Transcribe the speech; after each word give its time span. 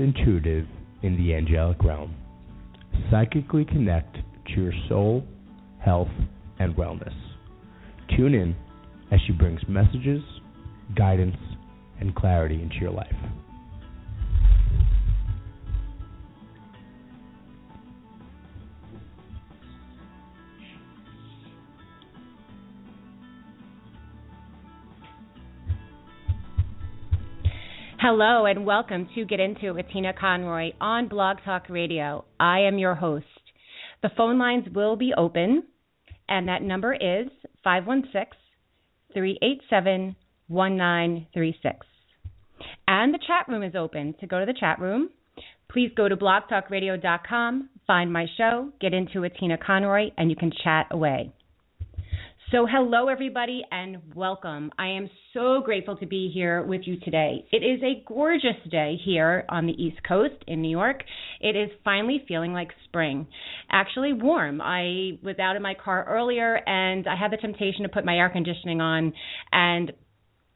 Intuitive 0.00 0.66
in 1.02 1.16
the 1.16 1.34
angelic 1.34 1.82
realm. 1.82 2.14
Psychically 3.10 3.64
connect 3.64 4.16
to 4.54 4.62
your 4.62 4.72
soul, 4.88 5.24
health, 5.78 6.08
and 6.58 6.74
wellness. 6.76 7.14
Tune 8.16 8.34
in 8.34 8.56
as 9.10 9.20
she 9.26 9.32
brings 9.32 9.60
messages, 9.68 10.22
guidance, 10.96 11.36
and 12.00 12.14
clarity 12.14 12.60
into 12.62 12.76
your 12.76 12.90
life. 12.90 13.14
Hello 28.08 28.46
and 28.46 28.64
welcome 28.64 29.08
to 29.16 29.24
Get 29.24 29.40
Into 29.40 29.66
It 29.66 29.74
with 29.74 29.86
Tina 29.92 30.12
Conroy 30.12 30.70
on 30.80 31.08
Blog 31.08 31.38
Talk 31.44 31.68
Radio. 31.68 32.24
I 32.38 32.60
am 32.60 32.78
your 32.78 32.94
host. 32.94 33.26
The 34.00 34.12
phone 34.16 34.38
lines 34.38 34.64
will 34.72 34.94
be 34.94 35.12
open, 35.18 35.64
and 36.28 36.46
that 36.46 36.62
number 36.62 36.94
is 36.94 37.26
516 37.64 38.26
387 39.12 40.14
1936. 40.46 41.78
And 42.86 43.12
the 43.12 43.18
chat 43.26 43.48
room 43.48 43.64
is 43.64 43.74
open. 43.74 44.14
To 44.20 44.28
go 44.28 44.38
to 44.38 44.46
the 44.46 44.56
chat 44.56 44.78
room, 44.78 45.10
please 45.68 45.90
go 45.96 46.08
to 46.08 46.16
blogtalkradio.com, 46.16 47.70
find 47.88 48.12
my 48.12 48.26
show, 48.38 48.70
Get 48.80 48.94
Into 48.94 49.18
It 49.18 49.20
with 49.20 49.32
Tina 49.40 49.58
Conroy, 49.58 50.10
and 50.16 50.30
you 50.30 50.36
can 50.36 50.52
chat 50.62 50.86
away. 50.92 51.32
So, 52.52 52.64
hello, 52.64 53.08
everybody, 53.08 53.64
and 53.72 53.96
welcome. 54.14 54.70
I 54.78 54.86
am 54.86 55.10
so 55.34 55.62
grateful 55.64 55.96
to 55.96 56.06
be 56.06 56.30
here 56.32 56.62
with 56.62 56.82
you 56.84 56.96
today. 57.00 57.44
It 57.50 57.64
is 57.64 57.82
a 57.82 58.04
gorgeous 58.06 58.54
day 58.70 58.96
here 59.04 59.44
on 59.48 59.66
the 59.66 59.72
East 59.72 59.98
Coast 60.06 60.36
in 60.46 60.62
New 60.62 60.70
York. 60.70 61.02
It 61.40 61.56
is 61.56 61.70
finally 61.82 62.22
feeling 62.28 62.52
like 62.52 62.68
spring. 62.84 63.26
Actually, 63.68 64.12
warm. 64.12 64.60
I 64.60 65.18
was 65.24 65.40
out 65.40 65.56
in 65.56 65.62
my 65.62 65.74
car 65.74 66.06
earlier 66.08 66.60
and 66.68 67.08
I 67.08 67.16
had 67.16 67.32
the 67.32 67.36
temptation 67.36 67.82
to 67.82 67.88
put 67.88 68.04
my 68.04 68.16
air 68.16 68.30
conditioning 68.30 68.80
on 68.80 69.12
and 69.50 69.92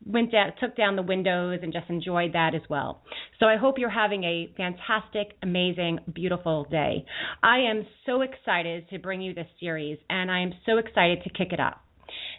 went 0.07 0.33
down 0.33 0.53
took 0.61 0.77
down 0.77 0.97
the 0.97 1.03
windows 1.03 1.61
and 1.63 1.73
just 1.73 1.89
enjoyed 1.91 2.33
that 2.33 2.55
as 2.55 2.63
well. 2.69 3.03
So 3.39 3.47
I 3.47 3.57
hope 3.57 3.79
you're 3.79 3.91
having 3.91 4.25
a 4.25 4.53
fantastic, 4.57 5.37
amazing, 5.43 6.01
beautiful 6.13 6.67
day. 6.71 7.05
I 7.43 7.59
am 7.59 7.87
so 8.07 8.23
excited 8.23 8.89
to 8.91 8.99
bring 8.99 9.21
you 9.21 9.35
this 9.35 9.47
series 9.59 9.99
and 10.09 10.31
I 10.31 10.41
am 10.41 10.53
so 10.67 10.79
excited 10.79 11.23
to 11.25 11.31
kick 11.31 11.53
it 11.53 11.61
up. 11.61 11.81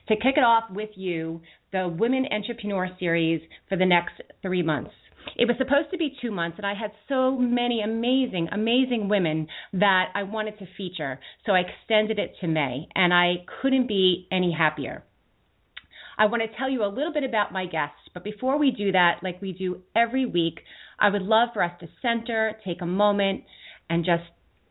To 0.10 0.16
kick 0.16 0.36
it 0.38 0.44
off 0.44 0.66
with 0.72 0.90
you, 0.96 1.42
the 1.72 1.88
Women 1.88 2.26
Entrepreneur 2.32 2.90
series 3.00 3.42
for 3.70 3.78
the 3.78 3.86
next 3.86 4.14
3 4.42 4.64
months. 4.64 4.92
It 5.38 5.48
was 5.48 5.56
supposed 5.58 5.92
to 5.92 5.98
be 5.98 6.18
two 6.20 6.32
months, 6.32 6.58
and 6.58 6.66
I 6.66 6.74
had 6.74 6.92
so 7.08 7.38
many 7.38 7.82
amazing, 7.82 8.50
amazing 8.52 9.08
women 9.08 9.48
that 9.74 10.06
I 10.16 10.24
wanted 10.24 10.58
to 10.58 10.66
feature. 10.76 11.20
So 11.46 11.54
I 11.54 11.62
extended 11.62 12.18
it 12.18 12.34
to 12.42 12.48
May, 12.48 12.88
and 12.96 13.14
I 13.14 13.46
couldn't 13.62 13.88
be 13.88 14.28
any 14.32 14.52
happier. 14.52 15.04
I 16.22 16.26
want 16.26 16.44
to 16.44 16.58
tell 16.60 16.70
you 16.70 16.86
a 16.86 16.86
little 16.86 17.12
bit 17.12 17.24
about 17.24 17.52
my 17.52 17.66
guests, 17.66 18.08
but 18.14 18.24
before 18.24 18.60
we 18.60 18.70
do 18.70 18.92
that, 18.92 19.22
like 19.24 19.42
we 19.42 19.54
do 19.54 19.82
every 19.96 20.28
week, 20.28 20.60
I 21.00 21.10
would 21.10 21.24
love 21.24 21.50
for 21.52 21.64
us 21.64 21.72
to 21.80 21.88
center, 22.00 22.54
take 22.64 22.84
a 22.84 22.86
moment, 22.86 23.44
and 23.90 24.06
just 24.06 24.26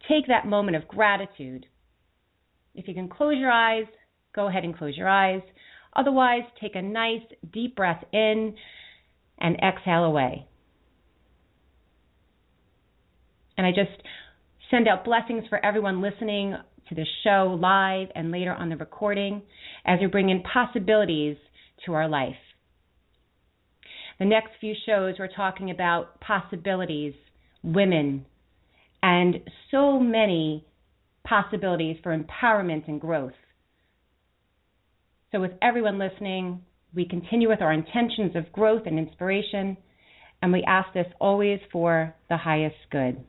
take 0.08 0.28
that 0.28 0.46
moment 0.46 0.76
of 0.76 0.86
gratitude. 0.86 1.66
If 2.76 2.86
you 2.86 2.94
can 2.94 3.08
close 3.08 3.34
your 3.36 3.50
eyes, 3.50 3.86
go 4.32 4.46
ahead 4.46 4.62
and 4.62 4.78
close 4.78 4.96
your 4.96 5.08
eyes. 5.08 5.42
Otherwise, 5.96 6.42
take 6.60 6.76
a 6.76 6.82
nice 6.82 7.22
deep 7.52 7.74
breath 7.74 8.04
in 8.12 8.54
and 9.40 9.56
exhale 9.56 10.04
away. 10.04 10.46
And 13.58 13.66
I 13.66 13.72
just 13.72 14.00
send 14.70 14.86
out 14.86 15.04
blessings 15.04 15.42
for 15.48 15.58
everyone 15.66 16.00
listening 16.00 16.54
to 16.90 16.94
the 16.94 17.06
show 17.24 17.56
live 17.58 18.08
and 18.14 18.30
later 18.30 18.52
on 18.52 18.68
the 18.68 18.76
recording 18.76 19.40
as 19.86 19.98
we 20.00 20.06
bring 20.06 20.28
in 20.28 20.42
possibilities 20.42 21.36
to 21.86 21.94
our 21.94 22.08
life. 22.08 22.34
The 24.18 24.26
next 24.26 24.50
few 24.60 24.74
shows, 24.84 25.14
we're 25.18 25.28
talking 25.28 25.70
about 25.70 26.20
possibilities, 26.20 27.14
women, 27.62 28.26
and 29.02 29.36
so 29.70 29.98
many 29.98 30.66
possibilities 31.24 31.96
for 32.02 32.16
empowerment 32.16 32.86
and 32.86 33.00
growth. 33.00 33.32
So, 35.32 35.40
with 35.40 35.52
everyone 35.62 35.98
listening, 35.98 36.60
we 36.94 37.06
continue 37.06 37.48
with 37.48 37.62
our 37.62 37.72
intentions 37.72 38.34
of 38.34 38.52
growth 38.52 38.82
and 38.84 38.98
inspiration, 38.98 39.76
and 40.42 40.52
we 40.52 40.64
ask 40.66 40.92
this 40.92 41.06
always 41.20 41.60
for 41.72 42.14
the 42.28 42.36
highest 42.36 42.76
good. 42.90 43.24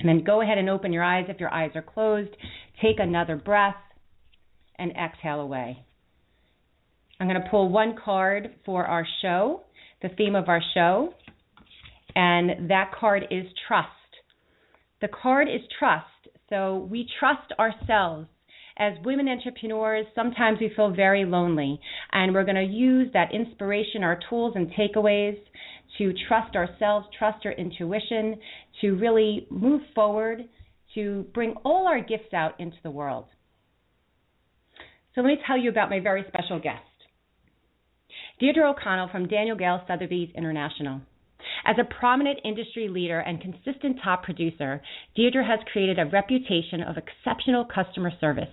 And 0.00 0.08
then 0.08 0.24
go 0.24 0.40
ahead 0.40 0.58
and 0.58 0.68
open 0.68 0.92
your 0.92 1.04
eyes 1.04 1.26
if 1.28 1.38
your 1.38 1.52
eyes 1.52 1.72
are 1.74 1.82
closed. 1.82 2.30
Take 2.82 2.98
another 2.98 3.36
breath 3.36 3.76
and 4.78 4.92
exhale 4.92 5.40
away. 5.40 5.84
I'm 7.20 7.28
going 7.28 7.40
to 7.40 7.50
pull 7.50 7.68
one 7.68 7.96
card 8.02 8.54
for 8.64 8.86
our 8.86 9.06
show, 9.20 9.62
the 10.00 10.08
theme 10.16 10.34
of 10.34 10.48
our 10.48 10.62
show, 10.72 11.12
and 12.16 12.70
that 12.70 12.92
card 12.98 13.24
is 13.30 13.44
trust. 13.68 13.88
The 15.02 15.08
card 15.08 15.48
is 15.48 15.60
trust. 15.78 16.06
So 16.48 16.88
we 16.90 17.06
trust 17.18 17.52
ourselves. 17.58 18.26
As 18.78 18.94
women 19.04 19.28
entrepreneurs, 19.28 20.06
sometimes 20.14 20.58
we 20.58 20.72
feel 20.74 20.90
very 20.90 21.26
lonely, 21.26 21.78
and 22.12 22.32
we're 22.32 22.44
going 22.44 22.56
to 22.56 22.62
use 22.62 23.12
that 23.12 23.34
inspiration, 23.34 24.02
our 24.02 24.18
tools 24.30 24.54
and 24.56 24.72
takeaways 24.72 25.36
to 25.98 26.12
trust 26.28 26.56
ourselves, 26.56 27.06
trust 27.18 27.44
our 27.44 27.52
intuition, 27.52 28.38
to 28.80 28.92
really 28.92 29.46
move 29.50 29.82
forward, 29.94 30.44
to 30.94 31.26
bring 31.34 31.54
all 31.64 31.86
our 31.86 32.00
gifts 32.00 32.32
out 32.34 32.58
into 32.58 32.76
the 32.82 32.90
world. 32.90 33.26
So 35.14 35.20
let 35.22 35.28
me 35.28 35.38
tell 35.46 35.58
you 35.58 35.70
about 35.70 35.90
my 35.90 36.00
very 36.00 36.24
special 36.28 36.60
guest. 36.60 36.82
Deirdre 38.38 38.70
O'Connell 38.70 39.08
from 39.10 39.28
Daniel 39.28 39.56
Gale 39.56 39.82
Sotheby's 39.86 40.30
International. 40.34 41.00
As 41.64 41.76
a 41.78 41.84
prominent 41.84 42.38
industry 42.44 42.88
leader 42.88 43.20
and 43.20 43.40
consistent 43.40 43.98
top 44.02 44.22
producer, 44.22 44.80
Deirdre 45.14 45.44
has 45.44 45.60
created 45.72 45.98
a 45.98 46.06
reputation 46.06 46.82
of 46.82 46.96
exceptional 46.96 47.64
customer 47.64 48.10
service, 48.20 48.48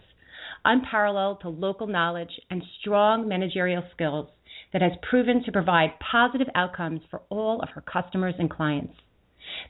unparalleled 0.65 1.41
to 1.41 1.49
local 1.49 1.87
knowledge, 1.87 2.39
and 2.49 2.63
strong 2.79 3.27
managerial 3.27 3.83
skills 3.93 4.29
that 4.73 4.81
has 4.81 4.91
proven 5.09 5.43
to 5.43 5.51
provide 5.51 5.99
positive 5.99 6.47
outcomes 6.55 7.01
for 7.09 7.21
all 7.29 7.61
of 7.61 7.69
her 7.69 7.81
customers 7.81 8.35
and 8.39 8.49
clients. 8.49 8.93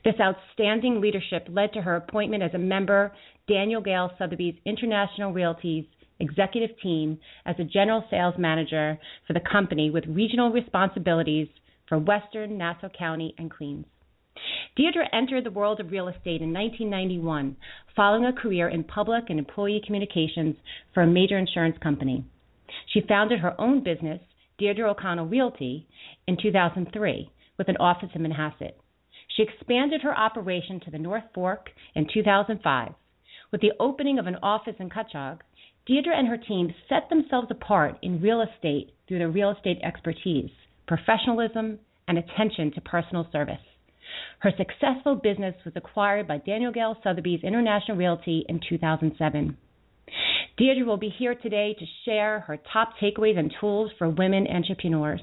This 0.04 0.14
outstanding 0.20 1.00
leadership 1.00 1.46
led 1.48 1.72
to 1.72 1.82
her 1.82 1.96
appointment 1.96 2.42
as 2.42 2.54
a 2.54 2.58
member 2.58 3.12
Daniel 3.48 3.80
Gale 3.80 4.10
Sotheby's 4.18 4.56
International 4.64 5.32
Realty's 5.32 5.84
executive 6.20 6.70
team 6.82 7.18
as 7.46 7.56
a 7.58 7.64
general 7.64 8.04
sales 8.10 8.34
manager 8.38 8.98
for 9.26 9.32
the 9.32 9.40
company 9.40 9.90
with 9.90 10.04
regional 10.08 10.50
responsibilities 10.50 11.48
for 11.88 11.98
Western 11.98 12.58
Nassau 12.58 12.88
County 12.96 13.34
and 13.38 13.50
Queens. 13.50 13.86
Deirdre 14.76 15.08
entered 15.12 15.44
the 15.44 15.50
world 15.50 15.80
of 15.80 15.90
real 15.90 16.08
estate 16.08 16.42
in 16.42 16.52
1991, 16.52 17.56
following 17.96 18.26
a 18.26 18.32
career 18.32 18.68
in 18.68 18.84
public 18.84 19.24
and 19.30 19.38
employee 19.38 19.82
communications 19.84 20.56
for 20.94 21.02
a 21.02 21.06
major 21.06 21.38
insurance 21.38 21.76
company. 21.82 22.24
She 22.92 23.00
founded 23.00 23.40
her 23.40 23.60
own 23.60 23.82
business, 23.82 24.20
Deirdre 24.58 24.90
O'Connell 24.90 25.26
Realty, 25.26 25.86
in 26.26 26.36
2003 26.40 27.30
with 27.56 27.68
an 27.68 27.76
office 27.78 28.10
in 28.14 28.22
Manhasset. 28.22 28.74
She 29.36 29.42
expanded 29.42 30.02
her 30.02 30.16
operation 30.16 30.80
to 30.80 30.90
the 30.90 30.98
North 30.98 31.24
Fork 31.34 31.70
in 31.94 32.08
2005. 32.12 32.92
With 33.50 33.60
the 33.60 33.72
opening 33.78 34.18
of 34.18 34.26
an 34.26 34.36
office 34.42 34.74
in 34.78 34.90
Cutchogue, 34.90 35.40
Deirdre 35.86 36.16
and 36.16 36.28
her 36.28 36.36
team 36.36 36.74
set 36.88 37.08
themselves 37.08 37.48
apart 37.50 37.98
in 38.02 38.20
real 38.20 38.42
estate 38.42 38.92
through 39.06 39.18
their 39.18 39.30
real 39.30 39.50
estate 39.50 39.78
expertise, 39.82 40.50
professionalism, 40.86 41.78
and 42.08 42.18
attention 42.18 42.72
to 42.72 42.80
personal 42.80 43.28
service. 43.32 43.60
Her 44.40 44.52
successful 44.56 45.14
business 45.14 45.54
was 45.64 45.74
acquired 45.76 46.26
by 46.26 46.38
Daniel 46.38 46.72
Gale 46.72 46.96
Sotheby's 47.02 47.44
International 47.44 47.96
Realty 47.96 48.44
in 48.48 48.60
2007. 48.68 49.56
Deirdre 50.58 50.84
will 50.84 50.96
be 50.96 51.14
here 51.16 51.36
today 51.36 51.76
to 51.78 51.86
share 52.04 52.40
her 52.40 52.58
top 52.72 52.94
takeaways 53.00 53.38
and 53.38 53.54
tools 53.60 53.92
for 53.96 54.10
women 54.10 54.44
entrepreneurs, 54.48 55.20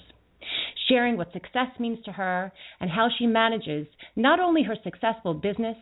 sharing 0.87 1.17
what 1.17 1.33
success 1.33 1.67
means 1.77 1.99
to 2.05 2.13
her 2.13 2.53
and 2.79 2.89
how 2.89 3.09
she 3.19 3.27
manages 3.27 3.85
not 4.15 4.39
only 4.39 4.63
her 4.63 4.77
successful 4.81 5.33
business, 5.33 5.75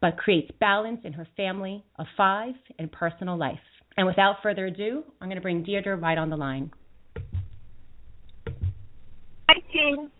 but 0.00 0.16
creates 0.16 0.50
balance 0.60 1.00
in 1.04 1.12
her 1.12 1.26
family 1.36 1.84
of 1.98 2.06
five 2.16 2.54
and 2.78 2.90
personal 2.90 3.36
life. 3.36 3.58
And 3.98 4.06
without 4.06 4.36
further 4.42 4.66
ado, 4.66 5.04
I'm 5.20 5.28
going 5.28 5.36
to 5.36 5.42
bring 5.42 5.62
Deirdre 5.62 5.96
right 5.96 6.16
on 6.16 6.30
the 6.30 6.36
line. 6.36 6.70
Hi, 9.48 9.60
Jean. 9.72 10.10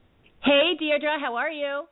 Hey, 0.42 0.72
Deirdre, 0.78 1.16
how 1.18 1.34
are 1.36 1.50
you? 1.50 1.84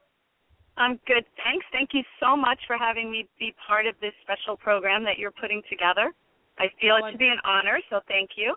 I'm 0.77 1.01
good, 1.07 1.25
thanks. 1.43 1.65
Thank 1.73 1.91
you 1.95 2.03
so 2.21 2.37
much 2.37 2.59
for 2.67 2.77
having 2.77 3.11
me 3.11 3.27
be 3.39 3.55
part 3.67 3.87
of 3.87 3.95
this 4.03 4.13
special 4.23 4.59
program 4.59 5.03
that 5.05 5.17
you're 5.17 5.31
putting 5.31 5.63
together. 5.71 6.13
I 6.59 6.67
feel 6.81 6.97
it 6.97 7.13
to 7.13 7.19
be 7.19 7.29
an 7.29 7.39
honor, 7.45 7.79
so 7.91 8.01
thank 8.09 8.31
you. 8.37 8.55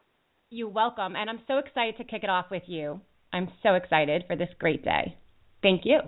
You're 0.49 0.69
welcome, 0.69 1.15
and 1.15 1.29
I'm 1.29 1.41
so 1.47 1.57
excited 1.57 1.97
to 1.97 2.03
kick 2.03 2.23
it 2.23 2.29
off 2.29 2.45
with 2.49 2.63
you. 2.65 3.01
I'm 3.31 3.49
so 3.61 3.75
excited 3.75 4.23
for 4.27 4.35
this 4.35 4.49
great 4.57 4.83
day. 4.83 5.15
Thank 5.61 5.81
you. 5.85 5.99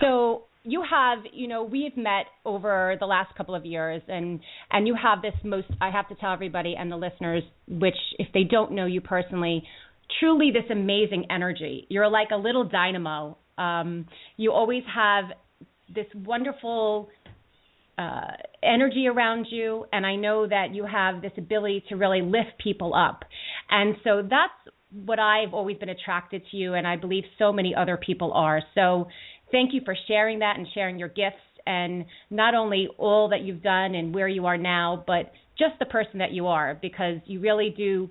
So, 0.00 0.44
you 0.64 0.82
have, 0.88 1.18
you 1.32 1.48
know, 1.48 1.62
we've 1.64 1.96
met 1.96 2.26
over 2.44 2.96
the 2.98 3.06
last 3.06 3.34
couple 3.36 3.54
of 3.54 3.64
years 3.64 4.02
and 4.08 4.40
and 4.70 4.86
you 4.86 4.94
have 5.00 5.22
this 5.22 5.34
most 5.44 5.68
I 5.80 5.90
have 5.90 6.08
to 6.08 6.14
tell 6.16 6.32
everybody 6.32 6.74
and 6.78 6.90
the 6.90 6.96
listeners 6.96 7.42
which 7.68 7.96
if 8.18 8.28
they 8.34 8.42
don't 8.42 8.72
know 8.72 8.84
you 8.84 9.00
personally, 9.00 9.62
truly 10.20 10.50
this 10.50 10.68
amazing 10.70 11.26
energy. 11.30 11.86
You're 11.88 12.08
like 12.08 12.28
a 12.32 12.36
little 12.36 12.64
dynamo. 12.64 13.38
Um, 13.56 14.06
you 14.36 14.52
always 14.52 14.82
have 14.94 15.26
this 15.94 16.06
wonderful 16.14 17.08
uh, 17.98 18.30
energy 18.62 19.08
around 19.08 19.46
you, 19.50 19.84
and 19.92 20.06
I 20.06 20.14
know 20.14 20.46
that 20.46 20.72
you 20.72 20.86
have 20.86 21.20
this 21.20 21.32
ability 21.36 21.84
to 21.88 21.96
really 21.96 22.22
lift 22.22 22.58
people 22.62 22.94
up. 22.94 23.24
And 23.70 23.96
so 24.04 24.22
that's 24.22 24.52
what 24.90 25.18
I've 25.18 25.52
always 25.52 25.76
been 25.78 25.88
attracted 25.88 26.42
to 26.50 26.56
you, 26.56 26.74
and 26.74 26.86
I 26.86 26.96
believe 26.96 27.24
so 27.38 27.52
many 27.52 27.74
other 27.74 27.96
people 27.96 28.32
are. 28.32 28.62
So 28.74 29.08
thank 29.50 29.74
you 29.74 29.80
for 29.84 29.96
sharing 30.06 30.38
that 30.38 30.56
and 30.56 30.66
sharing 30.74 30.98
your 30.98 31.08
gifts 31.08 31.42
and 31.66 32.06
not 32.30 32.54
only 32.54 32.88
all 32.96 33.28
that 33.28 33.42
you've 33.42 33.62
done 33.62 33.94
and 33.94 34.14
where 34.14 34.28
you 34.28 34.46
are 34.46 34.56
now, 34.56 35.04
but 35.06 35.32
just 35.58 35.78
the 35.78 35.84
person 35.84 36.18
that 36.20 36.30
you 36.32 36.46
are 36.46 36.78
because 36.80 37.18
you 37.26 37.40
really 37.40 37.74
do 37.76 38.08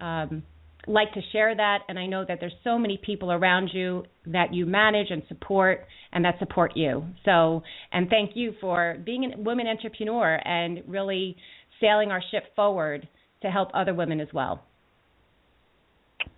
um, 0.00 0.42
like 0.86 1.12
to 1.14 1.20
share 1.32 1.54
that. 1.54 1.80
And 1.88 1.98
I 1.98 2.06
know 2.06 2.24
that 2.26 2.38
there's 2.40 2.54
so 2.64 2.78
many 2.78 2.98
people 3.04 3.32
around 3.32 3.70
you 3.72 4.04
that 4.26 4.54
you 4.54 4.66
manage 4.66 5.08
and 5.10 5.22
support 5.28 5.86
and 6.12 6.24
that 6.24 6.38
support 6.38 6.72
you. 6.76 7.04
So, 7.24 7.62
and 7.92 8.08
thank 8.08 8.32
you 8.34 8.54
for 8.60 8.96
being 9.04 9.32
a 9.32 9.40
women 9.40 9.66
entrepreneur 9.66 10.40
and 10.44 10.82
really 10.86 11.36
sailing 11.80 12.10
our 12.10 12.22
ship 12.30 12.44
forward 12.54 13.08
to 13.42 13.48
help 13.48 13.68
other 13.74 13.94
women 13.94 14.20
as 14.20 14.28
well. 14.32 14.62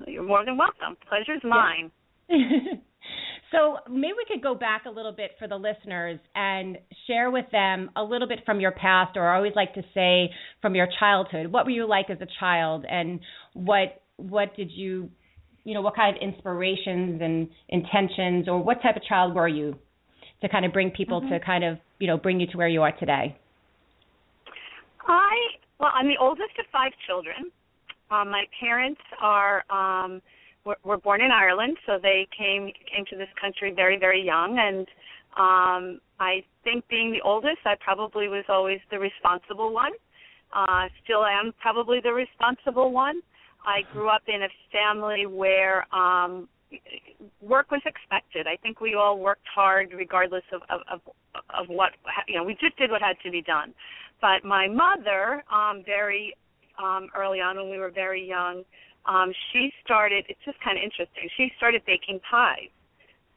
You're 0.07 0.25
more 0.25 0.45
than 0.45 0.57
welcome. 0.57 0.97
Pleasure's 1.09 1.43
mine. 1.45 1.91
so 3.51 3.77
maybe 3.91 4.15
we 4.17 4.25
could 4.29 4.43
go 4.43 4.55
back 4.55 4.85
a 4.87 4.91
little 4.91 5.13
bit 5.13 5.33
for 5.39 5.49
the 5.49 5.57
listeners 5.57 6.19
and 6.35 6.79
share 7.07 7.31
with 7.31 7.47
them 7.53 7.91
a 7.97 8.03
little 8.03 8.29
bit 8.29 8.41
from 8.45 8.61
your 8.61 8.73
past, 8.73 9.17
or 9.17 9.29
I 9.29 9.37
always 9.37 9.55
like 9.57 9.75
to 9.75 9.83
say 9.95 10.31
from 10.61 10.75
your 10.75 10.89
childhood. 10.99 11.47
What 11.47 11.65
were 11.65 11.71
you 11.71 11.87
like 11.87 12.11
as 12.11 12.19
a 12.21 12.27
child, 12.39 12.85
and 12.89 13.21
what 13.55 14.03
what 14.19 14.55
did 14.57 14.71
you, 14.71 15.09
you 15.65 15.75
know, 15.75 15.81
what 15.81 15.97
kind 15.97 16.15
of 16.15 16.23
inspirations 16.23 17.21
and 17.23 17.49
intentions, 17.71 18.49
or 18.49 18.63
what 18.63 18.83
type 18.83 18.97
of 18.97 19.03
child 19.05 19.35
were 19.35 19.49
you, 19.49 19.75
to 20.43 20.49
kind 20.49 20.65
of 20.65 20.73
bring 20.73 20.91
people 20.91 21.21
mm-hmm. 21.21 21.33
to 21.33 21.41
kind 21.41 21.65
of 21.65 21.79
you 21.99 22.07
know 22.07 22.17
bring 22.17 22.39
you 22.39 22.47
to 22.49 22.57
where 22.57 22.69
you 22.69 22.83
are 22.83 22.93
today? 22.93 23.37
I 25.07 25.35
well, 25.81 25.91
I'm 25.95 26.07
the 26.07 26.19
oldest 26.21 26.59
of 26.59 26.67
five 26.73 26.93
children. 27.07 27.51
Um, 28.11 28.31
my 28.31 28.45
parents 28.61 29.01
are 29.21 29.65
um, 29.71 30.21
were, 30.65 30.79
were 30.85 30.99
born 30.99 31.21
in 31.21 31.31
Ireland, 31.31 31.77
so 31.87 31.99
they 32.01 32.27
came 32.37 32.71
came 32.93 33.05
to 33.11 33.17
this 33.17 33.29
country 33.41 33.73
very 33.75 33.99
very 33.99 34.23
young, 34.25 34.59
and 34.59 34.87
um, 35.37 36.01
I 36.19 36.43
think 36.65 36.89
being 36.89 37.13
the 37.13 37.21
oldest, 37.25 37.59
I 37.65 37.75
probably 37.81 38.29
was 38.29 38.45
always 38.49 38.81
the 38.91 38.99
responsible 38.99 39.73
one. 39.73 39.93
Uh, 40.53 40.89
still 41.05 41.25
am 41.25 41.53
probably 41.61 42.01
the 42.03 42.13
responsible 42.13 42.91
one. 42.91 43.21
I 43.69 43.83
grew 43.93 44.09
up 44.09 44.23
in 44.27 44.43
a 44.43 44.49
family 44.73 45.27
where 45.27 45.79
um 45.95 46.49
work 47.41 47.71
was 47.71 47.83
expected. 47.93 48.47
I 48.47 48.57
think 48.63 48.81
we 48.81 48.95
all 48.95 49.19
worked 49.19 49.49
hard 49.55 49.93
regardless 49.95 50.47
of 50.53 50.63
of 50.71 50.81
of, 50.95 51.01
of 51.61 51.65
what 51.69 51.91
you 52.29 52.37
know, 52.37 52.45
we 52.45 52.55
just 52.55 52.77
did 52.79 52.91
what 52.91 53.03
had 53.03 53.17
to 53.25 53.31
be 53.31 53.43
done. 53.43 53.75
But 54.21 54.39
my 54.45 54.67
mother 54.69 55.45
um 55.53 55.83
very 55.85 56.35
um 56.83 57.09
early 57.17 57.41
on 57.41 57.57
when 57.57 57.71
we 57.71 57.79
were 57.79 57.91
very 58.05 58.25
young, 58.27 58.65
um 59.07 59.33
she 59.53 59.71
started 59.85 60.25
it's 60.29 60.45
just 60.45 60.59
kind 60.65 60.79
of 60.79 60.83
interesting. 60.83 61.29
She 61.37 61.53
started 61.59 61.83
baking 61.87 62.21
pies. 62.31 62.73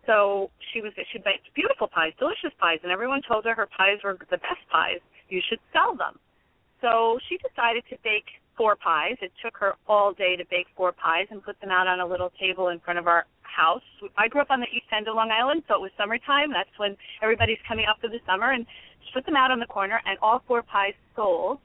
So 0.08 0.50
she 0.72 0.82
was 0.82 0.94
she 1.12 1.20
baked 1.20 1.46
beautiful 1.54 1.88
pies, 1.88 2.14
delicious 2.18 2.54
pies, 2.58 2.80
and 2.84 2.92
everyone 2.92 3.22
told 3.28 3.46
her 3.46 3.54
her 3.54 3.70
pies 3.78 4.00
were 4.04 4.18
the 4.32 4.42
best 4.48 4.64
pies. 4.72 5.02
You 5.30 5.42
should 5.48 5.60
sell 5.74 5.94
them. 5.96 6.16
So 6.82 7.20
she 7.30 7.38
decided 7.38 7.84
to 7.92 7.96
bake 8.04 8.41
four 8.58 8.76
pies. 8.76 9.18
It 9.22 9.32
took 9.44 9.58
her 9.58 9.74
all 9.88 10.14
day 10.14 10.36
to 10.36 10.46
bake 10.46 10.68
four 10.76 10.92
pies 10.92 11.28
and 11.30 11.44
put 11.44 11.60
them 11.62 11.72
out 11.72 11.88
on 11.88 12.00
a 12.00 12.06
little 12.06 12.32
table 12.40 12.70
in 12.70 12.80
front 12.80 13.00
of 13.00 13.08
our 13.08 13.26
house. 13.42 13.84
I 14.18 14.28
grew 14.28 14.42
up 14.42 14.52
on 14.52 14.60
the 14.60 14.68
east 14.68 14.88
end 14.96 15.08
of 15.08 15.16
Long 15.16 15.32
Island, 15.32 15.64
so 15.68 15.76
it 15.76 15.82
was 15.82 15.92
summertime. 15.98 16.52
That's 16.52 16.72
when 16.78 16.96
everybody's 17.22 17.60
coming 17.68 17.86
up 17.90 18.00
for 18.00 18.08
the 18.08 18.20
summer, 18.26 18.52
and 18.52 18.66
she 19.04 19.12
put 19.14 19.26
them 19.26 19.36
out 19.36 19.52
on 19.52 19.60
the 19.60 19.66
corner, 19.66 20.00
and 20.06 20.18
all 20.22 20.42
four 20.48 20.64
pies 20.64 20.94
sold. 21.16 21.60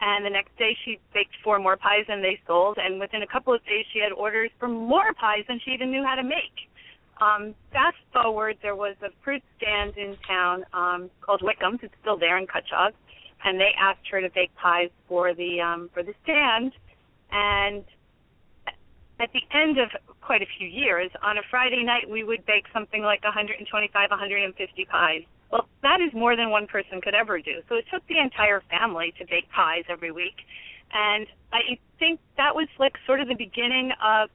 And 0.00 0.26
the 0.26 0.30
next 0.30 0.56
day, 0.58 0.76
she 0.84 0.98
baked 1.14 1.32
four 1.42 1.58
more 1.58 1.76
pies, 1.76 2.04
and 2.08 2.22
they 2.22 2.38
sold. 2.46 2.78
And 2.78 3.00
within 3.00 3.22
a 3.22 3.26
couple 3.26 3.54
of 3.54 3.64
days, 3.64 3.86
she 3.92 4.00
had 4.00 4.12
orders 4.12 4.50
for 4.58 4.68
more 4.68 5.14
pies 5.14 5.44
than 5.48 5.58
she 5.64 5.70
even 5.72 5.90
knew 5.90 6.04
how 6.04 6.16
to 6.16 6.22
make. 6.22 6.68
Um, 7.18 7.54
fast 7.72 7.96
forward, 8.12 8.58
there 8.60 8.76
was 8.76 8.94
a 9.02 9.08
fruit 9.24 9.42
stand 9.56 9.96
in 9.96 10.16
town 10.28 10.64
um, 10.74 11.10
called 11.22 11.40
Wickham's. 11.40 11.80
It's 11.82 11.94
still 12.02 12.18
there 12.18 12.36
in 12.36 12.46
Cutchogue 12.46 12.92
and 13.46 13.60
they 13.60 13.70
asked 13.78 14.06
her 14.10 14.20
to 14.20 14.28
bake 14.34 14.54
pies 14.56 14.90
for 15.08 15.32
the 15.32 15.60
um, 15.60 15.88
for 15.94 16.02
the 16.02 16.12
stand. 16.24 16.72
And 17.30 17.84
at 19.20 19.30
the 19.32 19.40
end 19.54 19.78
of 19.78 19.88
quite 20.20 20.42
a 20.42 20.50
few 20.58 20.66
years, 20.68 21.10
on 21.22 21.38
a 21.38 21.42
Friday 21.48 21.82
night, 21.84 22.10
we 22.10 22.24
would 22.24 22.44
bake 22.44 22.64
something 22.74 23.02
like 23.02 23.22
125, 23.22 24.10
150 24.10 24.84
pies. 24.90 25.22
Well, 25.50 25.68
that 25.82 26.00
is 26.00 26.12
more 26.12 26.34
than 26.34 26.50
one 26.50 26.66
person 26.66 27.00
could 27.00 27.14
ever 27.14 27.38
do. 27.38 27.62
So 27.68 27.76
it 27.76 27.84
took 27.90 28.04
the 28.08 28.18
entire 28.18 28.62
family 28.68 29.14
to 29.18 29.24
bake 29.24 29.48
pies 29.54 29.84
every 29.88 30.10
week. 30.10 30.34
And 30.92 31.26
I 31.52 31.78
think 32.00 32.18
that 32.36 32.54
was 32.54 32.68
like 32.80 32.94
sort 33.06 33.20
of 33.20 33.28
the 33.28 33.34
beginning 33.38 33.92
of 34.04 34.28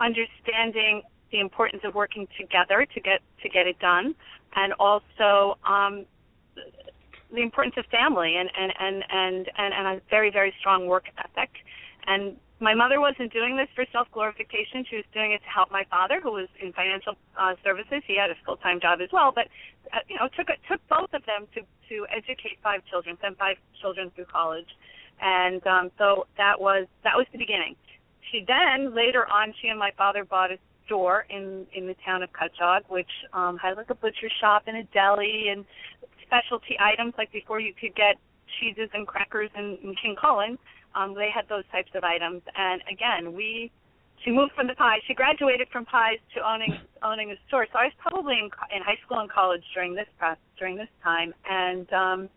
understanding 0.00 1.02
the 1.30 1.38
importance 1.38 1.82
of 1.84 1.94
working 1.94 2.26
together 2.36 2.86
to 2.92 3.00
get 3.00 3.20
to 3.42 3.48
get 3.48 3.66
it 3.68 3.78
done, 3.78 4.14
and 4.56 4.72
also 4.80 5.58
um, 5.66 6.06
the 7.32 7.42
importance 7.42 7.74
of 7.76 7.84
family 7.86 8.36
and 8.36 8.50
and 8.58 8.72
and 8.78 9.04
and 9.10 9.50
and, 9.56 9.74
and 9.74 9.98
a 9.98 10.00
very 10.10 10.30
very 10.30 10.52
strong 10.60 10.86
work 10.86 11.04
ethic. 11.18 11.50
And 12.06 12.36
my 12.60 12.74
mother 12.74 13.00
wasn't 13.00 13.32
doing 13.32 13.56
this 13.56 13.68
for 13.74 13.84
self 13.92 14.08
glorification 14.12 14.84
she 14.88 14.96
was 14.96 15.04
doing 15.12 15.32
it 15.32 15.38
to 15.42 15.48
help 15.48 15.70
my 15.70 15.84
father 15.90 16.20
who 16.20 16.32
was 16.32 16.48
in 16.60 16.72
financial 16.72 17.14
uh, 17.38 17.54
services. 17.62 18.02
He 18.06 18.16
had 18.16 18.30
a 18.30 18.34
full 18.44 18.56
time 18.56 18.80
job 18.80 19.00
as 19.02 19.10
well 19.12 19.32
but 19.34 19.46
uh, 19.92 19.98
you 20.08 20.16
know 20.16 20.28
took 20.36 20.48
it 20.48 20.58
took 20.68 20.80
both 20.88 21.12
of 21.12 21.24
them 21.26 21.46
to 21.54 21.60
to 21.88 22.06
educate 22.14 22.58
five 22.62 22.80
children 22.90 23.16
send 23.22 23.36
five 23.36 23.56
children 23.80 24.10
through 24.14 24.26
college. 24.26 24.68
And 25.20 25.64
um 25.66 25.90
so 25.98 26.26
that 26.36 26.60
was 26.60 26.86
that 27.04 27.14
was 27.14 27.26
the 27.32 27.38
beginning. 27.38 27.76
She 28.32 28.44
then 28.46 28.94
later 28.94 29.26
on 29.30 29.54
she 29.60 29.68
and 29.68 29.78
my 29.78 29.92
father 29.96 30.24
bought 30.24 30.50
a 30.50 30.58
store 30.86 31.26
in 31.28 31.66
in 31.74 31.86
the 31.86 31.94
town 32.04 32.22
of 32.22 32.30
Cutchogue, 32.32 32.88
which 32.88 33.10
um 33.32 33.58
had 33.58 33.76
like 33.76 33.90
a 33.90 33.94
butcher 33.94 34.30
shop 34.40 34.64
and 34.66 34.76
a 34.78 34.84
deli 34.84 35.48
and 35.50 35.64
specialty 36.28 36.76
items 36.78 37.14
like 37.16 37.32
before 37.32 37.60
you 37.60 37.72
could 37.72 37.96
get 37.96 38.20
cheeses 38.60 38.88
and 38.92 39.06
crackers 39.06 39.50
in, 39.56 39.78
in 39.82 39.94
King 39.96 40.16
Cullen. 40.20 40.58
Um, 40.94 41.14
they 41.14 41.30
had 41.32 41.48
those 41.48 41.64
types 41.72 41.90
of 41.94 42.04
items, 42.04 42.42
and 42.56 42.82
again, 42.90 43.32
we 43.32 43.70
she 44.24 44.32
moved 44.32 44.52
from 44.56 44.66
the 44.66 44.74
pies. 44.74 45.00
She 45.06 45.14
graduated 45.14 45.68
from 45.70 45.84
pies 45.84 46.18
to 46.34 46.40
owning 46.40 46.76
owning 47.02 47.30
a 47.30 47.36
store. 47.46 47.66
So 47.72 47.78
I 47.78 47.84
was 47.84 47.92
probably 47.98 48.38
in, 48.38 48.50
in 48.74 48.82
high 48.82 48.98
school 49.04 49.18
and 49.18 49.30
college 49.30 49.62
during 49.74 49.94
this 49.94 50.08
during 50.58 50.76
this 50.76 50.88
time, 51.02 51.32
and 51.48 51.92
um, 51.92 52.28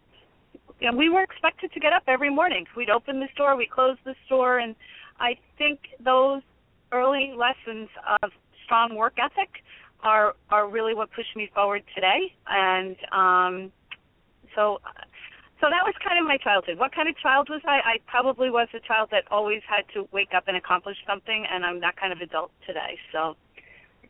you 0.80 0.92
know, 0.92 0.98
we 0.98 1.10
were 1.10 1.24
expected 1.24 1.72
to 1.74 1.80
get 1.80 1.94
up 1.94 2.04
every 2.08 2.30
morning. 2.30 2.66
We'd 2.76 2.90
open 2.90 3.20
the 3.20 3.28
store, 3.34 3.56
we 3.56 3.68
close 3.68 3.98
the 4.04 4.16
store, 4.26 4.60
and 4.60 4.76
I 5.20 5.38
think 5.58 5.80
those 6.04 6.42
early 6.92 7.34
lessons 7.38 7.88
of 8.22 8.32
strong 8.66 8.96
work 8.96 9.14
ethic 9.18 9.50
are 10.04 10.36
are 10.50 10.68
really 10.68 10.94
what 10.94 11.12
pushed 11.12 11.36
me 11.36 11.50
forward 11.54 11.84
today. 11.96 12.34
And 12.48 12.96
um, 13.12 13.72
so 14.56 14.78
so 15.62 15.70
that 15.70 15.86
was 15.86 15.94
kind 16.04 16.18
of 16.20 16.26
my 16.26 16.38
childhood. 16.38 16.80
What 16.80 16.94
kind 16.94 17.08
of 17.08 17.16
child 17.22 17.48
was 17.50 17.62
I? 17.66 17.78
I 17.86 17.98
probably 18.08 18.50
was 18.50 18.68
a 18.74 18.80
child 18.80 19.10
that 19.12 19.24
always 19.30 19.62
had 19.70 19.86
to 19.94 20.08
wake 20.12 20.34
up 20.36 20.46
and 20.48 20.58
accomplish 20.58 20.98
something, 21.08 21.46
and 21.50 21.64
I'm 21.64 21.80
that 21.82 21.96
kind 21.98 22.12
of 22.12 22.20
adult 22.20 22.52
today. 22.66 22.98
So. 23.14 23.36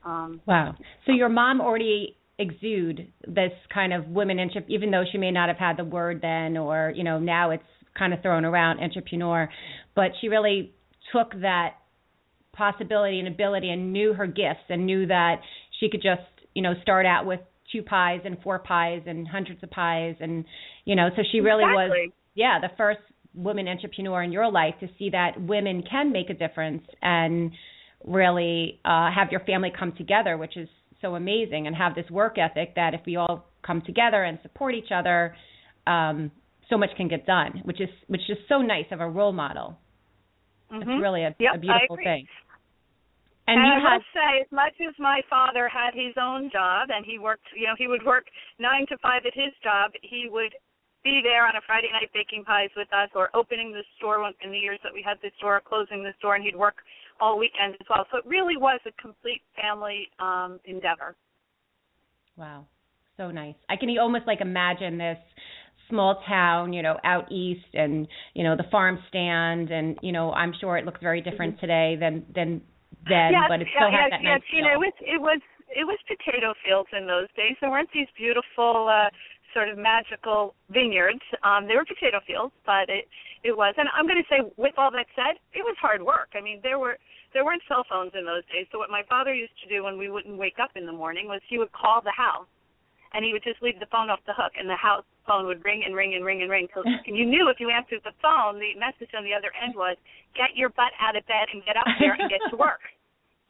Um, 0.03 0.41
wow. 0.47 0.73
So 1.05 1.11
your 1.11 1.29
mom 1.29 1.61
already 1.61 2.17
exude 2.39 3.07
this 3.27 3.51
kind 3.71 3.93
of 3.93 4.05
womanship, 4.05 4.65
even 4.67 4.89
though 4.91 5.03
she 5.11 5.17
may 5.17 5.29
not 5.29 5.49
have 5.49 5.57
had 5.57 5.77
the 5.77 5.83
word 5.83 6.21
then, 6.21 6.57
or 6.57 6.91
you 6.95 7.03
know 7.03 7.19
now 7.19 7.51
it's 7.51 7.63
kind 7.97 8.13
of 8.13 8.21
thrown 8.21 8.45
around 8.45 8.79
entrepreneur, 8.79 9.49
but 9.95 10.11
she 10.21 10.29
really 10.29 10.73
took 11.13 11.33
that 11.41 11.75
possibility 12.53 13.19
and 13.19 13.27
ability 13.27 13.69
and 13.69 13.93
knew 13.93 14.13
her 14.13 14.25
gifts 14.25 14.65
and 14.69 14.85
knew 14.85 15.05
that 15.07 15.35
she 15.79 15.89
could 15.89 16.01
just 16.01 16.21
you 16.53 16.61
know 16.61 16.73
start 16.81 17.05
out 17.05 17.25
with 17.25 17.41
two 17.71 17.81
pies 17.81 18.21
and 18.25 18.37
four 18.43 18.59
pies 18.59 19.01
and 19.05 19.27
hundreds 19.27 19.61
of 19.63 19.69
pies 19.69 20.15
and 20.19 20.45
you 20.85 20.95
know 20.95 21.09
so 21.15 21.21
she 21.31 21.39
really 21.39 21.63
exactly. 21.63 22.07
was 22.07 22.09
yeah 22.35 22.59
the 22.61 22.69
first 22.77 22.99
woman 23.33 23.67
entrepreneur 23.67 24.23
in 24.23 24.31
your 24.31 24.51
life 24.51 24.73
to 24.79 24.87
see 24.99 25.09
that 25.09 25.39
women 25.41 25.83
can 25.89 26.11
make 26.11 26.29
a 26.29 26.33
difference 26.33 26.83
and 27.01 27.51
really 28.05 28.79
uh 28.85 29.09
have 29.13 29.31
your 29.31 29.41
family 29.41 29.71
come 29.77 29.93
together 29.97 30.37
which 30.37 30.57
is 30.57 30.67
so 31.01 31.15
amazing 31.15 31.67
and 31.67 31.75
have 31.75 31.95
this 31.95 32.09
work 32.09 32.37
ethic 32.37 32.75
that 32.75 32.93
if 32.93 33.01
we 33.05 33.15
all 33.15 33.45
come 33.65 33.81
together 33.85 34.23
and 34.23 34.39
support 34.41 34.73
each 34.75 34.91
other 34.93 35.35
um 35.87 36.31
so 36.69 36.77
much 36.77 36.89
can 36.97 37.07
get 37.07 37.25
done 37.25 37.61
which 37.63 37.79
is 37.79 37.89
which 38.07 38.21
is 38.29 38.37
so 38.49 38.59
nice 38.59 38.85
of 38.91 38.99
a 38.99 39.07
role 39.07 39.31
model 39.31 39.77
mm-hmm. 40.71 40.81
it's 40.81 41.01
really 41.01 41.23
a, 41.23 41.35
yep, 41.39 41.55
a 41.55 41.57
beautiful 41.59 41.97
thing 41.97 42.25
and, 43.51 43.59
and 43.59 43.67
you 43.67 43.79
I 43.83 43.99
will 43.99 44.05
say, 44.15 44.29
as 44.41 44.51
much 44.51 44.73
as 44.79 44.95
my 44.99 45.21
father 45.29 45.67
had 45.67 45.93
his 45.93 46.15
own 46.15 46.49
job 46.51 46.89
and 46.89 47.05
he 47.05 47.19
worked, 47.19 47.45
you 47.55 47.67
know, 47.67 47.75
he 47.77 47.87
would 47.87 48.05
work 48.05 48.25
nine 48.59 48.85
to 48.87 48.97
five 49.03 49.23
at 49.25 49.33
his 49.35 49.51
job, 49.63 49.91
he 50.01 50.27
would 50.31 50.55
be 51.03 51.19
there 51.23 51.45
on 51.47 51.55
a 51.55 51.61
Friday 51.65 51.89
night 51.91 52.09
baking 52.13 52.43
pies 52.45 52.69
with 52.77 52.87
us 52.93 53.09
or 53.15 53.29
opening 53.35 53.71
the 53.71 53.83
store 53.97 54.21
in 54.43 54.51
the 54.51 54.57
years 54.57 54.79
that 54.83 54.93
we 54.93 55.01
had 55.03 55.17
the 55.21 55.31
store, 55.37 55.59
closing 55.59 56.03
the 56.03 56.13
store, 56.19 56.35
and 56.35 56.43
he'd 56.43 56.55
work 56.55 56.75
all 57.19 57.37
weekend 57.37 57.75
as 57.79 57.87
well. 57.89 58.05
So 58.11 58.17
it 58.17 58.25
really 58.25 58.57
was 58.57 58.79
a 58.85 59.01
complete 59.01 59.41
family 59.59 60.07
um 60.19 60.59
endeavor. 60.65 61.15
Wow. 62.37 62.65
So 63.17 63.31
nice. 63.31 63.55
I 63.69 63.75
can 63.75 63.89
almost 63.99 64.25
like 64.27 64.41
imagine 64.41 64.97
this 64.97 65.17
small 65.89 66.23
town, 66.27 66.73
you 66.73 66.81
know, 66.81 66.97
out 67.03 67.31
east 67.31 67.67
and, 67.73 68.07
you 68.33 68.43
know, 68.43 68.55
the 68.55 68.63
farm 68.71 68.99
stand 69.09 69.69
and, 69.69 69.97
you 70.01 70.11
know, 70.11 70.31
I'm 70.31 70.53
sure 70.59 70.77
it 70.77 70.85
looks 70.85 70.99
very 71.01 71.21
different 71.21 71.55
Mm-hmm. 71.55 71.61
today 71.61 71.97
than 71.99 72.25
than 72.33 72.61
then, 73.07 73.33
yes, 73.33 73.47
but 73.49 73.61
it 73.61 73.67
yeah, 73.69 73.77
still 73.77 73.91
yeah, 73.91 74.01
has 74.01 74.09
that 74.11 74.21
yeah, 74.23 74.37
nice 74.37 74.45
Tina, 74.51 74.69
feel. 74.69 74.75
it 74.75 74.79
was 74.79 74.95
it 75.01 75.21
was 75.21 75.41
it 75.71 75.85
was 75.85 75.97
potato 76.05 76.53
fields 76.65 76.89
in 76.93 77.07
those 77.07 77.29
days. 77.35 77.55
There 77.61 77.71
weren't 77.71 77.89
these 77.93 78.09
beautiful 78.17 78.87
uh 78.89 79.09
sort 79.53 79.69
of 79.69 79.77
magical 79.77 80.53
vineyards. 80.69 81.23
Um 81.43 81.67
they 81.67 81.75
were 81.75 81.85
potato 81.85 82.19
fields, 82.25 82.53
but 82.65 82.89
it 82.89 83.07
it 83.43 83.55
was 83.55 83.73
and 83.77 83.89
I'm 83.95 84.05
gonna 84.07 84.27
say 84.29 84.45
with 84.57 84.75
all 84.77 84.91
that 84.91 85.07
said, 85.15 85.41
it 85.53 85.63
was 85.65 85.75
hard 85.81 86.01
work. 86.03 86.29
I 86.37 86.41
mean 86.41 86.59
there 86.61 86.77
were 86.77 86.97
there 87.33 87.45
weren't 87.45 87.63
cell 87.67 87.85
phones 87.89 88.11
in 88.13 88.25
those 88.25 88.45
days. 88.51 88.67
So 88.71 88.77
what 88.77 88.89
my 88.89 89.03
father 89.07 89.33
used 89.33 89.55
to 89.63 89.69
do 89.69 89.83
when 89.83 89.97
we 89.97 90.09
wouldn't 90.11 90.37
wake 90.37 90.59
up 90.61 90.71
in 90.75 90.85
the 90.85 90.91
morning 90.91 91.27
was 91.27 91.41
he 91.47 91.57
would 91.57 91.71
call 91.71 92.01
the 92.03 92.11
house 92.11 92.47
and 93.13 93.23
he 93.25 93.31
would 93.33 93.43
just 93.43 93.61
leave 93.61 93.79
the 93.79 93.87
phone 93.91 94.09
off 94.09 94.19
the 94.27 94.33
hook 94.35 94.53
and 94.59 94.69
the 94.69 94.75
house 94.75 95.05
phone 95.27 95.45
would 95.45 95.63
ring 95.63 95.83
and 95.85 95.95
ring 95.95 96.15
and 96.15 96.25
ring 96.25 96.41
and 96.41 96.49
ring 96.49 96.67
till 96.73 96.83
and 97.05 97.15
you 97.15 97.25
knew 97.25 97.49
if 97.49 97.59
you 97.59 97.69
answered 97.69 98.01
the 98.03 98.15
phone 98.21 98.59
the 98.59 98.73
message 98.79 99.13
on 99.17 99.23
the 99.23 99.33
other 99.33 99.51
end 99.61 99.75
was 99.75 99.97
get 100.35 100.55
your 100.55 100.69
butt 100.69 100.91
out 100.99 101.15
of 101.15 101.25
bed 101.27 101.47
and 101.53 101.63
get 101.65 101.77
up 101.77 101.87
there 101.99 102.13
and 102.13 102.29
get 102.29 102.39
to 102.49 102.57
work 102.57 102.81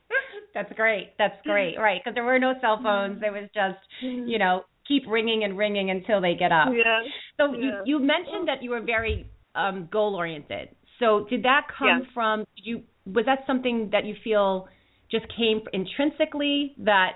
That's 0.53 0.71
great. 0.73 1.13
That's 1.17 1.35
great. 1.45 1.77
Right, 1.77 2.01
because 2.03 2.15
there 2.15 2.25
were 2.25 2.39
no 2.39 2.53
cell 2.59 2.79
phones. 2.83 3.21
It 3.23 3.31
was 3.31 3.49
just, 3.53 3.79
you 4.01 4.37
know, 4.37 4.63
keep 4.87 5.03
ringing 5.07 5.45
and 5.45 5.57
ringing 5.57 5.89
until 5.89 6.19
they 6.19 6.35
get 6.35 6.51
up. 6.51 6.67
yeah 6.73 7.03
So 7.37 7.53
Yeah. 7.53 7.81
you 7.85 7.99
you 7.99 7.99
mentioned 7.99 8.47
that 8.47 8.61
you 8.61 8.71
were 8.71 8.81
very 8.81 9.29
um 9.55 9.87
goal 9.91 10.15
oriented. 10.15 10.69
So 10.99 11.25
did 11.29 11.43
that 11.43 11.67
come 11.77 12.01
Yes. 12.01 12.11
from 12.13 12.39
did 12.55 12.65
you 12.65 12.83
was 13.05 13.25
that 13.25 13.45
something 13.47 13.89
that 13.91 14.05
you 14.05 14.15
feel 14.23 14.67
just 15.09 15.25
came 15.35 15.61
intrinsically 15.73 16.75
that 16.79 17.13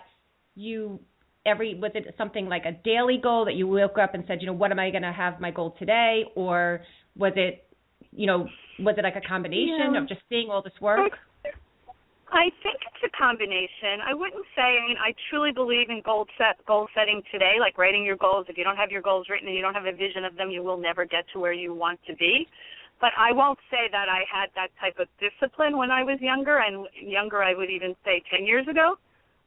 you 0.55 0.99
every 1.45 1.75
was 1.75 1.91
it 1.95 2.13
something 2.17 2.47
like 2.47 2.65
a 2.65 2.73
daily 2.83 3.19
goal 3.21 3.45
that 3.45 3.55
you 3.55 3.67
woke 3.67 3.97
up 3.97 4.13
and 4.13 4.23
said, 4.27 4.41
you 4.41 4.47
know, 4.47 4.53
what 4.53 4.71
am 4.71 4.79
I 4.79 4.89
going 4.89 5.03
to 5.03 5.11
have 5.13 5.39
my 5.39 5.51
goal 5.51 5.75
today 5.77 6.23
or 6.35 6.81
was 7.15 7.33
it 7.35 7.61
you 8.11 8.27
know, 8.27 8.47
was 8.79 8.95
it 8.97 9.03
like 9.03 9.15
a 9.15 9.27
combination 9.27 9.93
Yeah. 9.93 10.01
of 10.01 10.07
just 10.07 10.21
seeing 10.29 10.49
all 10.49 10.61
this 10.61 10.79
work? 10.81 11.11
I 12.31 12.49
think 12.63 12.77
it's 12.81 13.03
a 13.13 13.17
combination. 13.17 14.01
I 14.03 14.13
wouldn't 14.13 14.45
say. 14.55 14.61
I 14.61 14.87
mean, 14.87 14.97
I 14.97 15.13
truly 15.29 15.51
believe 15.51 15.89
in 15.89 16.01
goal 16.01 16.25
set 16.37 16.63
goal 16.65 16.87
setting 16.93 17.21
today, 17.31 17.55
like 17.59 17.77
writing 17.77 18.03
your 18.03 18.17
goals. 18.17 18.47
If 18.49 18.57
you 18.57 18.63
don't 18.63 18.75
have 18.75 18.91
your 18.91 19.01
goals 19.01 19.27
written 19.29 19.47
and 19.47 19.55
you 19.55 19.61
don't 19.61 19.75
have 19.75 19.85
a 19.85 19.93
vision 19.93 20.25
of 20.25 20.35
them, 20.35 20.49
you 20.49 20.63
will 20.63 20.77
never 20.77 21.05
get 21.05 21.25
to 21.33 21.39
where 21.39 21.53
you 21.53 21.73
want 21.73 21.99
to 22.07 22.15
be. 22.15 22.47
But 22.99 23.11
I 23.17 23.31
won't 23.31 23.59
say 23.69 23.87
that 23.91 24.09
I 24.09 24.23
had 24.31 24.49
that 24.55 24.69
type 24.81 24.97
of 24.99 25.07
discipline 25.19 25.77
when 25.77 25.91
I 25.91 26.03
was 26.03 26.19
younger, 26.19 26.57
and 26.57 26.87
younger 26.99 27.43
I 27.43 27.53
would 27.53 27.69
even 27.69 27.95
say 28.03 28.23
ten 28.29 28.45
years 28.45 28.67
ago. 28.67 28.97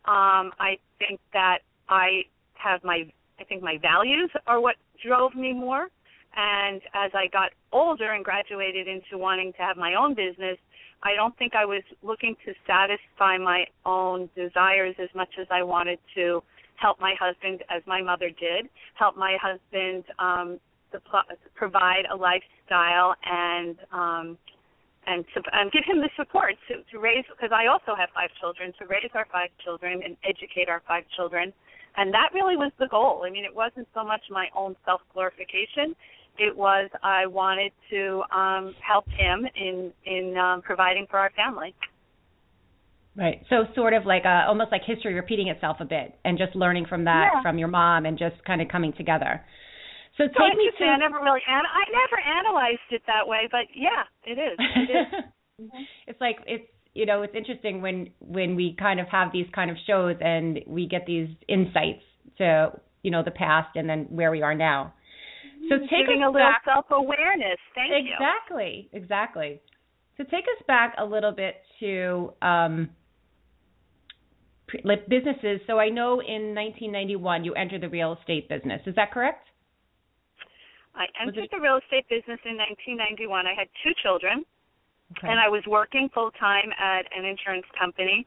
Um, 0.04 0.52
I 0.60 0.78
think 0.98 1.20
that 1.32 1.58
I 1.88 2.22
have 2.54 2.82
my 2.84 3.10
I 3.40 3.44
think 3.44 3.62
my 3.62 3.78
values 3.80 4.30
are 4.46 4.60
what 4.60 4.76
drove 5.04 5.34
me 5.34 5.52
more. 5.52 5.88
And 6.36 6.82
as 6.94 7.10
I 7.14 7.26
got 7.32 7.50
older 7.72 8.12
and 8.12 8.24
graduated 8.24 8.86
into 8.86 9.16
wanting 9.16 9.52
to 9.54 9.58
have 9.58 9.76
my 9.76 9.94
own 9.94 10.14
business, 10.14 10.58
I 11.02 11.14
don't 11.14 11.36
think 11.38 11.54
I 11.54 11.64
was 11.64 11.82
looking 12.02 12.36
to 12.44 12.52
satisfy 12.66 13.38
my 13.38 13.64
own 13.86 14.28
desires 14.36 14.96
as 15.00 15.08
much 15.14 15.30
as 15.40 15.46
I 15.50 15.62
wanted 15.62 15.98
to 16.16 16.42
help 16.76 17.00
my 17.00 17.14
husband, 17.18 17.62
as 17.70 17.82
my 17.86 18.02
mother 18.02 18.28
did, 18.28 18.68
help 18.94 19.16
my 19.16 19.36
husband 19.40 20.04
um, 20.18 20.60
supply, 20.92 21.22
provide 21.54 22.04
a 22.10 22.16
lifestyle 22.16 23.14
and 23.24 23.76
um, 23.92 24.38
and 25.06 25.24
and 25.52 25.72
give 25.72 25.84
him 25.86 26.00
the 26.00 26.10
support 26.16 26.54
to, 26.68 26.82
to 26.90 26.98
raise. 26.98 27.24
Because 27.30 27.50
I 27.52 27.66
also 27.66 27.96
have 27.96 28.10
five 28.14 28.30
children, 28.40 28.72
to 28.78 28.86
raise 28.86 29.10
our 29.14 29.26
five 29.32 29.50
children 29.64 30.02
and 30.04 30.16
educate 30.24 30.68
our 30.68 30.82
five 30.86 31.04
children, 31.16 31.52
and 31.98 32.14
that 32.14 32.30
really 32.32 32.56
was 32.56 32.72
the 32.78 32.88
goal. 32.88 33.24
I 33.26 33.30
mean, 33.30 33.44
it 33.44 33.54
wasn't 33.54 33.88
so 33.92 34.02
much 34.04 34.22
my 34.30 34.46
own 34.56 34.74
self 34.86 35.02
glorification 35.12 35.94
it 36.38 36.56
was 36.56 36.88
I 37.02 37.26
wanted 37.26 37.72
to 37.90 38.22
um, 38.34 38.74
help 38.86 39.06
him 39.08 39.46
in 39.56 39.92
in 40.06 40.36
um, 40.38 40.62
providing 40.62 41.06
for 41.10 41.18
our 41.18 41.30
family. 41.36 41.74
Right. 43.16 43.42
So 43.50 43.64
sort 43.74 43.94
of 43.94 44.06
like 44.06 44.24
a, 44.24 44.44
almost 44.46 44.70
like 44.70 44.82
history 44.86 45.14
repeating 45.14 45.48
itself 45.48 45.78
a 45.80 45.84
bit, 45.84 46.14
and 46.24 46.38
just 46.38 46.54
learning 46.54 46.86
from 46.88 47.04
that 47.04 47.30
Yeah. 47.34 47.42
from 47.42 47.58
your 47.58 47.68
mom, 47.68 48.06
and 48.06 48.16
just 48.16 48.36
kind 48.46 48.62
of 48.62 48.68
coming 48.68 48.92
together. 48.96 49.44
So 50.16 50.24
So 50.26 50.46
take 50.46 50.56
me 50.56 50.64
interesting. 50.66 50.88
I 50.88 50.96
never 50.96 51.18
really 51.18 51.42
an- 51.46 51.66
I 51.66 51.84
never 51.90 52.18
analyzed 52.22 52.88
it 52.90 53.02
that 53.06 53.26
way, 53.26 53.48
but 53.50 53.66
yeah, 53.74 54.06
it 54.24 54.38
is. 54.38 54.58
It 54.58 54.90
is. 54.94 55.70
it's 56.06 56.20
like 56.20 56.38
it's 56.46 56.70
you 56.98 57.06
know 57.06 57.22
it's 57.22 57.34
interesting 57.34 57.80
when 57.80 58.10
when 58.18 58.56
we 58.56 58.74
kind 58.76 58.98
of 58.98 59.06
have 59.06 59.28
these 59.32 59.46
kind 59.54 59.70
of 59.70 59.76
shows 59.86 60.16
and 60.20 60.58
we 60.66 60.86
get 60.86 61.06
these 61.06 61.28
insights 61.46 62.02
to 62.38 62.72
you 63.02 63.12
know 63.12 63.22
the 63.22 63.30
past 63.30 63.76
and 63.76 63.88
then 63.88 64.06
where 64.10 64.32
we 64.32 64.42
are 64.42 64.54
now. 64.54 64.92
So 65.68 65.78
take 65.78 66.06
Giving 66.06 66.22
us 66.22 66.28
a 66.28 66.32
little 66.32 66.48
back 66.50 66.62
self 66.64 66.86
awareness. 66.90 67.58
Thank 67.76 67.92
you. 68.04 68.14
exactly 68.14 68.88
exactly. 68.92 69.60
So 70.16 70.24
take 70.24 70.44
us 70.44 70.64
back 70.66 70.96
a 70.98 71.04
little 71.04 71.30
bit 71.30 71.54
to 71.78 72.32
um, 72.42 72.90
like 74.82 75.06
businesses. 75.08 75.60
So 75.68 75.78
I 75.78 75.90
know 75.90 76.18
in 76.18 76.52
1991 76.52 77.44
you 77.44 77.54
entered 77.54 77.82
the 77.82 77.88
real 77.88 78.16
estate 78.18 78.48
business. 78.48 78.80
Is 78.86 78.96
that 78.96 79.12
correct? 79.12 79.46
I 80.96 81.06
entered 81.22 81.44
it- 81.44 81.50
the 81.52 81.60
real 81.60 81.76
estate 81.76 82.08
business 82.08 82.40
in 82.44 82.56
1991. 82.58 83.46
I 83.46 83.54
had 83.54 83.68
two 83.84 83.94
children. 84.02 84.44
Okay. 85.16 85.28
and 85.28 85.40
I 85.40 85.48
was 85.48 85.62
working 85.66 86.08
full 86.12 86.30
time 86.32 86.70
at 86.78 87.06
an 87.16 87.24
insurance 87.24 87.66
company. 87.78 88.26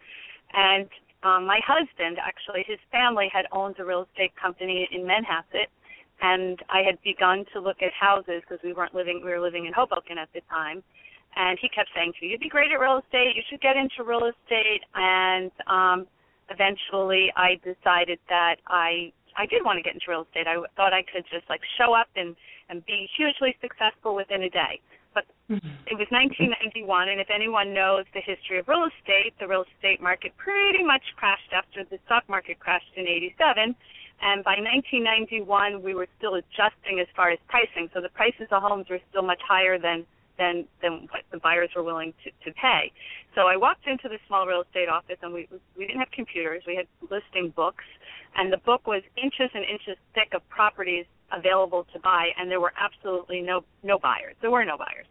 And 0.54 0.90
um, 1.24 1.46
my 1.46 1.60
husband, 1.66 2.18
actually, 2.18 2.66
his 2.68 2.80
family 2.92 3.30
had 3.32 3.46
owned 3.52 3.76
a 3.80 3.86
real 3.86 4.08
estate 4.10 4.34
company 4.36 4.90
in 4.92 5.02
Manhasset, 5.02 5.70
and 6.22 6.60
I 6.70 6.82
had 6.82 7.02
begun 7.04 7.46
to 7.54 7.60
look 7.60 7.82
at 7.82 7.94
houses 7.94 8.42
because 8.42 8.60
we 8.64 8.74
weren't 8.74 8.96
living, 8.96 9.22
we 9.24 9.30
were 9.30 9.40
living 9.40 9.66
in 9.66 9.74
Hoboken 9.74 10.18
at 10.18 10.30
the 10.34 10.42
time. 10.50 10.84
And 11.36 11.58
he 11.62 11.70
kept 11.70 11.90
saying 11.96 12.14
to 12.20 12.26
me, 12.26 12.32
"You'd 12.32 12.42
be 12.42 12.50
great 12.50 12.72
at 12.72 12.80
real 12.80 12.98
estate. 12.98 13.36
You 13.36 13.44
should 13.50 13.62
get 13.62 13.78
into 13.78 14.04
real 14.04 14.26
estate." 14.26 14.84
And 14.94 15.52
um, 15.66 16.06
eventually, 16.50 17.32
I 17.38 17.56
decided 17.64 18.20
that 18.28 18.58
I 18.68 19.14
I 19.38 19.46
did 19.46 19.64
want 19.64 19.78
to 19.78 19.82
get 19.82 19.94
into 19.94 20.08
real 20.10 20.24
estate. 20.28 20.48
I 20.48 20.60
thought 20.76 20.92
I 20.92 21.04
could 21.04 21.24
just 21.32 21.48
like 21.50 21.62
show 21.78 21.94
up 21.94 22.10
and 22.18 22.36
and 22.68 22.86
be 22.86 23.08
hugely 23.16 23.56
successful 23.62 24.14
within 24.14 24.44
a 24.44 24.50
day. 24.50 24.82
But 25.14 25.26
mm-hmm. 25.50 25.68
it 25.88 25.98
was 26.00 26.08
1991, 26.10 27.10
and 27.10 27.20
if 27.20 27.30
anyone 27.30 27.74
knows 27.74 28.06
the 28.14 28.22
history 28.22 28.60
of 28.60 28.68
real 28.68 28.88
estate, 28.88 29.34
the 29.40 29.48
real 29.48 29.66
estate 29.76 30.02
market 30.02 30.36
pretty 30.38 30.84
much 30.84 31.04
crashed 31.16 31.52
after 31.52 31.84
the 31.84 32.00
stock 32.06 32.24
market 32.30 32.60
crashed 32.60 32.92
in 32.96 33.08
87. 33.08 33.76
And 34.22 34.44
by 34.44 34.56
1991, 34.62 35.82
we 35.82 35.96
were 35.96 36.08
still 36.18 36.36
adjusting 36.36 37.00
as 37.02 37.08
far 37.16 37.32
as 37.32 37.40
pricing. 37.48 37.90
So 37.94 38.02
the 38.02 38.10
prices 38.10 38.48
of 38.52 38.62
homes 38.62 38.88
were 38.90 39.02
still 39.10 39.24
much 39.24 39.42
higher 39.42 39.80
than 39.80 40.06
than 40.42 40.66
than 40.82 41.08
what 41.12 41.22
the 41.32 41.38
buyers 41.38 41.70
were 41.76 41.84
willing 41.84 42.14
to, 42.24 42.30
to 42.46 42.50
pay. 42.58 42.92
So 43.36 43.42
I 43.54 43.56
walked 43.56 43.86
into 43.88 44.10
the 44.10 44.18
small 44.28 44.48
real 44.48 44.62
estate 44.62 44.90
office, 44.90 45.18
and 45.22 45.32
we 45.32 45.48
we 45.78 45.86
didn't 45.86 46.00
have 46.00 46.12
computers. 46.12 46.64
We 46.66 46.76
had 46.76 46.88
listing 47.14 47.54
books, 47.56 47.86
and 48.36 48.52
the 48.52 48.58
book 48.58 48.88
was 48.88 49.04
inches 49.16 49.50
and 49.54 49.64
inches 49.64 49.98
thick 50.16 50.34
of 50.34 50.42
properties 50.50 51.06
available 51.32 51.86
to 51.94 52.00
buy, 52.00 52.30
and 52.38 52.50
there 52.50 52.60
were 52.60 52.74
absolutely 52.80 53.42
no 53.42 53.64
no 53.84 54.00
buyers. 54.00 54.36
There 54.42 54.52
were 54.52 54.66
no 54.66 54.78
buyers, 54.78 55.08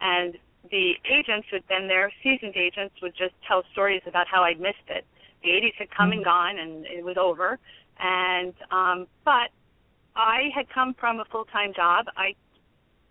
and 0.00 0.34
the 0.70 0.94
agents 1.18 1.46
who'd 1.50 1.66
been 1.68 1.86
there, 1.88 2.10
seasoned 2.22 2.56
agents, 2.56 2.94
would 3.02 3.14
just 3.16 3.34
tell 3.46 3.62
stories 3.72 4.02
about 4.06 4.26
how 4.26 4.42
I'd 4.42 4.60
missed 4.60 4.88
it. 4.88 5.04
The 5.42 5.50
80s 5.50 5.74
had 5.78 5.90
come 5.90 6.10
and 6.12 6.24
Mm-hmm. 6.24 6.24
gone, 6.24 6.58
and 6.58 6.86
it 6.86 7.04
was 7.04 7.16
over. 7.20 7.58
And 8.00 8.54
um, 8.70 9.06
but 9.24 9.50
I 10.16 10.48
had 10.54 10.66
come 10.68 10.94
from 10.94 11.20
a 11.20 11.26
full 11.26 11.44
time 11.44 11.72
job. 11.74 12.06
I 12.16 12.34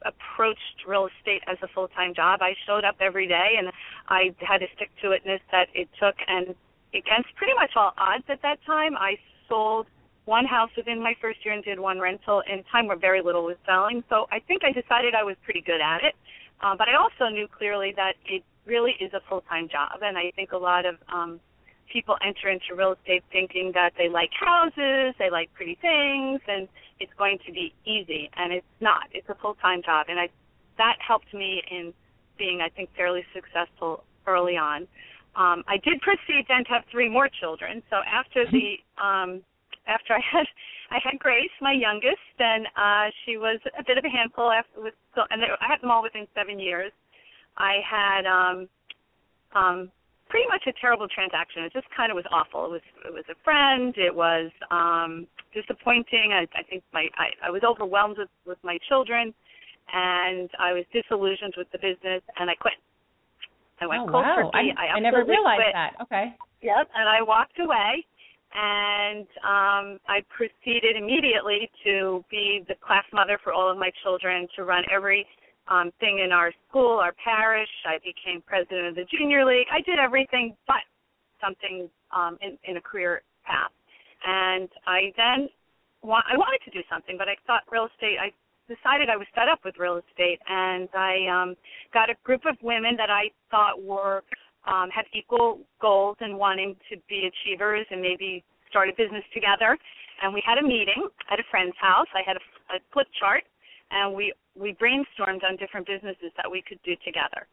approached 0.05 0.86
real 0.88 1.07
estate 1.07 1.43
as 1.48 1.57
a 1.62 1.67
full 1.67 1.88
time 1.89 2.13
job. 2.13 2.41
I 2.41 2.55
showed 2.65 2.83
up 2.83 2.95
every 3.00 3.27
day 3.27 3.55
and 3.57 3.72
I 4.07 4.36
had 4.39 4.62
a 4.62 4.67
stick 4.75 4.91
to 5.01 5.10
itness 5.10 5.41
that 5.51 5.67
it 5.74 5.89
took 6.00 6.15
and 6.27 6.55
against 6.93 7.33
pretty 7.36 7.53
much 7.55 7.72
all 7.75 7.93
odds 7.98 8.25
at 8.29 8.41
that 8.43 8.60
time 8.65 8.95
I 8.95 9.17
sold 9.50 9.88
one 10.25 10.45
house 10.45 10.69
within 10.77 11.01
my 11.01 11.15
first 11.19 11.43
year 11.43 11.53
and 11.53 11.63
did 11.63 11.79
one 11.79 12.00
rental 12.00 12.43
in 12.51 12.60
a 12.60 12.63
time 12.72 12.88
where 12.88 12.98
very 12.98 13.22
little 13.22 13.43
was 13.43 13.57
selling. 13.65 14.03
So 14.10 14.27
I 14.31 14.39
think 14.39 14.63
I 14.63 14.72
decided 14.72 15.15
I 15.15 15.24
was 15.24 15.36
pretty 15.43 15.62
good 15.62 15.81
at 15.81 16.03
it. 16.03 16.15
Uh, 16.62 16.75
but 16.77 16.88
I 16.88 16.95
also 16.95 17.27
knew 17.33 17.48
clearly 17.48 17.93
that 17.98 18.13
it 18.25 18.43
really 18.65 18.95
is 19.01 19.13
a 19.13 19.19
full 19.27 19.41
time 19.41 19.67
job 19.67 20.00
and 20.01 20.17
I 20.17 20.31
think 20.36 20.51
a 20.51 20.57
lot 20.57 20.86
of 20.86 20.95
um 21.12 21.39
people 21.91 22.17
enter 22.25 22.50
into 22.50 22.75
real 22.75 22.93
estate 22.93 23.24
thinking 23.31 23.72
that 23.75 23.93
they 23.98 24.10
like 24.10 24.31
houses, 24.33 25.13
they 25.19 25.29
like 25.29 25.53
pretty 25.53 25.77
things, 25.81 26.41
and 26.48 26.67
it's 27.03 27.13
going 27.17 27.38
to 27.45 27.51
be 27.51 27.74
easy. 27.86 28.29
And 28.36 28.53
it's 28.53 28.74
not. 28.79 29.12
It's 29.12 29.27
a 29.27 29.36
full 29.36 29.55
time 29.55 29.81
job, 29.83 30.07
and 30.10 30.17
I 30.19 30.29
that 30.77 30.95
helped 31.05 31.33
me 31.33 31.62
in 31.69 31.93
being, 32.38 32.62
I 32.62 32.69
think, 32.69 32.89
fairly 32.95 33.24
successful 33.36 34.03
early 34.25 34.57
on. 34.57 34.88
Um, 35.36 35.63
I 35.67 35.77
did 35.83 36.01
proceed 36.01 36.45
then 36.48 36.63
to 36.65 36.69
have 36.72 36.83
three 36.91 37.10
more 37.10 37.29
children. 37.41 37.83
So 37.89 37.98
after 38.07 38.45
the 38.50 38.77
um, 39.01 39.41
after 39.88 40.13
I 40.13 40.22
had 40.31 40.48
I 40.91 41.00
had 41.03 41.19
Grace, 41.19 41.51
my 41.62 41.74
youngest, 41.74 42.33
and 42.39 42.67
uh, 42.77 43.12
she 43.25 43.38
was 43.38 43.60
a 43.77 43.83
bit 43.86 43.98
of 43.98 44.05
a 44.05 44.10
handful. 44.10 44.51
After 44.51 44.81
with 44.81 44.93
so, 45.15 45.22
and 45.29 45.41
they, 45.41 45.48
I 45.48 45.67
had 45.67 45.81
them 45.81 45.91
all 45.91 46.03
within 46.03 46.27
seven 46.36 46.60
years. 46.60 46.91
I 47.57 47.77
had 47.86 48.25
um, 48.25 48.69
um, 49.55 49.91
pretty 50.33 50.49
much 50.49 50.65
a 50.65 50.73
terrible 50.81 51.07
transaction. 51.07 51.61
It 51.61 51.73
just 51.73 51.85
kind 51.95 52.09
of 52.09 52.15
was 52.15 52.25
awful. 52.33 52.65
It 52.65 52.81
was 52.81 52.85
it 53.05 53.13
was 53.13 53.23
a 53.29 53.37
friend. 53.45 53.93
It 53.95 54.09
was 54.09 54.49
um 54.71 55.27
disappointing. 55.53 56.33
I, 56.33 56.49
I 56.57 56.63
think 56.65 56.81
my 56.91 57.05
I, 57.21 57.29
I 57.45 57.49
was 57.51 57.61
overwhelmed 57.61 58.17
with 58.17 58.33
with 58.43 58.57
my 58.63 58.79
children, 58.89 59.31
and 59.93 60.49
I 60.57 60.73
was 60.73 60.85
disillusioned 60.89 61.53
with 61.55 61.69
the 61.69 61.77
business, 61.77 62.25
and 62.41 62.49
I 62.49 62.55
quit. 62.55 62.73
I 63.79 63.85
went 63.85 64.09
oh 64.09 64.09
cold 64.09 64.25
wow! 64.25 64.49
turkey. 64.49 64.73
I, 64.73 64.89
I 64.89 64.97
absolutely 64.97 65.05
never 65.05 65.21
realized 65.29 65.61
quit. 65.61 65.73
that. 65.77 65.91
Okay. 66.01 66.25
Yep, 66.65 66.89
and 66.97 67.05
I 67.05 67.21
walked 67.21 67.59
away, 67.59 68.01
and 68.57 69.27
um, 69.45 70.01
I 70.09 70.25
proceeded 70.33 70.97
immediately 70.97 71.69
to 71.85 72.25
be 72.31 72.65
the 72.67 72.73
class 72.81 73.05
mother 73.13 73.37
for 73.43 73.53
all 73.53 73.69
of 73.69 73.77
my 73.77 73.91
children, 74.01 74.47
to 74.55 74.63
run 74.63 74.81
every 74.89 75.27
um, 75.67 75.91
thing 76.00 76.20
in 76.24 76.32
our 76.32 76.51
school, 76.67 77.00
our 77.00 77.13
parish. 77.24 77.70
I 77.86 77.98
became 78.00 78.41
president 78.46 78.88
of 78.88 78.96
the 78.96 79.05
junior 79.05 79.46
league. 79.46 79.67
I 79.72 79.82
did 79.82 80.00
everything 80.00 80.55
but 80.67 80.84
something 81.41 81.89
um, 82.15 82.38
in, 82.41 82.58
in 82.65 82.77
a 82.77 82.82
career 82.82 83.22
path. 83.45 83.71
And 84.26 84.69
I 84.88 85.12
then 85.17 85.49
wa- 86.02 86.23
I 86.30 86.38
wanted 86.38 86.63
to 86.65 86.71
do 86.71 86.84
something, 86.89 87.15
but 87.17 87.28
I 87.28 87.36
thought 87.47 87.63
real 87.71 87.88
estate. 87.91 88.17
I 88.19 88.32
decided 88.67 89.10
I 89.10 89.17
was 89.17 89.28
fed 89.36 89.49
up 89.52 89.60
with 89.65 89.76
real 89.78 89.99
estate, 89.99 90.39
and 90.47 90.88
I 90.95 91.28
um, 91.28 91.56
got 91.93 92.10
a 92.10 92.15
group 92.23 92.41
of 92.45 92.56
women 92.62 92.95
that 92.97 93.10
I 93.10 93.32
thought 93.52 93.82
were 93.82 94.23
um, 94.65 94.89
had 94.89 95.04
equal 95.13 95.60
goals 95.82 96.15
and 96.21 96.38
wanting 96.38 96.76
to 96.89 96.95
be 97.10 97.28
achievers 97.28 97.86
and 97.91 98.02
maybe 98.02 98.43
start 98.69 98.88
a 98.88 98.93
business 98.95 99.23
together. 99.34 99.78
And 100.21 100.34
we 100.34 100.41
had 100.45 100.58
a 100.58 100.63
meeting 100.63 101.10
at 101.30 101.39
a 101.39 101.43
friend's 101.52 101.76
house. 101.82 102.08
I 102.15 102.21
had 102.26 102.38
a, 102.38 102.76
a 102.76 102.80
flip 102.93 103.08
chart, 103.19 103.43
and 103.91 104.13
we 104.15 104.34
we 104.55 104.73
brainstormed 104.73 105.43
on 105.43 105.57
different 105.57 105.87
businesses 105.87 106.31
that 106.37 106.49
we 106.49 106.63
could 106.67 106.79
do 106.83 106.93
together. 107.05 107.47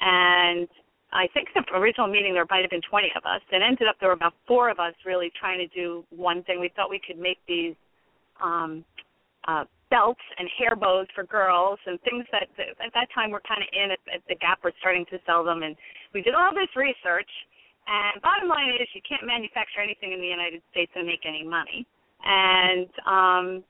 And 0.00 0.68
I 1.12 1.28
think 1.32 1.48
the 1.54 1.62
original 1.76 2.08
meeting 2.08 2.34
there 2.34 2.46
might 2.50 2.62
have 2.62 2.70
been 2.70 2.84
20 2.88 3.08
of 3.16 3.24
us. 3.24 3.40
It 3.50 3.62
ended 3.62 3.88
up 3.88 3.96
there 4.00 4.08
were 4.08 4.18
about 4.18 4.34
four 4.46 4.68
of 4.68 4.80
us 4.80 4.94
really 5.06 5.30
trying 5.38 5.58
to 5.58 5.68
do 5.68 6.04
one 6.10 6.42
thing. 6.42 6.60
We 6.60 6.70
thought 6.74 6.90
we 6.90 7.00
could 7.00 7.18
make 7.18 7.38
these 7.46 7.74
um, 8.42 8.84
uh, 9.46 9.64
belts 9.90 10.20
and 10.38 10.48
hair 10.58 10.74
bows 10.74 11.06
for 11.14 11.22
girls 11.22 11.78
and 11.86 12.00
things 12.02 12.26
that, 12.32 12.48
that 12.58 12.74
at 12.84 12.92
that 12.94 13.08
time 13.14 13.30
were 13.30 13.42
kind 13.46 13.62
of 13.62 13.68
in. 13.72 13.92
At, 13.92 14.02
at 14.12 14.22
the 14.28 14.34
Gap 14.34 14.64
were 14.64 14.72
starting 14.80 15.06
to 15.10 15.18
sell 15.24 15.44
them, 15.44 15.62
and 15.62 15.76
we 16.12 16.20
did 16.20 16.34
all 16.34 16.50
this 16.52 16.72
research. 16.74 17.30
And 17.86 18.20
bottom 18.22 18.48
line 18.48 18.74
is, 18.80 18.88
you 18.94 19.02
can't 19.06 19.26
manufacture 19.26 19.84
anything 19.84 20.12
in 20.12 20.20
the 20.20 20.26
United 20.26 20.62
States 20.72 20.90
and 20.96 21.06
make 21.06 21.22
any 21.28 21.44
money. 21.44 21.86
And 22.24 22.88
um, 23.06 23.64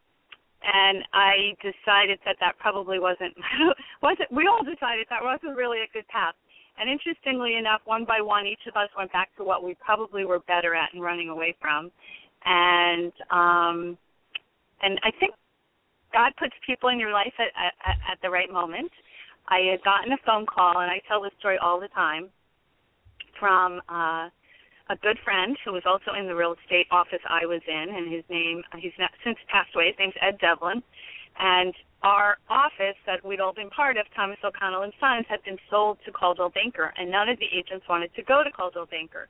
and 0.65 1.05
I 1.13 1.53
decided 1.61 2.19
that 2.25 2.37
that 2.41 2.59
probably 2.59 2.99
wasn't 2.99 3.35
wasn't. 4.03 4.33
We 4.33 4.47
all 4.47 4.65
decided 4.65 5.07
that 5.11 5.23
wasn't 5.23 5.57
really 5.57 5.81
a 5.81 5.93
good 5.93 6.09
path. 6.09 6.35
And 6.79 6.91
interestingly 6.91 7.57
enough, 7.57 7.83
one 7.85 8.05
by 8.05 8.21
one, 8.21 8.47
each 8.47 8.67
of 8.67 8.75
us 8.75 8.89
went 8.99 9.13
back 9.13 9.31
to 9.37 9.45
what 9.45 9.63
we 9.63 9.77
probably 9.79 10.25
were 10.25 10.41
better 10.41 10.75
at 10.75 10.93
and 10.93 11.03
running 11.03 11.29
away 11.29 11.55
from. 11.61 11.91
And 12.45 13.13
um, 13.31 13.99
and 14.83 14.99
I 15.05 15.11
think 15.21 15.35
God 16.13 16.33
puts 16.39 16.55
people 16.67 16.89
in 16.89 16.99
your 16.99 17.13
life 17.13 17.35
at, 17.39 17.53
at 17.87 17.99
at 18.13 18.19
the 18.23 18.31
right 18.31 18.51
moment. 18.51 18.91
I 19.49 19.61
had 19.71 19.85
gotten 19.85 20.13
a 20.13 20.17
phone 20.25 20.47
call, 20.47 20.81
and 20.81 20.91
I 20.91 21.01
tell 21.07 21.23
this 21.23 21.33
story 21.39 21.59
all 21.59 21.79
the 21.79 21.89
time, 21.89 22.31
from 23.39 23.81
uh, 23.91 24.29
a 24.91 24.97
good 24.97 25.19
friend 25.25 25.57
who 25.65 25.73
was 25.73 25.83
also 25.87 26.13
in 26.19 26.27
the 26.27 26.35
real 26.35 26.55
estate 26.61 26.87
office 26.91 27.23
I 27.29 27.47
was 27.47 27.61
in, 27.67 27.87
and 27.95 28.13
his 28.13 28.25
name 28.29 28.63
uh, 28.73 28.77
he's 28.79 28.93
not, 28.99 29.11
since 29.25 29.39
passed 29.49 29.75
away. 29.75 29.89
His 29.89 29.99
name's 29.99 30.19
Ed 30.21 30.39
Devlin, 30.39 30.83
and 31.39 31.75
our 32.05 32.37
office 32.51 33.01
that 33.07 33.25
we'd 33.25 33.41
all 33.41 33.55
been 33.55 33.71
part 33.71 33.97
of, 33.97 34.05
Thomas 34.15 34.37
O'Connell 34.45 34.83
and 34.83 34.93
Sons, 35.01 35.25
had 35.29 35.43
been 35.43 35.57
sold 35.71 35.97
to 36.05 36.13
Coldwell 36.13 36.51
Banker, 36.51 36.93
and 36.99 37.11
none 37.11 37.29
of 37.29 37.39
the 37.41 37.49
agents 37.49 37.89
wanted 37.89 38.15
to 38.15 38.23
go 38.23 38.45
to 38.45 38.51
Coldwell 38.53 38.87
Banker. 38.87 39.29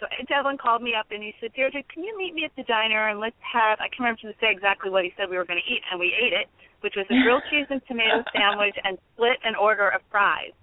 So 0.00 0.08
Ed 0.16 0.28
Devlin 0.28 0.56
called 0.56 0.80
me 0.80 0.96
up 0.96 1.12
and 1.12 1.22
he 1.22 1.36
said, 1.40 1.52
Deirdre, 1.52 1.84
can 1.92 2.02
you 2.04 2.16
meet 2.16 2.32
me 2.32 2.44
at 2.48 2.56
the 2.56 2.64
diner 2.64 3.12
and 3.12 3.20
let's 3.20 3.36
have, 3.44 3.76
I 3.84 3.92
can't 3.92 4.08
remember 4.16 4.32
to 4.32 4.36
say 4.40 4.48
exactly 4.48 4.88
what 4.88 5.04
he 5.04 5.12
said 5.16 5.28
we 5.28 5.36
were 5.36 5.44
going 5.44 5.60
to 5.60 5.68
eat, 5.68 5.84
and 5.92 6.00
we 6.00 6.08
ate 6.16 6.32
it, 6.32 6.48
which 6.80 6.96
was 6.96 7.04
a 7.12 7.16
grilled 7.20 7.44
cheese 7.52 7.68
and 7.68 7.84
tomato 7.84 8.24
sandwich 8.32 8.76
and 8.84 8.96
split 9.12 9.36
an 9.44 9.56
order 9.56 9.92
of 9.92 10.00
fries. 10.08 10.56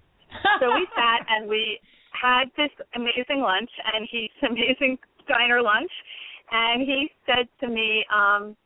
So 0.58 0.74
we 0.74 0.86
sat 0.98 1.22
and 1.30 1.46
we 1.46 1.78
had 2.20 2.44
this 2.56 2.70
amazing 2.94 3.40
lunch 3.40 3.70
and 3.94 4.08
he's 4.10 4.30
amazing 4.48 4.98
diner 5.28 5.62
lunch 5.62 5.90
and 6.50 6.82
he 6.82 7.10
said 7.26 7.48
to 7.60 7.68
me, 7.68 8.04
um, 8.14 8.56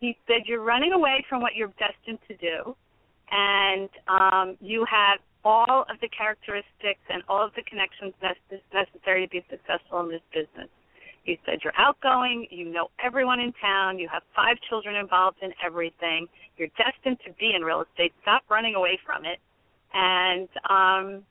he 0.00 0.16
said, 0.26 0.42
You're 0.46 0.62
running 0.62 0.92
away 0.92 1.24
from 1.28 1.40
what 1.40 1.54
you're 1.56 1.72
destined 1.78 2.18
to 2.28 2.36
do 2.36 2.76
and 3.30 3.88
um, 4.08 4.56
you 4.60 4.84
have 4.90 5.18
all 5.44 5.82
of 5.90 6.00
the 6.00 6.08
characteristics 6.08 7.04
and 7.10 7.22
all 7.28 7.44
of 7.44 7.52
the 7.54 7.62
connections 7.62 8.14
necessary 8.72 9.26
to 9.26 9.30
be 9.30 9.44
successful 9.50 10.00
in 10.00 10.08
this 10.08 10.22
business. 10.32 10.68
He 11.24 11.38
said, 11.46 11.60
You're 11.64 11.76
outgoing, 11.78 12.46
you 12.50 12.70
know 12.70 12.88
everyone 13.02 13.40
in 13.40 13.52
town, 13.60 13.98
you 13.98 14.08
have 14.12 14.22
five 14.36 14.56
children 14.68 14.96
involved 14.96 15.38
in 15.42 15.52
everything, 15.64 16.26
you're 16.56 16.68
destined 16.76 17.18
to 17.26 17.32
be 17.38 17.52
in 17.54 17.62
real 17.62 17.82
estate, 17.82 18.12
stop 18.22 18.42
running 18.50 18.74
away 18.74 18.98
from 19.04 19.24
it. 19.24 19.38
And 19.94 20.48
um 20.68 21.22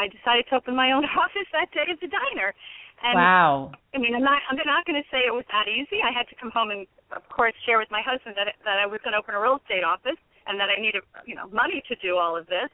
I 0.00 0.08
decided 0.08 0.48
to 0.48 0.56
open 0.56 0.72
my 0.74 0.92
own 0.96 1.04
office 1.24 1.48
that 1.52 1.68
day 1.76 1.84
at 1.92 2.00
the 2.00 2.08
diner. 2.08 2.56
And 3.04 3.16
wow. 3.16 3.72
I 3.94 3.98
mean, 3.98 4.16
I'm 4.16 4.24
not 4.24 4.40
I'm 4.48 4.56
not 4.64 4.84
going 4.84 5.00
to 5.00 5.08
say 5.12 5.24
it 5.24 5.32
was 5.32 5.44
that 5.52 5.68
easy. 5.68 6.00
I 6.04 6.12
had 6.12 6.28
to 6.28 6.36
come 6.40 6.50
home 6.52 6.70
and, 6.72 6.88
of 7.12 7.24
course, 7.28 7.54
share 7.64 7.78
with 7.78 7.88
my 7.90 8.00
husband 8.04 8.36
that 8.36 8.52
that 8.64 8.76
I 8.80 8.84
was 8.84 9.00
going 9.04 9.12
to 9.12 9.20
open 9.20 9.34
a 9.36 9.40
real 9.40 9.56
estate 9.56 9.84
office 9.84 10.20
and 10.46 10.60
that 10.60 10.68
I 10.68 10.80
needed, 10.80 11.04
you 11.24 11.34
know, 11.34 11.48
money 11.48 11.82
to 11.88 11.94
do 12.00 12.16
all 12.16 12.36
of 12.36 12.44
this. 12.48 12.68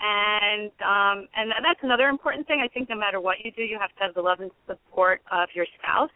And 0.00 0.72
um, 0.80 1.28
and 1.36 1.52
that's 1.60 1.80
another 1.84 2.08
important 2.08 2.48
thing. 2.48 2.64
I 2.64 2.68
think 2.72 2.88
no 2.88 2.96
matter 2.96 3.20
what 3.20 3.44
you 3.44 3.52
do, 3.52 3.60
you 3.60 3.76
have 3.76 3.92
to 3.96 4.00
have 4.00 4.14
the 4.16 4.24
love 4.24 4.40
and 4.40 4.50
support 4.64 5.20
of 5.28 5.48
your 5.52 5.68
spouse. 5.76 6.12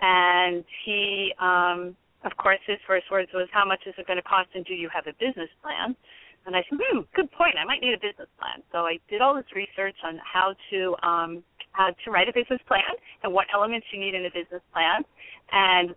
And 0.00 0.62
he, 0.86 1.34
um, 1.42 1.98
of 2.22 2.36
course, 2.38 2.62
his 2.62 2.78
first 2.86 3.10
words 3.10 3.30
was, 3.34 3.50
"How 3.50 3.66
much 3.66 3.82
is 3.90 3.94
it 3.98 4.06
going 4.06 4.22
to 4.22 4.26
cost? 4.26 4.54
And 4.54 4.64
do 4.64 4.74
you 4.74 4.88
have 4.94 5.10
a 5.10 5.14
business 5.18 5.50
plan?" 5.62 5.98
And 6.46 6.56
I 6.56 6.64
said, 6.68 6.78
"Hmm, 6.82 7.00
good 7.14 7.30
point. 7.32 7.56
I 7.60 7.64
might 7.64 7.80
need 7.80 7.94
a 7.94 8.00
business 8.00 8.28
plan." 8.38 8.62
So 8.72 8.86
I 8.86 8.98
did 9.08 9.20
all 9.20 9.34
this 9.34 9.50
research 9.54 9.96
on 10.04 10.18
how 10.24 10.54
to 10.70 10.96
um, 11.02 11.44
how 11.72 11.90
to 12.04 12.10
write 12.10 12.28
a 12.28 12.32
business 12.32 12.60
plan 12.66 12.96
and 13.22 13.32
what 13.32 13.46
elements 13.52 13.86
you 13.92 14.00
need 14.00 14.14
in 14.14 14.24
a 14.24 14.30
business 14.30 14.62
plan, 14.72 15.04
and 15.52 15.94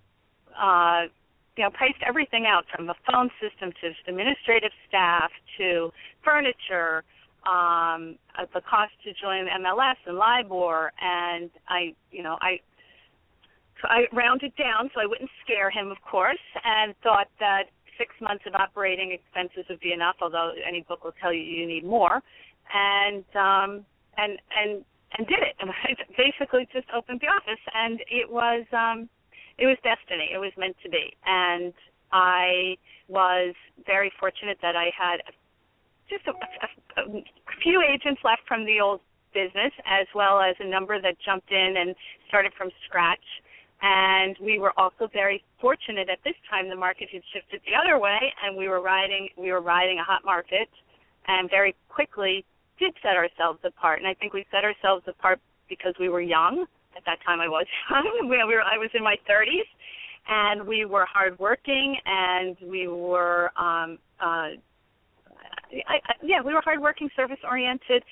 uh, 0.60 1.08
you 1.58 1.63
know, 1.63 1.69
priced 1.69 2.01
everything 2.06 2.45
out 2.45 2.65
from 2.73 2.88
the 2.88 2.95
phone 3.12 3.30
system 3.41 3.71
to 3.82 3.91
administrative 4.10 4.71
staff 4.88 5.30
to 5.58 5.91
furniture, 6.23 7.04
um, 7.45 8.17
uh, 8.38 8.45
the 8.54 8.62
cost 8.62 8.91
to 9.04 9.12
join 9.13 9.47
MLS 9.62 9.95
and 10.06 10.17
LIBOR, 10.17 10.91
and 11.01 11.49
I, 11.67 11.93
you 12.12 12.23
know, 12.23 12.38
I, 12.41 12.60
I 13.84 14.06
rounded 14.13 14.56
down 14.56 14.89
so 14.93 15.01
I 15.01 15.06
wouldn't 15.06 15.30
scare 15.43 15.69
him, 15.69 15.91
of 15.91 15.97
course, 16.01 16.39
and 16.63 16.93
thought 17.04 17.27
that 17.39 17.63
six 18.01 18.09
months 18.19 18.43
of 18.49 18.55
operating 18.55 19.13
expenses 19.13 19.69
would 19.69 19.79
be 19.79 19.93
enough. 19.93 20.15
Although 20.21 20.53
any 20.65 20.81
book 20.81 21.03
will 21.03 21.13
tell 21.21 21.31
you 21.31 21.41
you 21.41 21.67
need 21.67 21.85
more, 21.85 22.21
and 22.73 23.23
um, 23.37 23.85
and 24.17 24.41
and 24.57 24.81
and 25.17 25.27
did 25.27 25.45
it. 25.45 25.53
I 25.61 25.93
basically 26.17 26.67
just 26.73 26.87
opened 26.95 27.21
the 27.21 27.29
office, 27.29 27.61
and 27.73 28.01
it 28.09 28.25
was 28.25 28.65
um, 28.73 29.07
it 29.57 29.67
was 29.69 29.77
destiny. 29.85 30.33
It 30.33 30.39
was 30.39 30.51
meant 30.57 30.75
to 30.81 30.89
be, 30.89 31.13
and 31.25 31.73
I 32.11 32.75
was 33.07 33.53
very 33.85 34.11
fortunate 34.19 34.57
that 34.61 34.75
I 34.75 34.89
had 34.97 35.21
just 36.09 36.25
a, 36.27 36.31
a, 36.31 37.03
a 37.07 37.55
few 37.61 37.81
agents 37.81 38.21
left 38.23 38.41
from 38.47 38.65
the 38.65 38.81
old 38.81 39.01
business, 39.33 39.71
as 39.85 40.07
well 40.15 40.39
as 40.41 40.55
a 40.59 40.67
number 40.67 41.01
that 41.01 41.15
jumped 41.23 41.51
in 41.51 41.75
and 41.77 41.95
started 42.27 42.51
from 42.57 42.69
scratch. 42.87 43.23
And 43.82 44.36
we 44.39 44.60
were 44.60 44.74
also 44.78 45.10
very 45.12 45.44
fortunate 45.60 46.10
at 46.10 46.20
this 46.24 46.36
time. 46.50 46.70
The 46.70 46.76
market 46.76 47.10
had 47.12 47.22
shifted 47.34 47.62
the 47.65 47.74
other 47.74 47.98
way, 47.98 48.20
and 48.46 48.56
we 48.56 48.67
were 48.67 48.82
riding 48.82 49.30
we 49.38 49.52
were 49.52 49.62
riding 49.62 49.98
a 50.00 50.04
hot 50.04 50.24
market, 50.24 50.70
and 51.28 51.50
very 51.50 51.76
quickly 51.89 52.46
did 52.80 52.94
set 53.02 53.15
ourselves 53.17 53.60
apart. 53.63 54.00
And 54.00 54.08
I 54.08 54.13
think 54.13 54.34
we 54.34 54.46
set 54.52 54.63
ourselves 54.63 55.04
apart 55.08 55.39
because 55.67 55.94
we 56.00 56.10
were 56.10 56.22
young. 56.22 56.65
At 56.96 57.06
that 57.06 57.20
time, 57.26 57.39
I 57.39 57.48
was 57.48 57.65
young. 57.89 58.30
we 58.30 58.38
were 58.38 58.62
I 58.62 58.78
was 58.78 58.89
in 58.94 59.04
my 59.04 59.15
30s, 59.30 59.67
and 60.28 60.67
we 60.67 60.86
were 60.86 61.06
hardworking, 61.06 61.98
and 62.06 62.58
we 62.62 62.88
were 62.88 63.52
um, 63.58 63.98
uh, 64.20 64.50
I, 65.88 65.96
I, 66.04 66.13
yeah, 66.22 66.41
we 66.41 66.54
were 66.54 66.62
hardworking, 66.62 67.10
service 67.15 67.39
oriented, 67.50 68.04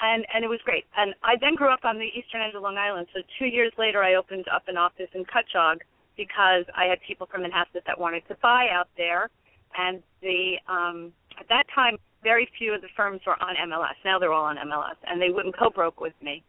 and 0.00 0.26
and 0.34 0.44
it 0.44 0.48
was 0.48 0.60
great. 0.64 0.84
And 0.96 1.14
I 1.22 1.36
then 1.40 1.54
grew 1.54 1.72
up 1.72 1.84
on 1.84 1.98
the 1.98 2.06
eastern 2.06 2.42
end 2.42 2.54
of 2.54 2.62
Long 2.62 2.76
Island. 2.76 3.06
So 3.14 3.20
two 3.38 3.46
years 3.46 3.72
later, 3.78 4.02
I 4.02 4.14
opened 4.14 4.46
up 4.52 4.64
an 4.68 4.76
office 4.76 5.08
in 5.14 5.24
Cutchogue 5.24 5.80
because 6.16 6.64
I 6.76 6.86
had 6.86 6.98
people 7.06 7.26
from 7.30 7.42
Manhasset 7.42 7.84
that 7.86 7.98
wanted 7.98 8.26
to 8.28 8.36
buy 8.42 8.68
out 8.70 8.88
there, 8.96 9.30
and 9.76 10.02
the 10.22 10.56
um, 10.68 11.12
at 11.38 11.48
that 11.48 11.64
time, 11.74 11.96
very 12.22 12.48
few 12.58 12.74
of 12.74 12.80
the 12.80 12.88
firms 12.96 13.20
were 13.26 13.40
on 13.42 13.54
MLS. 13.68 13.98
Now 14.04 14.18
they're 14.18 14.32
all 14.32 14.44
on 14.44 14.56
MLS, 14.56 14.96
and 15.06 15.20
they 15.20 15.30
wouldn't 15.30 15.56
co-broke 15.58 16.00
with 16.00 16.14
me. 16.22 16.42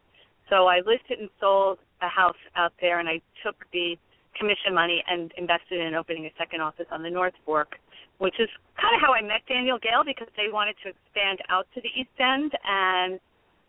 So 0.48 0.66
I 0.66 0.78
listed 0.78 1.18
and 1.18 1.28
sold 1.40 1.78
a 2.02 2.08
house 2.08 2.38
out 2.54 2.72
there, 2.80 3.00
and 3.00 3.08
I 3.08 3.20
took 3.44 3.56
the 3.72 3.96
commission 4.38 4.74
money 4.74 5.02
and 5.08 5.32
invested 5.36 5.80
in 5.80 5.94
opening 5.94 6.26
a 6.26 6.32
second 6.38 6.60
office 6.60 6.86
on 6.92 7.02
the 7.02 7.10
North 7.10 7.34
Fork, 7.44 7.76
which 8.18 8.38
is 8.38 8.48
kind 8.80 8.94
of 8.94 9.00
how 9.00 9.12
I 9.12 9.22
met 9.22 9.42
Daniel 9.48 9.78
Gale 9.78 10.04
because 10.04 10.28
they 10.36 10.52
wanted 10.52 10.76
to 10.84 10.90
expand 10.90 11.40
out 11.48 11.66
to 11.74 11.80
the 11.80 11.88
East 11.96 12.14
End 12.20 12.52
and 12.64 13.18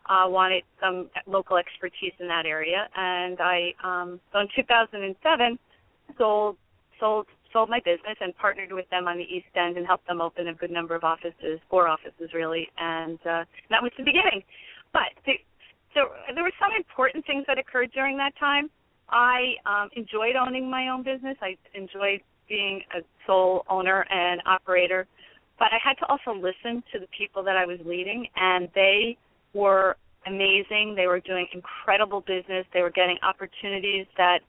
uh, 0.08 0.24
wanted 0.26 0.62
some 0.80 1.10
local 1.26 1.56
expertise 1.56 2.12
in 2.18 2.28
that 2.28 2.46
area. 2.46 2.88
And 2.96 3.38
I, 3.40 3.74
um, 3.84 4.20
so 4.32 4.40
in 4.40 4.48
2007, 4.56 5.58
sold 6.16 6.56
sold 6.98 7.26
sold 7.52 7.70
my 7.70 7.80
business 7.80 8.16
and 8.20 8.36
partnered 8.36 8.72
with 8.72 8.88
them 8.90 9.08
on 9.08 9.16
the 9.16 9.24
East 9.24 9.48
End 9.54 9.76
and 9.76 9.86
helped 9.86 10.06
them 10.06 10.20
open 10.20 10.48
a 10.48 10.54
good 10.54 10.70
number 10.70 10.94
of 10.94 11.04
offices, 11.04 11.60
four 11.70 11.88
offices 11.88 12.30
really, 12.34 12.68
and 12.76 13.18
uh, 13.22 13.44
that 13.70 13.82
was 13.82 13.90
the 13.96 14.04
beginning. 14.04 14.42
But 14.92 15.16
the, 15.24 15.32
so 15.94 16.12
there 16.34 16.42
were 16.44 16.52
some 16.60 16.72
important 16.76 17.24
things 17.26 17.44
that 17.46 17.58
occurred 17.58 17.90
during 17.92 18.16
that 18.18 18.32
time. 18.38 18.68
I 19.08 19.54
um, 19.64 19.88
enjoyed 19.96 20.36
owning 20.36 20.70
my 20.70 20.88
own 20.88 21.02
business. 21.02 21.36
I 21.40 21.56
enjoyed 21.74 22.20
being 22.48 22.82
a 22.94 23.00
sole 23.26 23.64
owner 23.68 24.04
and 24.10 24.42
operator, 24.46 25.06
but 25.58 25.68
I 25.72 25.78
had 25.82 25.94
to 26.00 26.06
also 26.06 26.38
listen 26.38 26.82
to 26.92 26.98
the 26.98 27.08
people 27.16 27.42
that 27.44 27.56
I 27.56 27.64
was 27.64 27.78
leading, 27.84 28.26
and 28.36 28.68
they 28.74 29.16
were 29.54 29.96
amazing. 30.26 30.94
They 30.96 31.06
were 31.06 31.20
doing 31.20 31.46
incredible 31.52 32.20
business. 32.20 32.66
They 32.72 32.82
were 32.82 32.90
getting 32.90 33.18
opportunities 33.22 34.06
that 34.16 34.40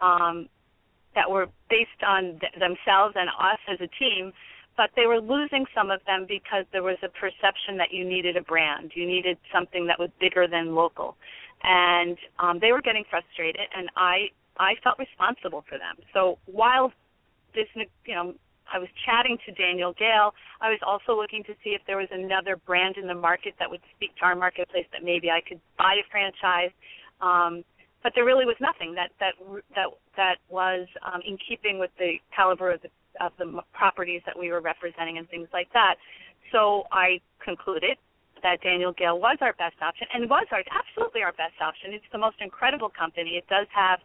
um, 0.00 0.48
that 1.14 1.30
were 1.30 1.46
based 1.70 2.02
on 2.06 2.38
th- 2.40 2.52
themselves 2.60 3.14
and 3.16 3.28
us 3.30 3.58
as 3.72 3.80
a 3.80 3.88
team, 3.98 4.32
but 4.76 4.90
they 4.96 5.06
were 5.06 5.18
losing 5.18 5.64
some 5.74 5.90
of 5.90 6.00
them 6.06 6.26
because 6.28 6.66
there 6.72 6.82
was 6.82 6.98
a 7.02 7.08
perception 7.08 7.78
that 7.78 7.88
you 7.90 8.04
needed 8.04 8.36
a 8.36 8.42
brand, 8.42 8.92
you 8.94 9.06
needed 9.06 9.38
something 9.52 9.86
that 9.86 9.98
was 9.98 10.10
bigger 10.20 10.46
than 10.46 10.74
local, 10.74 11.16
and 11.62 12.18
um, 12.38 12.58
they 12.60 12.72
were 12.72 12.82
getting 12.82 13.04
frustrated, 13.08 13.62
and 13.74 13.88
I 13.96 14.28
I 14.58 14.74
felt 14.82 14.98
responsible 14.98 15.64
for 15.68 15.78
them. 15.78 15.96
So 16.12 16.38
while 16.46 16.92
this, 17.54 17.66
you 17.74 18.14
know, 18.14 18.34
I 18.72 18.78
was 18.78 18.88
chatting 19.04 19.38
to 19.46 19.52
Daniel 19.52 19.94
Gale. 19.98 20.34
I 20.60 20.70
was 20.70 20.80
also 20.86 21.18
looking 21.18 21.44
to 21.44 21.54
see 21.62 21.70
if 21.70 21.82
there 21.86 21.96
was 21.96 22.08
another 22.10 22.56
brand 22.56 22.96
in 22.96 23.06
the 23.06 23.14
market 23.14 23.54
that 23.58 23.70
would 23.70 23.82
speak 23.94 24.16
to 24.16 24.24
our 24.24 24.34
marketplace 24.34 24.86
that 24.92 25.04
maybe 25.04 25.30
I 25.30 25.40
could 25.40 25.60
buy 25.78 25.96
a 26.00 26.06
franchise. 26.10 26.74
Um, 27.20 27.64
but 28.02 28.12
there 28.14 28.24
really 28.24 28.44
was 28.44 28.56
nothing 28.60 28.94
that 28.94 29.10
that 29.18 29.34
that 29.74 29.88
that 30.16 30.36
was 30.48 30.86
um, 31.02 31.20
in 31.26 31.36
keeping 31.48 31.78
with 31.78 31.90
the 31.98 32.14
caliber 32.34 32.70
of 32.70 32.80
the 32.82 32.90
of 33.20 33.32
the 33.38 33.60
properties 33.72 34.22
that 34.26 34.38
we 34.38 34.52
were 34.52 34.60
representing 34.60 35.18
and 35.18 35.28
things 35.28 35.48
like 35.52 35.72
that. 35.72 35.96
So 36.52 36.84
I 36.92 37.20
concluded 37.42 37.96
that 38.42 38.60
Daniel 38.62 38.92
Gale 38.92 39.18
was 39.18 39.38
our 39.40 39.54
best 39.54 39.76
option 39.82 40.06
and 40.14 40.28
was 40.28 40.46
our 40.52 40.62
absolutely 40.70 41.22
our 41.22 41.32
best 41.32 41.58
option. 41.60 41.92
It's 41.92 42.04
the 42.12 42.18
most 42.18 42.36
incredible 42.40 42.90
company. 42.90 43.40
It 43.40 43.48
does 43.48 43.66
have 43.74 43.98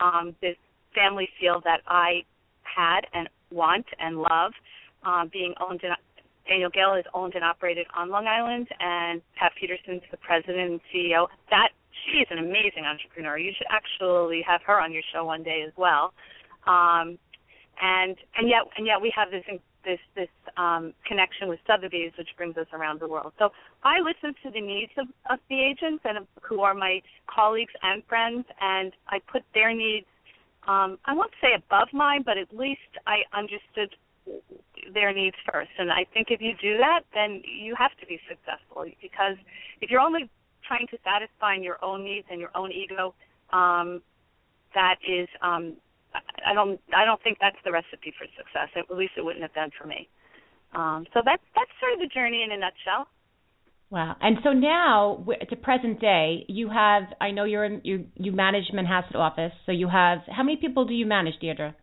um, 0.00 0.34
this 0.40 0.56
family 0.94 1.28
feel 1.38 1.60
that 1.64 1.80
I 1.86 2.24
had 2.74 3.02
and 3.12 3.28
want 3.50 3.86
and 3.98 4.18
love. 4.18 4.52
Um, 5.04 5.28
being 5.32 5.54
owned 5.60 5.80
and 5.82 5.94
Daniel 6.48 6.70
Gale 6.70 6.94
is 6.94 7.04
owned 7.14 7.34
and 7.34 7.44
operated 7.44 7.86
on 7.96 8.10
Long 8.10 8.26
Island, 8.26 8.68
and 8.78 9.22
Pat 9.36 9.52
Petersen's 9.58 10.02
the 10.10 10.16
president 10.18 10.72
and 10.72 10.80
CEO. 10.92 11.26
That 11.50 11.70
she 12.04 12.18
is 12.18 12.28
an 12.30 12.38
amazing 12.38 12.84
entrepreneur. 12.84 13.38
You 13.38 13.52
should 13.56 13.66
actually 13.70 14.42
have 14.46 14.60
her 14.66 14.80
on 14.80 14.92
your 14.92 15.02
show 15.12 15.24
one 15.24 15.42
day 15.42 15.64
as 15.66 15.72
well. 15.76 16.12
Um, 16.66 17.18
and 17.80 18.16
and 18.36 18.48
yet 18.48 18.62
and 18.76 18.86
yet 18.86 19.00
we 19.00 19.12
have 19.16 19.30
this 19.30 19.44
this 19.84 19.98
this 20.14 20.28
um, 20.56 20.92
connection 21.06 21.48
with 21.48 21.58
Sotheby's, 21.66 22.12
which 22.18 22.28
brings 22.36 22.56
us 22.56 22.66
around 22.72 23.00
the 23.00 23.08
world. 23.08 23.32
So 23.38 23.50
I 23.82 24.00
listen 24.00 24.34
to 24.42 24.50
the 24.50 24.60
needs 24.60 24.92
of, 24.98 25.06
of 25.30 25.38
the 25.48 25.60
agents 25.60 26.04
and 26.04 26.26
who 26.42 26.60
are 26.60 26.74
my 26.74 27.02
colleagues 27.26 27.72
and 27.82 28.02
friends, 28.04 28.44
and 28.60 28.92
I 29.08 29.18
put 29.30 29.42
their 29.54 29.74
needs. 29.74 30.06
Um, 30.66 30.98
I 31.04 31.14
won't 31.14 31.32
say 31.40 31.54
above 31.54 31.88
mine, 31.92 32.22
but 32.24 32.38
at 32.38 32.54
least 32.54 32.80
I 33.06 33.18
understood 33.36 33.94
their 34.92 35.12
needs 35.12 35.36
first. 35.50 35.70
And 35.78 35.92
I 35.92 36.06
think 36.12 36.28
if 36.30 36.40
you 36.40 36.54
do 36.60 36.78
that, 36.78 37.00
then 37.12 37.42
you 37.44 37.74
have 37.76 37.92
to 38.00 38.06
be 38.06 38.18
successful 38.28 38.86
because 39.00 39.36
if 39.80 39.90
you're 39.90 40.00
only 40.00 40.30
trying 40.66 40.86
to 40.88 40.98
satisfy 41.04 41.56
your 41.56 41.82
own 41.84 42.04
needs 42.04 42.26
and 42.30 42.40
your 42.40 42.50
own 42.54 42.72
ego, 42.72 43.14
um, 43.52 44.00
that 44.74 44.96
is, 45.06 45.28
um, 45.42 45.74
I 46.46 46.54
don't, 46.54 46.80
I 46.96 47.04
don't 47.04 47.22
think 47.22 47.38
that's 47.40 47.56
the 47.64 47.72
recipe 47.72 48.14
for 48.16 48.26
success. 48.36 48.68
At 48.76 48.94
least 48.94 49.12
it 49.16 49.24
wouldn't 49.24 49.42
have 49.42 49.54
done 49.54 49.70
for 49.78 49.86
me. 49.86 50.08
Um, 50.74 51.06
so 51.14 51.22
that's 51.24 51.42
that's 51.54 51.70
sort 51.78 51.92
of 51.94 52.00
the 52.00 52.06
journey 52.06 52.42
in 52.42 52.50
a 52.50 52.56
nutshell. 52.56 53.06
Wow. 53.90 54.16
And 54.20 54.38
so 54.42 54.50
now, 54.50 55.24
to 55.48 55.56
present 55.56 56.00
day, 56.00 56.44
you 56.48 56.68
have. 56.68 57.04
I 57.20 57.30
know 57.30 57.44
you're 57.44 57.64
in. 57.64 57.80
You 57.84 58.06
you 58.14 58.32
manage 58.32 58.64
Manhasset 58.74 59.14
office. 59.14 59.52
So 59.66 59.72
you 59.72 59.88
have. 59.88 60.18
How 60.26 60.42
many 60.42 60.56
people 60.56 60.84
do 60.84 60.94
you 60.94 61.06
manage, 61.06 61.34
Deirdre? 61.40 61.74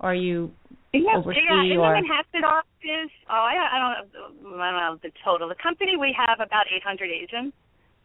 Or 0.00 0.12
are 0.12 0.14
you 0.14 0.52
yeah, 0.92 1.16
oversee 1.16 1.40
yeah, 1.48 1.72
in 1.72 1.78
or? 1.78 1.94
the 1.94 2.00
Manhasset 2.00 2.44
office. 2.44 3.12
Oh, 3.28 3.34
I, 3.34 3.54
I 3.72 3.78
don't. 3.78 4.60
I 4.60 4.70
don't 4.70 4.80
know 4.80 4.98
the 5.02 5.10
total. 5.24 5.48
The 5.48 5.56
company 5.62 5.96
we 5.96 6.16
have 6.16 6.40
about 6.40 6.66
800 6.74 7.10
agents. 7.10 7.56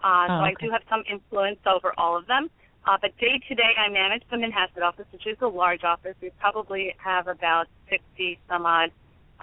Uh, 0.04 0.28
so 0.28 0.34
Oh, 0.34 0.50
I 0.50 0.54
do 0.60 0.72
have 0.72 0.82
some 0.90 1.04
influence 1.10 1.60
over 1.66 1.94
all 1.98 2.18
of 2.18 2.26
them. 2.28 2.50
Uh, 2.88 2.98
but 3.00 3.16
day 3.20 3.40
to 3.48 3.56
day, 3.56 3.78
I 3.78 3.90
manage 3.90 4.24
the 4.32 4.38
Manhasset 4.38 4.82
office, 4.82 5.06
which 5.12 5.28
is 5.28 5.38
a 5.42 5.48
large 5.48 5.84
office. 5.84 6.16
We 6.22 6.32
probably 6.40 6.96
have 6.98 7.28
about 7.28 7.68
60 7.90 8.40
some 8.50 8.66
odd 8.66 8.90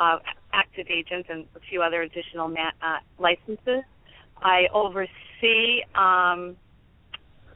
uh, 0.01 0.19
active 0.53 0.87
agents 0.91 1.29
and 1.31 1.45
a 1.57 1.61
few 1.71 1.83
other 1.83 2.03
additional 2.03 2.49
ma- 2.49 2.77
uh, 2.83 2.99
licenses. 3.19 3.85
I 4.43 4.67
oversee 4.73 5.83
um, 5.95 6.57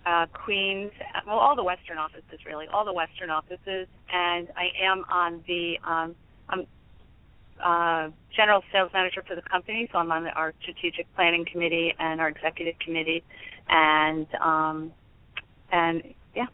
uh, 0.04 0.26
Queens, 0.44 0.90
well, 1.26 1.38
all 1.38 1.54
the 1.54 1.62
Western 1.62 1.98
offices, 1.98 2.40
really, 2.46 2.66
all 2.72 2.84
the 2.84 2.92
Western 2.92 3.30
offices, 3.30 3.86
and 4.12 4.48
I 4.56 4.70
am 4.82 5.04
on 5.10 5.44
the 5.46 5.74
um, 5.86 6.16
I'm 6.48 6.66
uh, 7.62 8.10
general 8.34 8.62
sales 8.72 8.90
manager 8.92 9.22
for 9.26 9.36
the 9.36 9.42
company, 9.42 9.88
so 9.92 9.98
I'm 9.98 10.10
on 10.10 10.24
the, 10.24 10.30
our 10.30 10.52
strategic 10.62 11.06
planning 11.14 11.44
committee 11.50 11.94
and 11.98 12.20
our 12.20 12.28
executive 12.28 12.74
committee, 12.84 13.22
and 13.68 14.26
um, 14.42 14.92
and 15.70 16.02
yeah. 16.34 16.46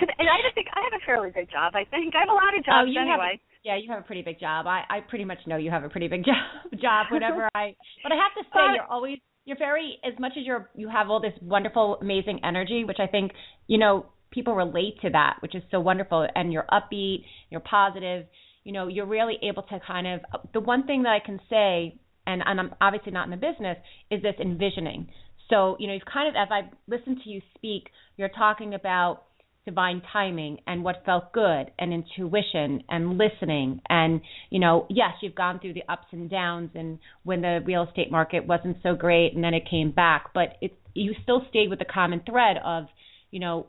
And 0.00 0.28
I 0.28 0.50
think 0.54 0.68
I 0.74 0.80
have 0.84 1.00
a 1.00 1.04
fairly 1.04 1.30
good 1.30 1.50
job. 1.50 1.74
I 1.74 1.84
think 1.84 2.14
I 2.14 2.20
have 2.20 2.28
a 2.28 2.32
lot 2.32 2.54
of 2.54 2.60
Oh, 2.60 2.84
jobs 2.84 2.92
have 2.94 3.08
anyway. 3.08 3.40
Yeah, 3.64 3.76
you 3.76 3.90
have 3.90 4.00
a 4.00 4.06
pretty 4.06 4.22
big 4.22 4.40
job. 4.40 4.66
I 4.66 4.82
I 4.88 5.00
pretty 5.00 5.24
much 5.24 5.38
know 5.46 5.56
you 5.56 5.70
have 5.70 5.84
a 5.84 5.88
pretty 5.88 6.08
big 6.08 6.24
job. 6.24 6.80
Job, 6.80 7.06
whatever 7.10 7.48
I. 7.54 7.74
But 8.02 8.12
I 8.12 8.16
have 8.16 8.34
to 8.44 8.50
say, 8.52 8.74
you're 8.74 8.90
always 8.90 9.18
you're 9.44 9.58
very 9.58 9.98
as 10.04 10.18
much 10.18 10.32
as 10.38 10.44
you're 10.46 10.70
you 10.74 10.88
have 10.88 11.10
all 11.10 11.20
this 11.20 11.34
wonderful, 11.42 11.98
amazing 12.00 12.40
energy, 12.44 12.84
which 12.84 12.98
I 13.00 13.06
think 13.06 13.32
you 13.66 13.78
know 13.78 14.06
people 14.30 14.54
relate 14.54 15.00
to 15.02 15.10
that, 15.10 15.36
which 15.40 15.54
is 15.54 15.62
so 15.70 15.80
wonderful. 15.80 16.26
And 16.34 16.52
you're 16.52 16.66
upbeat, 16.70 17.24
you're 17.50 17.60
positive. 17.60 18.26
You 18.64 18.72
know, 18.72 18.88
you're 18.88 19.06
really 19.06 19.38
able 19.42 19.62
to 19.64 19.80
kind 19.86 20.06
of. 20.06 20.20
The 20.52 20.60
one 20.60 20.86
thing 20.86 21.04
that 21.04 21.10
I 21.10 21.24
can 21.24 21.40
say, 21.48 21.98
and, 22.26 22.42
and 22.44 22.60
I'm 22.60 22.74
obviously 22.80 23.12
not 23.12 23.24
in 23.24 23.30
the 23.30 23.36
business, 23.36 23.78
is 24.10 24.20
this 24.22 24.34
envisioning. 24.40 25.08
So, 25.48 25.76
you 25.78 25.86
know, 25.86 25.94
you've 25.94 26.04
kind 26.04 26.28
of, 26.28 26.34
as 26.36 26.48
I 26.50 26.68
listen 26.86 27.18
to 27.24 27.30
you 27.30 27.40
speak, 27.54 27.84
you're 28.16 28.28
talking 28.28 28.74
about 28.74 29.22
divine 29.64 30.00
timing 30.12 30.58
and 30.66 30.82
what 30.82 31.04
felt 31.04 31.32
good 31.32 31.70
and 31.78 31.92
intuition 31.92 32.82
and 32.88 33.18
listening 33.18 33.80
and 33.88 34.20
you 34.48 34.58
know 34.58 34.86
yes 34.88 35.10
you've 35.20 35.34
gone 35.34 35.58
through 35.60 35.74
the 35.74 35.82
ups 35.88 36.06
and 36.12 36.30
downs 36.30 36.70
and 36.74 36.98
when 37.24 37.42
the 37.42 37.60
real 37.66 37.84
estate 37.84 38.10
market 38.10 38.46
wasn't 38.46 38.76
so 38.82 38.94
great 38.94 39.34
and 39.34 39.44
then 39.44 39.52
it 39.52 39.68
came 39.70 39.90
back 39.90 40.30
but 40.32 40.56
it 40.62 40.78
you 40.94 41.12
still 41.22 41.42
stayed 41.50 41.68
with 41.68 41.78
the 41.78 41.84
common 41.84 42.22
thread 42.26 42.56
of 42.64 42.84
you 43.30 43.40
know 43.40 43.66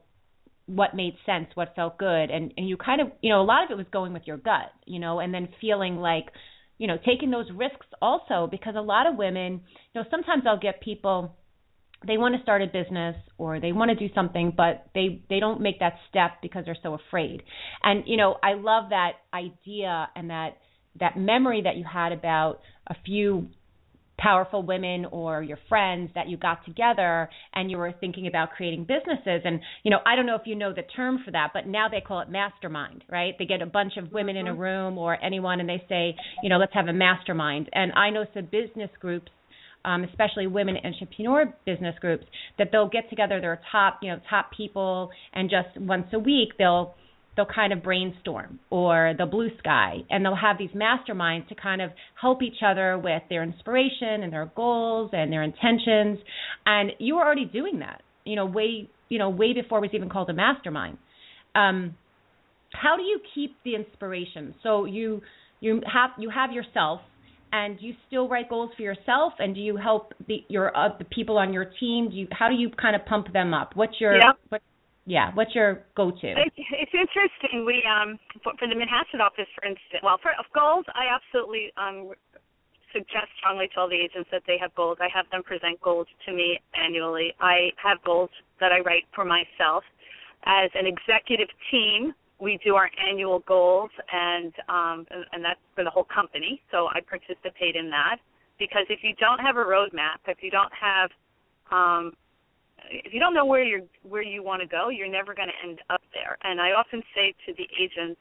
what 0.70 0.96
made 0.96 1.16
sense 1.26 1.48
what 1.56 1.76
felt 1.76 1.98
good. 1.98 2.30
And 2.30 2.54
and 2.56 2.70
you 2.70 2.78
kind 2.78 3.02
of 3.02 3.08
you 3.22 3.32
know 3.32 3.42
a 3.42 3.44
lot 3.44 3.64
of 3.64 3.72
it 3.72 3.78
was 3.78 3.88
going 3.92 4.14
with 4.14 4.24
your 4.26 4.38
gut 4.38 4.72
you 4.86 5.00
know 5.00 5.20
and 5.20 5.34
then 5.34 5.50
feeling 5.60 5.98
like 5.98 6.26
you 6.78 6.88
know 6.88 6.98
taking 7.04 7.32
those 7.32 7.48
risks 7.54 7.88
also 8.02 8.48
because 8.50 8.76
a 8.78 8.82
lot 8.82 9.08
of 9.08 9.18
women 9.18 9.62
you 9.94 10.02
know 10.02 10.08
sometimes 10.12 10.44
I'll 10.48 10.60
get 10.60 10.82
people 10.82 11.36
they 12.06 12.18
want 12.18 12.36
to 12.36 12.42
start 12.42 12.62
a 12.62 12.68
business 12.68 13.16
or 13.38 13.60
they 13.60 13.72
want 13.72 13.90
to 13.90 13.96
do 13.96 14.14
something 14.14 14.54
but 14.56 14.88
they 14.96 15.22
they 15.30 15.40
don't 15.40 15.62
make 15.62 15.80
that 15.80 15.94
step 16.10 16.32
because 16.42 16.66
they're 16.66 16.78
so 16.82 16.94
afraid. 16.94 17.44
And 17.84 18.04
you 18.06 18.18
know 18.18 18.38
i 18.44 18.54
love 18.54 18.90
that 18.90 19.14
idea 19.34 20.10
and 20.16 20.30
that 20.30 20.58
that 21.00 21.18
memory 21.18 21.62
that 21.64 21.78
you 21.78 21.86
had 21.92 22.12
about 22.12 22.60
a 22.88 22.96
few 23.06 23.50
powerful 24.18 24.62
women 24.62 25.06
or 25.12 25.42
your 25.42 25.58
friends 25.70 26.12
that 26.14 26.28
you 26.28 26.36
got 26.36 26.66
together 26.66 27.30
and 27.54 27.72
you 27.72 27.78
were 27.78 27.94
thinking 28.00 28.28
about 28.28 28.52
creating 28.52 28.82
businesses. 28.82 29.42
And 29.46 29.62
you 29.84 29.92
know 29.92 30.00
I 30.06 30.16
don't 30.16 30.26
know 30.26 30.36
if 30.36 30.42
you 30.46 30.56
know 30.56 30.74
the 30.74 30.84
term 30.96 31.20
for 31.24 31.32
that 31.32 31.52
but 31.54 31.68
now 31.68 31.88
they 31.90 32.02
call 32.02 32.20
it 32.20 32.30
mastermind 32.30 33.04
right? 33.10 33.34
They 33.40 33.46
get 33.46 33.62
a 33.62 33.66
bunch 33.66 33.94
of 33.98 34.12
women 34.12 34.36
in 34.36 34.48
a 34.48 34.52
mm-hmm. 34.52 34.60
room 34.60 34.98
or 34.98 35.18
anyone 35.24 35.60
and 35.60 35.70
they 35.70 35.84
say 35.90 36.16
you 36.44 36.50
know 36.50 36.58
let's 36.58 36.74
have 36.74 36.88
a 36.88 36.94
mastermind. 36.94 37.70
And 37.74 37.92
I 37.94 38.10
know 38.10 38.26
some 38.34 38.48
business 38.52 38.90
groups 39.00 39.32
um, 39.86 40.04
especially 40.04 40.48
women 40.48 40.76
entrepreneur 40.84 41.54
business 41.66 41.96
groups, 42.00 42.26
that 42.58 42.70
they'll 42.72 42.90
get 42.90 43.10
together 43.10 43.40
their 43.40 43.60
top, 43.72 44.00
you 44.02 44.10
know, 44.10 44.20
top 44.30 44.52
people, 44.56 45.10
and 45.34 45.50
just 45.50 45.80
once 45.80 46.08
a 46.14 46.20
week 46.20 46.50
they'll 46.58 46.96
they'll 47.36 47.46
kind 47.46 47.72
of 47.72 47.82
brainstorm 47.82 48.60
or 48.70 49.14
the 49.18 49.26
blue 49.26 49.50
sky, 49.60 49.98
and 50.10 50.26
they'll 50.26 50.36
have 50.36 50.58
these 50.58 50.72
masterminds 50.72 51.48
to 51.48 51.56
kind 51.56 51.82
of 51.82 51.92
help 52.20 52.42
each 52.42 52.62
other 52.66 52.98
with 52.98 53.22
their 53.30 53.44
inspiration 53.44 54.24
and 54.24 54.34
their 54.34 54.52
goals 54.56 55.12
and 55.14 55.32
their 55.32 55.44
intentions. 55.44 56.20
And 56.66 56.92
you 57.00 57.16
were 57.16 57.24
already 57.24 57.46
doing 57.46 57.80
that, 57.80 58.02
you 58.26 58.36
know, 58.36 58.46
way 58.46 58.90
you 59.10 59.20
know 59.20 59.30
way 59.30 59.54
before 59.54 59.80
it 59.80 59.82
was 59.82 59.92
even 59.94 60.10
called 60.10 60.30
a 60.30 60.34
mastermind. 60.34 60.98
Um, 61.56 61.96
how 62.72 62.96
do 62.96 63.04
you 63.04 63.20
keep 63.34 63.56
the 63.64 63.76
inspiration? 63.76 64.56
So 64.64 64.86
you 64.86 65.22
you 65.60 65.82
have 65.92 66.12
you 66.18 66.30
have 66.30 66.52
yourself 66.52 67.02
and 67.52 67.80
do 67.80 67.86
you 67.86 67.94
still 68.08 68.28
write 68.28 68.50
goals 68.50 68.72
for 68.76 68.84
yourself 68.84 69.34
and 69.40 69.56
do 69.56 69.62
you 69.62 69.78
help 69.78 70.14
the 70.28 70.44
your 70.48 70.76
uh, 70.76 70.90
the 70.98 71.06
people 71.06 71.38
on 71.38 71.54
your 71.54 71.66
team? 71.80 72.10
Do 72.10 72.16
you 72.16 72.28
how 72.32 72.50
do 72.50 72.56
you 72.56 72.70
kind 72.70 72.96
of 72.96 73.06
pump 73.06 73.32
them 73.34 73.54
up? 73.54 73.76
What's 73.76 74.00
your 74.00 74.18
yeah. 74.18 74.32
what 74.50 74.62
yeah 75.06 75.32
what's 75.34 75.56
your 75.56 75.84
go 75.96 76.12
to 76.12 76.18
it's, 76.22 76.56
it's 76.58 76.92
interesting. 76.94 77.66
We 77.66 77.84
um 77.90 78.20
for, 78.44 78.54
for 78.60 78.68
the 78.68 78.76
manhasset 78.76 79.22
office 79.22 79.48
for 79.56 79.66
instance 79.66 80.02
well 80.04 80.20
for 80.22 80.32
goals 80.54 80.86
i 80.94 81.06
absolutely 81.10 81.72
um 81.78 82.12
suggest 82.94 83.30
strongly 83.38 83.68
to 83.74 83.80
all 83.82 83.90
the 83.90 83.96
agents 83.96 84.30
that 84.32 84.42
they 84.48 84.58
have 84.60 84.74
goals. 84.74 84.98
I 85.00 85.10
have 85.14 85.30
them 85.32 85.44
present 85.44 85.80
goals 85.82 86.08
to 86.26 86.34
me 86.34 86.60
annually. 86.74 87.34
I 87.40 87.70
have 87.78 88.02
goals 88.04 88.32
that 88.60 88.72
i 88.72 88.80
write 88.80 89.06
for 89.14 89.26
myself 89.26 89.84
as 90.46 90.70
an 90.74 90.86
executive 90.86 91.50
team 91.72 92.14
we 92.40 92.58
do 92.64 92.76
our 92.76 92.90
annual 93.10 93.40
goals 93.40 93.92
and 94.12 94.54
um 94.70 95.06
and, 95.12 95.26
and 95.34 95.44
that's 95.44 95.60
for 95.76 95.84
the 95.84 95.90
whole 95.90 96.06
company. 96.06 96.62
So 96.72 96.88
i 96.88 97.00
participate 97.02 97.76
in 97.76 97.90
that 97.90 98.18
because 98.58 98.86
if 98.90 99.00
you 99.04 99.14
don't 99.20 99.40
have 99.40 99.58
a 99.58 99.64
roadmap 99.64 100.20
if 100.28 100.38
you 100.42 100.52
don't 100.52 100.72
have 100.74 101.10
um 101.72 102.14
if 102.90 103.14
you 103.14 103.20
don't 103.20 103.34
know 103.34 103.46
where 103.46 103.64
you're 103.64 103.86
where 104.04 104.24
you 104.24 104.42
want 104.42 104.62
to 104.62 104.68
go 104.68 104.90
you're 104.90 105.12
never 105.12 105.34
going 105.34 105.50
to 105.50 105.68
end 105.68 105.80
up 105.90 106.02
there. 106.14 106.38
And 106.44 106.60
i 106.62 106.72
often 106.72 107.02
say 107.14 107.34
to 107.46 107.54
the 107.54 107.68
agents 107.80 108.20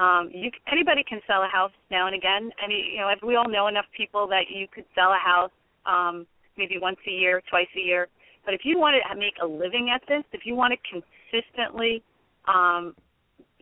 um 0.00 0.30
you 0.32 0.50
anybody 0.70 1.04
can 1.08 1.20
sell 1.26 1.42
a 1.42 1.48
house 1.48 1.72
now 1.90 2.06
and 2.06 2.16
again. 2.16 2.50
Any 2.62 2.94
you 2.94 3.00
know 3.00 3.14
we 3.26 3.36
all 3.36 3.48
know 3.48 3.68
enough 3.68 3.86
people 3.96 4.26
that 4.28 4.50
you 4.50 4.66
could 4.74 4.84
sell 4.94 5.12
a 5.12 5.22
house 5.22 5.52
um 5.86 6.26
maybe 6.58 6.78
once 6.78 6.98
a 7.06 7.10
year 7.10 7.42
twice 7.48 7.68
a 7.76 7.80
year. 7.80 8.08
But 8.44 8.54
if 8.54 8.62
you 8.64 8.78
want 8.78 8.96
to 8.96 9.16
make 9.16 9.34
a 9.40 9.46
living 9.46 9.90
at 9.94 10.02
this 10.08 10.24
if 10.32 10.44
you 10.44 10.56
want 10.56 10.74
to 10.74 10.78
consistently 10.90 12.02
um 12.48 12.94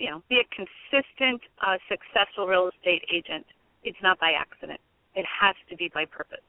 you 0.01 0.09
know, 0.09 0.23
be 0.33 0.41
a 0.41 0.49
consistent, 0.49 1.43
uh, 1.61 1.77
successful 1.93 2.49
real 2.49 2.71
estate 2.73 3.05
agent. 3.13 3.45
It's 3.85 4.01
not 4.03 4.19
by 4.19 4.33
accident. 4.33 4.81
It 5.15 5.27
has 5.29 5.55
to 5.69 5.77
be 5.77 5.91
by 5.93 6.07
purpose. 6.07 6.41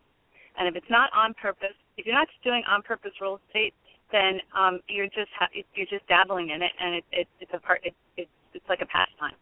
And 0.58 0.68
if 0.68 0.76
it's 0.76 0.90
not 0.90 1.12
on 1.14 1.34
purpose, 1.36 1.76
if 1.98 2.06
you're 2.06 2.16
not 2.16 2.28
doing 2.44 2.64
on 2.68 2.82
purpose 2.82 3.12
real 3.20 3.40
estate, 3.48 3.74
then 4.12 4.40
um, 4.56 4.80
you're 4.88 5.08
just 5.08 5.32
ha- 5.38 5.52
you're 5.52 5.88
just 5.88 6.08
dabbling 6.08 6.50
in 6.50 6.62
it, 6.62 6.72
and 6.80 6.96
it, 6.96 7.06
it, 7.12 7.28
it's 7.40 7.52
a 7.54 7.60
part. 7.60 7.80
It, 7.84 7.96
it, 8.18 8.28
it's 8.54 8.68
like 8.68 8.82
a 8.82 8.86
pastime, 8.86 9.36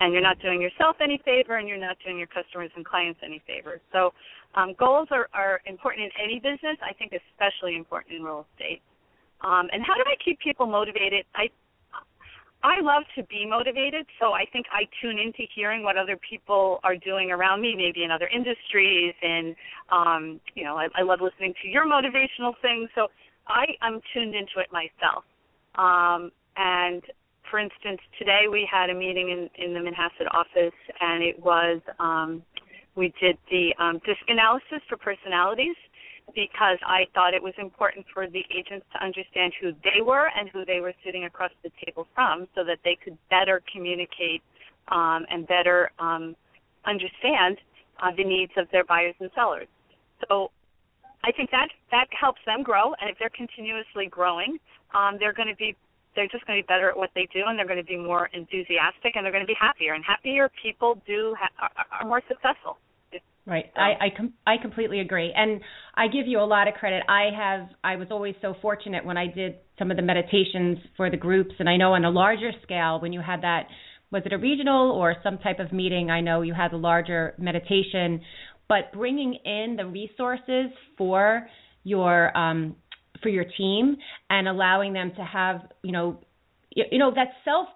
and 0.00 0.12
you're 0.12 0.22
not 0.22 0.40
doing 0.40 0.60
yourself 0.60 0.96
any 1.00 1.20
favor, 1.24 1.58
and 1.58 1.68
you're 1.68 1.78
not 1.78 1.96
doing 2.04 2.18
your 2.18 2.26
customers 2.26 2.70
and 2.74 2.84
clients 2.84 3.20
any 3.22 3.40
favor. 3.46 3.80
So, 3.92 4.12
um, 4.56 4.74
goals 4.78 5.06
are, 5.12 5.28
are 5.32 5.60
important 5.66 6.06
in 6.06 6.10
any 6.18 6.38
business. 6.38 6.76
I 6.82 6.92
think 6.94 7.14
especially 7.14 7.76
important 7.76 8.16
in 8.18 8.24
real 8.24 8.46
estate. 8.52 8.82
Um, 9.42 9.70
and 9.72 9.82
how 9.82 9.94
do 9.94 10.02
I 10.06 10.14
keep 10.22 10.38
people 10.40 10.66
motivated? 10.66 11.24
I 11.34 11.50
I 12.64 12.80
love 12.80 13.02
to 13.16 13.24
be 13.24 13.44
motivated, 13.44 14.06
so 14.20 14.32
I 14.32 14.44
think 14.52 14.66
I 14.70 14.86
tune 15.00 15.18
into 15.18 15.42
hearing 15.54 15.82
what 15.82 15.96
other 15.96 16.16
people 16.16 16.78
are 16.84 16.96
doing 16.96 17.30
around 17.32 17.60
me, 17.60 17.74
maybe 17.76 18.04
in 18.04 18.10
other 18.10 18.28
industries, 18.32 19.14
and 19.20 19.56
um, 19.90 20.40
you 20.54 20.62
know, 20.62 20.76
I, 20.76 20.86
I 20.94 21.02
love 21.02 21.20
listening 21.20 21.54
to 21.62 21.68
your 21.68 21.86
motivational 21.86 22.52
things. 22.62 22.88
So 22.94 23.08
I 23.48 23.66
I'm 23.80 24.00
tuned 24.14 24.34
into 24.34 24.58
it 24.58 24.68
myself. 24.72 25.24
Um, 25.74 26.30
and 26.56 27.02
for 27.50 27.58
instance, 27.58 28.00
today 28.18 28.44
we 28.50 28.68
had 28.70 28.90
a 28.90 28.94
meeting 28.94 29.30
in 29.30 29.50
in 29.62 29.74
the 29.74 29.80
Manhasset 29.80 30.32
office, 30.32 30.78
and 31.00 31.22
it 31.22 31.42
was 31.42 31.80
um, 31.98 32.42
we 32.94 33.12
did 33.20 33.38
the 33.50 33.74
um, 33.80 34.00
DISC 34.06 34.20
analysis 34.28 34.80
for 34.88 34.96
personalities 34.96 35.76
because 36.34 36.78
I 36.86 37.06
thought 37.14 37.34
it 37.34 37.42
was 37.42 37.54
important 37.58 38.06
for 38.12 38.26
the 38.28 38.44
agents 38.56 38.86
to 38.92 39.04
understand 39.04 39.52
who 39.60 39.72
they 39.84 40.02
were 40.02 40.28
and 40.36 40.48
who 40.48 40.64
they 40.64 40.80
were 40.80 40.94
sitting 41.04 41.24
across 41.24 41.50
the 41.62 41.70
table 41.84 42.06
from 42.14 42.46
so 42.54 42.64
that 42.64 42.78
they 42.84 42.96
could 43.02 43.16
better 43.30 43.62
communicate 43.72 44.42
um, 44.88 45.26
and 45.30 45.46
better 45.46 45.90
um, 45.98 46.34
understand 46.84 47.58
uh, 48.02 48.10
the 48.16 48.24
needs 48.24 48.52
of 48.56 48.66
their 48.72 48.84
buyers 48.84 49.14
and 49.20 49.30
sellers. 49.34 49.68
So 50.28 50.50
I 51.24 51.32
think 51.32 51.50
that 51.50 51.68
that 51.90 52.06
helps 52.18 52.40
them 52.46 52.62
grow, 52.62 52.94
and 53.00 53.10
if 53.10 53.18
they're 53.18 53.30
continuously 53.30 54.06
growing, 54.10 54.58
um, 54.94 55.16
they're 55.18 55.32
going 55.32 55.48
to 55.48 55.56
be 55.56 55.76
they're 56.14 56.28
just 56.28 56.46
going 56.46 56.58
to 56.58 56.62
be 56.62 56.66
better 56.66 56.90
at 56.90 56.96
what 56.96 57.10
they 57.14 57.26
do, 57.32 57.44
and 57.46 57.58
they're 57.58 57.66
going 57.66 57.78
to 57.80 57.84
be 57.84 57.96
more 57.96 58.28
enthusiastic, 58.34 59.16
and 59.16 59.24
they're 59.24 59.32
going 59.32 59.44
to 59.44 59.48
be 59.48 59.56
happier. 59.58 59.94
And 59.94 60.04
happier 60.04 60.50
people 60.62 61.00
do 61.06 61.34
ha- 61.38 61.70
are, 61.76 62.00
are 62.00 62.06
more 62.06 62.20
successful. 62.28 62.76
Right. 63.44 63.64
I 63.74 64.06
I, 64.06 64.08
com- 64.16 64.34
I 64.46 64.56
completely 64.62 65.00
agree, 65.00 65.32
and 65.34 65.60
I 65.96 66.06
give 66.06 66.28
you 66.28 66.38
a 66.38 66.46
lot 66.46 66.68
of 66.68 66.74
credit. 66.74 67.02
I 67.08 67.30
have 67.36 67.68
I 67.82 67.96
was 67.96 68.08
always 68.10 68.36
so 68.40 68.54
fortunate 68.62 69.04
when 69.04 69.16
I 69.16 69.26
did 69.26 69.56
some 69.78 69.90
of 69.90 69.96
the 69.96 70.02
meditations 70.02 70.78
for 70.96 71.10
the 71.10 71.16
groups, 71.16 71.52
and 71.58 71.68
I 71.68 71.76
know 71.76 71.94
on 71.94 72.04
a 72.04 72.10
larger 72.10 72.52
scale 72.62 73.00
when 73.00 73.12
you 73.12 73.20
had 73.20 73.42
that 73.42 73.66
was 74.12 74.22
it 74.26 74.32
a 74.32 74.38
regional 74.38 74.92
or 74.92 75.16
some 75.24 75.38
type 75.38 75.58
of 75.58 75.72
meeting? 75.72 76.10
I 76.10 76.20
know 76.20 76.42
you 76.42 76.54
had 76.54 76.72
a 76.72 76.76
larger 76.76 77.34
meditation, 77.38 78.20
but 78.68 78.92
bringing 78.92 79.34
in 79.44 79.74
the 79.76 79.86
resources 79.86 80.70
for 80.96 81.48
your 81.82 82.36
um, 82.36 82.76
for 83.22 83.28
your 83.28 83.46
team 83.58 83.96
and 84.30 84.46
allowing 84.46 84.92
them 84.92 85.12
to 85.16 85.24
have 85.24 85.62
you 85.82 85.90
know 85.90 86.20
you, 86.70 86.84
you 86.92 86.98
know 86.98 87.10
that 87.12 87.28
self 87.44 87.66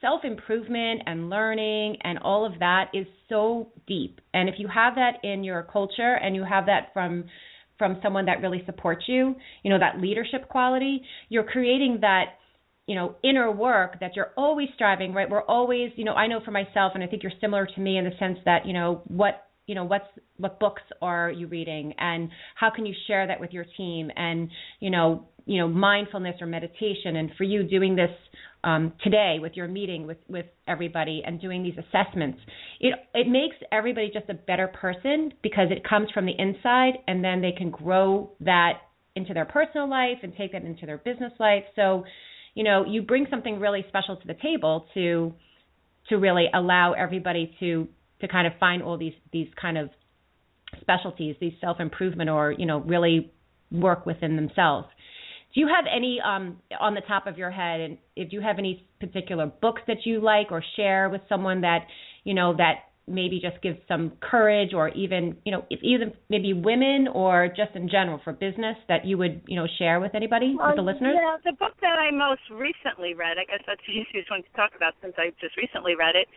self 0.00 0.24
improvement 0.24 1.02
and 1.06 1.30
learning 1.30 1.96
and 2.02 2.18
all 2.18 2.44
of 2.44 2.58
that 2.58 2.90
is 2.94 3.06
so 3.28 3.68
deep. 3.86 4.20
And 4.34 4.48
if 4.48 4.56
you 4.58 4.68
have 4.68 4.94
that 4.96 5.18
in 5.22 5.44
your 5.44 5.62
culture 5.62 6.14
and 6.22 6.34
you 6.34 6.44
have 6.44 6.66
that 6.66 6.90
from 6.92 7.24
from 7.78 7.98
someone 8.02 8.24
that 8.24 8.40
really 8.40 8.62
supports 8.64 9.04
you, 9.06 9.34
you 9.62 9.70
know, 9.70 9.78
that 9.78 10.00
leadership 10.00 10.48
quality, 10.48 11.02
you're 11.28 11.44
creating 11.44 11.98
that 12.00 12.36
you 12.86 12.94
know 12.94 13.16
inner 13.24 13.50
work 13.50 13.98
that 14.00 14.14
you're 14.14 14.30
always 14.36 14.68
striving 14.74 15.12
right? 15.12 15.28
We're 15.28 15.42
always 15.42 15.90
you 15.96 16.04
know 16.04 16.14
i 16.14 16.26
know 16.28 16.40
for 16.44 16.52
myself 16.52 16.92
and 16.94 17.02
i 17.02 17.06
think 17.08 17.24
you're 17.24 17.32
similar 17.40 17.66
to 17.66 17.80
me 17.80 17.98
in 17.98 18.04
the 18.04 18.12
sense 18.20 18.38
that 18.44 18.64
you 18.64 18.72
know 18.72 19.02
what 19.08 19.46
you 19.66 19.74
know 19.74 19.84
what's 19.84 20.06
what 20.36 20.60
books 20.60 20.82
are 21.02 21.30
you 21.30 21.46
reading? 21.46 21.92
And 21.98 22.30
how 22.54 22.70
can 22.70 22.86
you 22.86 22.94
share 23.06 23.26
that 23.26 23.40
with 23.40 23.52
your 23.52 23.66
team? 23.76 24.10
And 24.16 24.50
you 24.80 24.90
know 24.90 25.26
you 25.44 25.58
know 25.58 25.68
mindfulness 25.68 26.36
or 26.40 26.46
meditation. 26.46 27.16
And 27.16 27.30
for 27.36 27.44
you 27.44 27.62
doing 27.62 27.96
this 27.96 28.10
um, 28.66 28.92
today 29.02 29.38
with 29.40 29.52
your 29.54 29.68
meeting 29.68 30.06
with 30.06 30.18
with 30.28 30.46
everybody 30.68 31.22
and 31.24 31.40
doing 31.40 31.62
these 31.62 31.76
assessments 31.78 32.38
it 32.80 32.94
it 33.14 33.28
makes 33.28 33.56
everybody 33.72 34.10
just 34.12 34.28
a 34.28 34.34
better 34.34 34.68
person 34.68 35.32
because 35.42 35.68
it 35.70 35.82
comes 35.88 36.08
from 36.12 36.26
the 36.26 36.34
inside 36.38 36.94
and 37.06 37.24
then 37.24 37.40
they 37.40 37.52
can 37.56 37.70
grow 37.70 38.30
that 38.40 38.74
into 39.14 39.32
their 39.32 39.46
personal 39.46 39.88
life 39.88 40.18
and 40.22 40.36
take 40.36 40.52
that 40.52 40.62
into 40.64 40.84
their 40.84 40.98
business 40.98 41.32
life 41.38 41.64
so 41.74 42.04
you 42.56 42.64
know, 42.64 42.84
you 42.84 43.02
bring 43.02 43.26
something 43.30 43.60
really 43.60 43.84
special 43.86 44.16
to 44.16 44.26
the 44.26 44.34
table 44.34 44.86
to 44.94 45.32
to 46.08 46.16
really 46.16 46.46
allow 46.52 46.94
everybody 46.94 47.54
to 47.60 47.86
to 48.20 48.28
kind 48.28 48.46
of 48.46 48.54
find 48.58 48.82
all 48.82 48.96
these 48.96 49.12
these 49.30 49.48
kind 49.60 49.76
of 49.78 49.90
specialties, 50.80 51.36
these 51.38 51.52
self 51.60 51.78
improvement 51.78 52.30
or 52.30 52.52
you 52.52 52.64
know 52.64 52.80
really 52.80 53.30
work 53.70 54.06
within 54.06 54.36
themselves. 54.36 54.88
Do 55.56 55.60
you 55.60 55.68
have 55.68 55.86
any 55.90 56.18
um, 56.20 56.58
on 56.78 56.92
the 56.92 57.00
top 57.08 57.26
of 57.26 57.38
your 57.38 57.50
head, 57.50 57.80
and 57.80 57.96
if 58.14 58.30
you 58.30 58.42
have 58.42 58.58
any 58.58 58.86
particular 59.00 59.46
books 59.46 59.80
that 59.86 60.04
you 60.04 60.20
like 60.20 60.52
or 60.52 60.62
share 60.76 61.08
with 61.08 61.22
someone 61.30 61.62
that 61.62 61.86
you 62.24 62.34
know 62.34 62.54
that 62.58 62.92
maybe 63.08 63.40
just 63.40 63.62
gives 63.62 63.78
some 63.88 64.12
courage, 64.20 64.74
or 64.74 64.90
even 64.90 65.34
you 65.46 65.52
know 65.52 65.64
if 65.70 65.80
even 65.82 66.12
maybe 66.28 66.52
women 66.52 67.08
or 67.08 67.48
just 67.48 67.74
in 67.74 67.88
general 67.88 68.20
for 68.22 68.34
business 68.34 68.76
that 68.88 69.06
you 69.06 69.16
would 69.16 69.40
you 69.46 69.56
know 69.56 69.66
share 69.78 69.98
with 69.98 70.14
anybody 70.14 70.54
Well, 70.58 70.66
with 70.66 70.76
the 70.76 70.82
listeners? 70.82 71.16
Yeah, 71.16 71.50
the 71.50 71.56
book 71.56 71.72
that 71.80 71.96
I 71.98 72.10
most 72.10 72.42
recently 72.50 73.14
read, 73.14 73.38
I 73.38 73.48
guess 73.48 73.64
that's 73.66 73.80
the 73.86 73.94
easiest 73.94 74.30
one 74.30 74.42
to 74.42 74.52
talk 74.56 74.72
about 74.76 74.92
since 75.00 75.14
I 75.16 75.30
just 75.40 75.56
recently 75.56 75.96
read 75.96 76.16
it, 76.16 76.28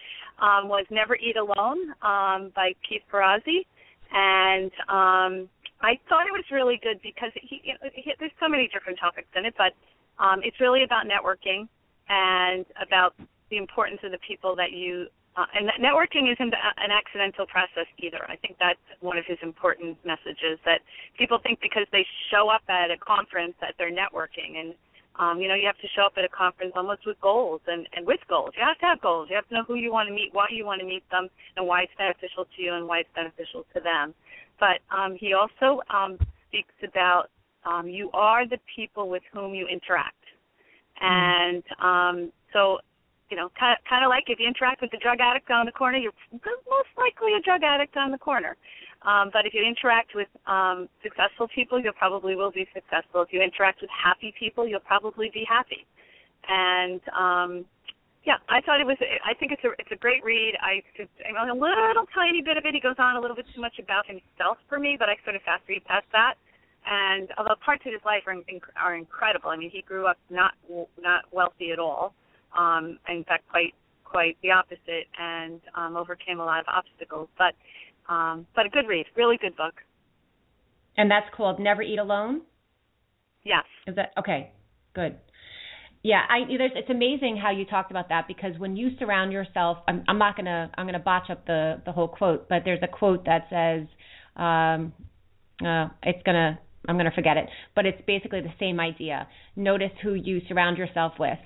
um, 0.41 0.69
was 0.69 0.86
Never 0.89 1.17
Eat 1.17 1.36
Alone 1.36 1.91
um, 2.03 2.53
by 2.55 2.71
Keith 2.88 3.03
Ferrazzi. 3.12 3.67
And 4.12 4.71
um, 4.88 5.49
I 5.81 5.99
thought 6.09 6.27
it 6.27 6.33
was 6.33 6.43
really 6.51 6.79
good 6.81 6.99
because 7.01 7.31
he, 7.35 7.61
you 7.63 7.73
know, 7.73 7.89
he, 7.93 8.13
there's 8.19 8.35
so 8.39 8.47
many 8.47 8.67
different 8.67 8.99
topics 8.99 9.27
in 9.35 9.45
it, 9.45 9.55
but 9.57 9.73
um, 10.21 10.41
it's 10.43 10.59
really 10.59 10.83
about 10.83 11.05
networking 11.07 11.67
and 12.09 12.65
about 12.81 13.15
the 13.49 13.57
importance 13.57 13.99
of 14.03 14.11
the 14.11 14.19
people 14.27 14.55
that 14.55 14.71
you. 14.71 15.07
Uh, 15.37 15.45
and 15.55 15.71
networking 15.79 16.27
isn't 16.27 16.51
an 16.51 16.91
accidental 16.91 17.45
process 17.45 17.87
either. 17.99 18.25
I 18.27 18.35
think 18.35 18.57
that's 18.59 18.81
one 18.99 19.15
of 19.17 19.23
his 19.25 19.37
important 19.41 19.95
messages 20.03 20.59
that 20.65 20.81
people 21.17 21.39
think 21.39 21.61
because 21.61 21.85
they 21.93 22.03
show 22.29 22.49
up 22.49 22.63
at 22.67 22.91
a 22.91 22.97
conference 22.97 23.53
that 23.61 23.75
they're 23.77 23.93
networking 23.93 24.59
and 24.59 24.73
um, 25.19 25.41
you 25.41 25.49
know, 25.49 25.53
you 25.53 25.67
have 25.67 25.77
to 25.83 25.87
show 25.95 26.03
up 26.07 26.13
at 26.15 26.23
a 26.23 26.29
conference 26.31 26.71
almost 26.75 27.05
with 27.05 27.19
goals 27.19 27.59
and, 27.67 27.85
and 27.93 28.07
with 28.07 28.21
goals. 28.29 28.51
You 28.55 28.63
have 28.63 28.79
to 28.79 28.85
have 28.85 29.01
goals. 29.01 29.27
You 29.29 29.35
have 29.35 29.47
to 29.49 29.53
know 29.53 29.63
who 29.67 29.75
you 29.75 29.91
want 29.91 30.07
to 30.07 30.15
meet, 30.15 30.29
why 30.31 30.47
you 30.49 30.65
want 30.65 30.79
to 30.79 30.87
meet 30.87 31.03
them, 31.11 31.27
and 31.57 31.67
why 31.67 31.83
it's 31.83 31.91
beneficial 31.97 32.45
to 32.47 32.61
you 32.61 32.73
and 32.73 32.87
why 32.87 32.99
it's 32.99 33.11
beneficial 33.13 33.65
to 33.75 33.81
them. 33.83 34.15
But 34.59 34.79
um, 34.95 35.15
he 35.19 35.33
also 35.33 35.81
um, 35.89 36.17
speaks 36.47 36.73
about 36.83 37.29
um, 37.65 37.87
you 37.87 38.09
are 38.13 38.47
the 38.47 38.59
people 38.75 39.09
with 39.09 39.23
whom 39.33 39.53
you 39.53 39.67
interact. 39.67 40.15
And 41.01 41.63
um, 41.81 42.31
so, 42.51 42.79
you 43.29 43.37
know, 43.37 43.49
kind 43.59 43.77
of, 43.77 43.83
kind 43.89 44.03
of 44.03 44.09
like 44.09 44.25
if 44.27 44.39
you 44.39 44.47
interact 44.47 44.81
with 44.81 44.91
the 44.91 44.97
drug 44.97 45.19
addict 45.21 45.49
on 45.51 45.65
the 45.65 45.71
corner, 45.71 45.97
you're 45.97 46.13
most 46.31 46.89
likely 46.97 47.33
a 47.37 47.41
drug 47.41 47.63
addict 47.63 47.95
on 47.95 48.11
the 48.11 48.17
corner. 48.17 48.55
Um, 49.03 49.29
but 49.31 49.45
if 49.45 49.53
you 49.53 49.63
interact 49.63 50.11
with 50.13 50.27
um, 50.45 50.89
successful 51.03 51.47
people, 51.47 51.79
you 51.79 51.91
probably 51.97 52.35
will 52.35 52.51
be 52.51 52.67
successful. 52.73 53.21
If 53.21 53.31
you 53.31 53.41
interact 53.41 53.79
with 53.81 53.89
happy 53.91 54.33
people, 54.37 54.67
you'll 54.67 54.81
probably 54.81 55.29
be 55.33 55.45
happy. 55.47 55.85
And 56.49 56.99
um, 57.17 57.65
yeah, 58.29 58.37
I 58.45 58.61
thought 58.61 58.79
it 58.79 58.85
was. 58.85 58.97
I 59.25 59.33
think 59.33 59.51
it's 59.51 59.63
a 59.65 59.73
it's 59.79 59.89
a 59.91 59.95
great 59.95 60.23
read. 60.23 60.53
I 60.61 60.85
I 61.01 61.33
mean, 61.33 61.49
a 61.49 61.57
little 61.57 62.05
tiny 62.13 62.43
bit 62.45 62.57
of 62.57 62.65
it. 62.65 62.75
He 62.75 62.79
goes 62.79 63.01
on 63.01 63.17
a 63.17 63.19
little 63.19 63.35
bit 63.35 63.47
too 63.55 63.59
much 63.59 63.79
about 63.81 64.05
himself 64.05 64.61
for 64.69 64.77
me, 64.77 64.97
but 64.99 65.09
I 65.09 65.17
sort 65.25 65.35
of 65.35 65.41
fast 65.41 65.63
read 65.67 65.83
past 65.85 66.05
that. 66.11 66.35
And 66.85 67.29
although 67.39 67.57
parts 67.65 67.81
of 67.87 67.91
his 67.91 68.05
life 68.05 68.21
are 68.27 68.37
are 68.77 68.95
incredible, 68.95 69.49
I 69.49 69.57
mean, 69.57 69.71
he 69.73 69.81
grew 69.81 70.05
up 70.05 70.17
not 70.29 70.53
not 71.01 71.25
wealthy 71.31 71.71
at 71.71 71.79
all. 71.79 72.13
Um, 72.53 72.99
in 73.09 73.23
fact, 73.23 73.49
quite 73.49 73.73
quite 74.05 74.37
the 74.43 74.51
opposite, 74.51 75.09
and 75.17 75.59
um, 75.73 75.97
overcame 75.97 76.39
a 76.39 76.45
lot 76.45 76.59
of 76.59 76.65
obstacles. 76.69 77.29
But 77.35 77.57
um, 78.13 78.45
but 78.55 78.67
a 78.67 78.69
good 78.69 78.87
read, 78.87 79.07
really 79.17 79.37
good 79.41 79.57
book. 79.57 79.73
And 80.97 81.09
that's 81.09 81.27
called 81.35 81.59
Never 81.59 81.81
Eat 81.81 81.97
Alone. 81.97 82.41
Yes. 83.43 83.65
Is 83.87 83.95
that 83.95 84.13
okay? 84.19 84.51
Good. 84.93 85.17
Yeah, 86.01 86.21
I 86.29 86.45
there's 86.57 86.71
it's 86.75 86.89
amazing 86.89 87.38
how 87.41 87.51
you 87.51 87.65
talked 87.65 87.91
about 87.91 88.09
that 88.09 88.27
because 88.27 88.57
when 88.57 88.77
you 88.77 88.91
surround 88.99 89.33
yourself, 89.33 89.79
I'm, 89.88 90.03
I'm 90.07 90.17
not 90.17 90.38
gonna 90.38 90.71
I'm 90.77 90.85
gonna 90.85 90.99
botch 90.99 91.29
up 91.29 91.45
the 91.45 91.81
the 91.85 91.91
whole 91.91 92.07
quote, 92.07 92.47
but 92.47 92.62
there's 92.63 92.79
a 92.81 92.88
quote 92.88 93.25
that 93.25 93.47
says, 93.49 93.85
um, 94.38 94.93
uh, 95.65 95.89
it's 96.03 96.23
gonna 96.25 96.57
I'm 96.88 96.95
gonna 96.95 97.12
forget 97.13 97.35
it, 97.35 97.47
but 97.75 97.85
it's 97.85 98.01
basically 98.07 98.39
the 98.39 98.53
same 98.59 98.79
idea. 98.79 99.27
Notice 99.57 99.91
who 100.01 100.13
you 100.13 100.41
surround 100.47 100.77
yourself 100.77 101.13
with 101.19 101.39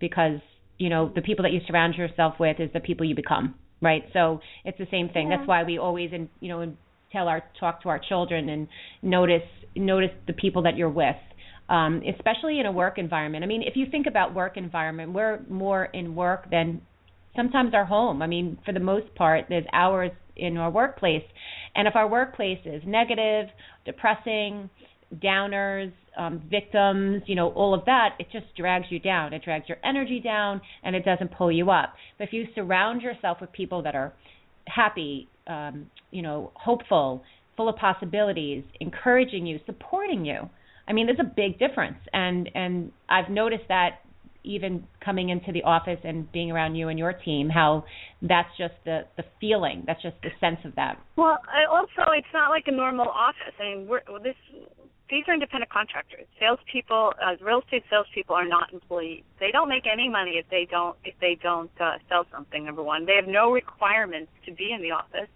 because 0.00 0.40
you 0.78 0.88
know 0.88 1.12
the 1.14 1.22
people 1.22 1.44
that 1.44 1.52
you 1.52 1.60
surround 1.68 1.94
yourself 1.94 2.34
with 2.40 2.58
is 2.58 2.70
the 2.72 2.80
people 2.80 3.06
you 3.06 3.14
become, 3.14 3.54
right? 3.80 4.02
So 4.12 4.40
it's 4.64 4.78
the 4.78 4.88
same 4.90 5.10
thing. 5.10 5.28
That's 5.28 5.46
why 5.46 5.62
we 5.62 5.78
always 5.78 6.10
in 6.12 6.28
you 6.40 6.48
know 6.48 6.72
tell 7.12 7.28
our 7.28 7.44
talk 7.60 7.82
to 7.82 7.88
our 7.88 8.00
children 8.00 8.48
and 8.48 8.66
notice 9.02 9.42
notice 9.76 10.10
the 10.26 10.32
people 10.32 10.62
that 10.62 10.76
you're 10.76 10.90
with 10.90 11.16
um, 11.70 12.02
especially 12.16 12.58
in 12.58 12.66
a 12.66 12.72
work 12.72 12.98
environment. 12.98 13.44
I 13.44 13.46
mean, 13.46 13.62
if 13.62 13.76
you 13.76 13.86
think 13.90 14.06
about 14.06 14.34
work 14.34 14.56
environment, 14.56 15.12
we're 15.12 15.40
more 15.48 15.84
in 15.84 16.14
work 16.16 16.50
than 16.50 16.82
sometimes 17.36 17.72
our 17.74 17.84
home. 17.84 18.20
I 18.20 18.26
mean, 18.26 18.58
for 18.66 18.72
the 18.72 18.80
most 18.80 19.14
part, 19.14 19.46
there's 19.48 19.64
hours 19.72 20.10
in 20.36 20.56
our 20.56 20.70
workplace, 20.70 21.22
and 21.76 21.86
if 21.86 21.94
our 21.94 22.08
workplace 22.08 22.58
is 22.64 22.82
negative, 22.84 23.46
depressing, 23.84 24.68
downers, 25.22 25.92
um, 26.16 26.42
victims, 26.50 27.22
you 27.26 27.36
know, 27.36 27.50
all 27.50 27.72
of 27.72 27.84
that, 27.84 28.10
it 28.18 28.26
just 28.32 28.46
drags 28.56 28.86
you 28.90 28.98
down. 28.98 29.32
It 29.32 29.44
drags 29.44 29.68
your 29.68 29.78
energy 29.84 30.20
down, 30.20 30.60
and 30.82 30.96
it 30.96 31.04
doesn't 31.04 31.32
pull 31.36 31.52
you 31.52 31.70
up. 31.70 31.94
But 32.18 32.24
if 32.24 32.32
you 32.32 32.46
surround 32.54 33.02
yourself 33.02 33.38
with 33.40 33.52
people 33.52 33.82
that 33.82 33.94
are 33.94 34.12
happy, 34.66 35.28
um, 35.46 35.86
you 36.10 36.22
know, 36.22 36.50
hopeful, 36.54 37.22
full 37.56 37.68
of 37.68 37.76
possibilities, 37.76 38.64
encouraging 38.80 39.46
you, 39.46 39.60
supporting 39.66 40.24
you 40.24 40.48
I 40.90 40.92
mean, 40.92 41.06
there's 41.06 41.20
a 41.20 41.32
big 41.36 41.56
difference, 41.60 41.98
and 42.12 42.50
and 42.52 42.90
I've 43.08 43.30
noticed 43.30 43.68
that 43.68 44.00
even 44.42 44.84
coming 45.04 45.28
into 45.28 45.52
the 45.52 45.62
office 45.62 46.00
and 46.02 46.30
being 46.32 46.50
around 46.50 46.74
you 46.74 46.88
and 46.88 46.98
your 46.98 47.12
team, 47.12 47.48
how 47.48 47.84
that's 48.22 48.48
just 48.58 48.74
the 48.84 49.02
the 49.16 49.22
feeling, 49.40 49.84
that's 49.86 50.02
just 50.02 50.16
the 50.24 50.30
sense 50.40 50.58
of 50.64 50.74
that. 50.74 50.98
Well, 51.14 51.38
also 51.70 52.10
it's 52.12 52.34
not 52.34 52.50
like 52.50 52.64
a 52.66 52.72
normal 52.72 53.06
office. 53.06 53.54
I 53.60 53.62
mean, 53.62 53.86
we're 53.86 54.00
this 54.24 54.34
these 55.08 55.22
are 55.28 55.34
independent 55.34 55.70
contractors. 55.70 56.26
Salespeople, 56.40 57.12
uh, 57.22 57.36
real 57.40 57.60
estate 57.60 57.84
salespeople 57.88 58.34
are 58.34 58.48
not 58.48 58.72
employees. 58.72 59.22
They 59.38 59.52
don't 59.52 59.68
make 59.68 59.84
any 59.86 60.08
money 60.08 60.42
if 60.42 60.46
they 60.50 60.66
don't 60.68 60.96
if 61.04 61.14
they 61.20 61.38
don't 61.40 61.70
uh, 61.80 61.98
sell 62.08 62.26
something. 62.32 62.64
Number 62.64 62.82
one, 62.82 63.06
they 63.06 63.14
have 63.14 63.28
no 63.28 63.52
requirements 63.52 64.32
to 64.44 64.52
be 64.52 64.72
in 64.74 64.82
the 64.82 64.90
office 64.90 65.30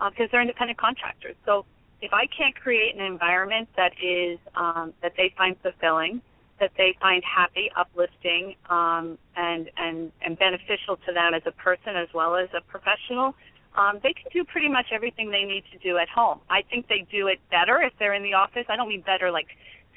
uh, 0.00 0.10
because 0.10 0.28
they're 0.32 0.42
independent 0.42 0.80
contractors. 0.80 1.36
So 1.44 1.64
if 2.00 2.12
I 2.12 2.26
can't 2.26 2.54
create 2.54 2.94
an 2.94 3.04
environment 3.04 3.68
that 3.76 3.92
is 4.02 4.38
um, 4.54 4.92
that 5.02 5.14
they 5.16 5.32
find 5.36 5.56
fulfilling, 5.62 6.20
that 6.60 6.72
they 6.76 6.96
find 7.00 7.22
happy, 7.24 7.70
uplifting, 7.76 8.54
um, 8.70 9.18
and 9.36 9.70
and 9.76 10.12
and 10.22 10.38
beneficial 10.38 10.96
to 11.06 11.12
them 11.12 11.34
as 11.34 11.42
a 11.46 11.52
person 11.52 11.96
as 11.96 12.08
well 12.14 12.36
as 12.36 12.48
a 12.56 12.60
professional, 12.60 13.34
um, 13.76 14.00
they 14.02 14.12
can 14.12 14.26
do 14.32 14.44
pretty 14.44 14.68
much 14.68 14.86
everything 14.92 15.30
they 15.30 15.44
need 15.44 15.64
to 15.72 15.78
do 15.78 15.98
at 15.98 16.08
home. 16.08 16.40
I 16.48 16.62
think 16.62 16.88
they 16.88 17.06
do 17.10 17.26
it 17.28 17.38
better 17.50 17.82
if 17.82 17.92
they're 17.98 18.14
in 18.14 18.22
the 18.22 18.34
office. 18.34 18.64
I 18.68 18.76
don't 18.76 18.88
mean 18.88 19.02
better 19.02 19.30
like 19.30 19.48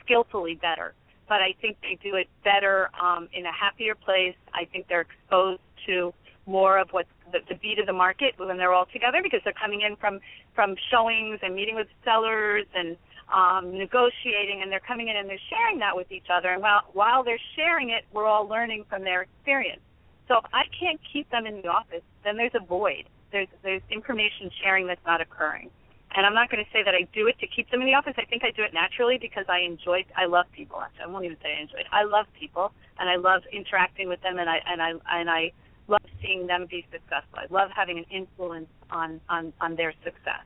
skillfully 0.04 0.56
better, 0.56 0.94
but 1.28 1.42
I 1.42 1.54
think 1.62 1.78
they 1.82 1.98
do 2.02 2.16
it 2.16 2.28
better 2.44 2.90
um, 3.02 3.30
in 3.34 3.46
a 3.46 3.54
happier 3.54 3.96
place. 3.96 4.36
I 4.54 4.66
think 4.66 4.88
they're 4.88 5.02
exposed 5.02 5.62
to 5.88 6.14
more 6.50 6.78
of 6.78 6.90
what 6.92 7.06
the, 7.32 7.40
the 7.48 7.56
beat 7.56 7.80
of 7.80 7.86
the 7.86 7.94
market 7.94 8.34
when 8.38 8.58
they're 8.58 8.74
all 8.74 8.88
together 8.92 9.22
because 9.22 9.42
they're 9.44 9.54
coming 9.54 9.82
in 9.82 9.96
from 9.96 10.20
from 10.56 10.76
showings 10.92 11.40
and 11.42 11.56
meeting 11.56 11.76
with 11.76 11.88
sellers 12.04 12.66
and 12.76 12.98
um, 13.34 13.78
negotiating, 13.78 14.62
and 14.62 14.72
they're 14.72 14.80
coming 14.80 15.08
in 15.08 15.16
and 15.16 15.30
they're 15.30 15.48
sharing 15.50 15.80
that 15.80 15.96
with 15.96 16.12
each 16.12 16.28
other. 16.34 16.50
And 16.50 16.62
while 16.62 16.82
while 16.94 17.24
they're 17.24 17.40
sharing 17.56 17.92
it, 17.92 18.06
we're 18.12 18.26
all 18.26 18.48
learning 18.48 18.86
from 18.90 19.04
their 19.04 19.22
experience. 19.22 19.82
So 20.28 20.38
if 20.38 20.46
I 20.54 20.64
can't 20.78 21.00
keep 21.12 21.30
them 21.32 21.46
in 21.46 21.62
the 21.62 21.68
office, 21.68 22.04
then 22.24 22.38
there's 22.38 22.56
a 22.56 22.66
void. 22.66 23.06
There's 23.32 23.48
there's 23.64 23.82
information 23.90 24.50
sharing 24.62 24.88
that's 24.88 25.06
not 25.06 25.22
occurring. 25.22 25.70
And 26.16 26.26
I'm 26.26 26.34
not 26.34 26.50
going 26.50 26.64
to 26.64 26.72
say 26.72 26.82
that 26.84 26.96
I 26.96 27.08
do 27.14 27.28
it 27.28 27.38
to 27.40 27.46
keep 27.46 27.70
them 27.70 27.82
in 27.82 27.88
the 27.88 27.94
office. 27.94 28.16
I 28.18 28.26
think 28.26 28.44
I 28.44 28.50
do 28.50 28.64
it 28.64 28.74
naturally 28.74 29.20
because 29.22 29.46
I 29.48 29.60
enjoy. 29.60 30.06
I 30.18 30.26
love 30.26 30.46
people. 30.52 30.82
Actually, 30.82 31.04
I 31.04 31.08
won't 31.08 31.26
even 31.26 31.38
say 31.42 31.54
I 31.58 31.62
enjoy 31.62 31.80
it. 31.80 31.88
I 31.92 32.04
love 32.04 32.26
people, 32.38 32.72
and 32.98 33.08
I 33.08 33.18
love 33.18 33.44
interacting 33.54 34.10
with 34.10 34.22
them, 34.22 34.40
and 34.40 34.50
I 34.50 34.58
and 34.66 34.82
I 34.82 34.90
and 35.12 35.30
I 35.30 35.52
love 35.89 36.02
seeing 36.21 36.47
them 36.47 36.67
be 36.69 36.86
successful. 36.91 37.39
I 37.39 37.47
love 37.49 37.69
having 37.75 37.97
an 37.97 38.06
influence 38.12 38.69
on 38.91 39.19
on 39.30 39.54
on 39.60 39.75
their 39.75 39.94
success. 40.04 40.46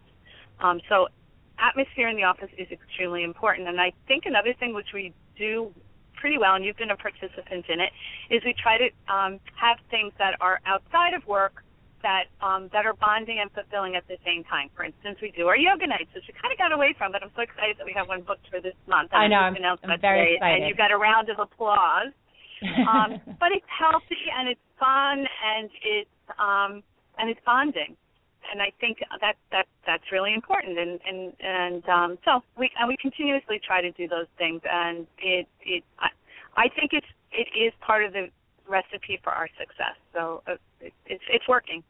Um, 0.59 0.79
so 0.89 1.07
atmosphere 1.59 2.09
in 2.09 2.15
the 2.15 2.23
office 2.23 2.49
is 2.57 2.67
extremely 2.71 3.23
important. 3.23 3.67
And 3.67 3.79
I 3.79 3.91
think 4.07 4.23
another 4.25 4.53
thing 4.59 4.73
which 4.73 4.93
we 4.93 5.13
do 5.37 5.71
pretty 6.15 6.37
well, 6.37 6.55
and 6.55 6.63
you've 6.63 6.77
been 6.77 6.91
a 6.91 6.97
participant 6.97 7.65
in 7.67 7.79
it, 7.79 7.91
is 8.29 8.41
we 8.45 8.55
try 8.55 8.77
to 8.77 8.87
um, 9.11 9.39
have 9.59 9.77
things 9.91 10.13
that 10.17 10.35
are 10.39 10.59
outside 10.65 11.13
of 11.13 11.25
work 11.27 11.63
that 12.01 12.27
um, 12.41 12.69
that 12.73 12.85
are 12.85 12.93
bonding 12.93 13.39
and 13.39 13.49
fulfilling 13.51 13.95
at 13.95 14.07
the 14.07 14.17
same 14.25 14.43
time. 14.43 14.69
For 14.75 14.83
instance, 14.83 15.17
we 15.21 15.31
do 15.31 15.47
our 15.47 15.55
yoga 15.55 15.87
nights, 15.87 16.11
which 16.13 16.25
we 16.27 16.33
kind 16.35 16.51
of 16.51 16.57
got 16.59 16.71
away 16.71 16.93
from, 16.97 17.11
but 17.11 17.23
I'm 17.23 17.31
so 17.35 17.41
excited 17.41 17.77
that 17.79 17.85
we 17.85 17.93
have 17.95 18.07
one 18.07 18.21
booked 18.21 18.47
for 18.51 18.59
this 18.59 18.75
month. 18.87 19.11
I 19.13 19.27
know, 19.27 19.37
I'm, 19.37 19.55
I'm 19.83 20.01
very 20.01 20.19
today, 20.19 20.35
excited. 20.35 20.61
And 20.63 20.67
you 20.67 20.75
got 20.75 20.91
a 20.91 20.97
round 20.97 21.29
of 21.29 21.39
applause. 21.39 22.11
Um, 22.87 23.21
but 23.39 23.51
it's 23.51 23.65
healthy 23.67 24.31
and 24.37 24.49
it's 24.49 24.61
fun 24.79 25.19
and 25.19 25.69
it's 25.83 26.09
um, 26.39 26.83
and 27.17 27.29
it's 27.29 27.39
bonding 27.45 27.95
and 28.51 28.61
I 28.61 28.71
think 28.79 28.99
that 29.21 29.35
that 29.51 29.65
that's 29.85 30.11
really 30.11 30.33
important. 30.33 30.77
And 30.77 30.99
and 31.07 31.33
and 31.39 31.89
um, 31.89 32.17
so 32.25 32.41
we 32.57 32.69
and 32.79 32.87
we 32.87 32.97
continuously 32.97 33.59
try 33.65 33.81
to 33.81 33.91
do 33.91 34.07
those 34.07 34.27
things. 34.37 34.61
And 34.69 35.07
it 35.17 35.47
it 35.61 35.83
I, 35.99 36.09
I 36.55 36.69
think 36.69 36.91
it's 36.93 37.07
it 37.31 37.47
is 37.57 37.73
part 37.81 38.03
of 38.03 38.13
the 38.13 38.29
recipe 38.67 39.19
for 39.23 39.31
our 39.31 39.49
success. 39.59 39.95
So 40.13 40.43
uh, 40.47 40.55
it, 40.81 40.93
it's 41.05 41.23
it's 41.29 41.47
working. 41.47 41.83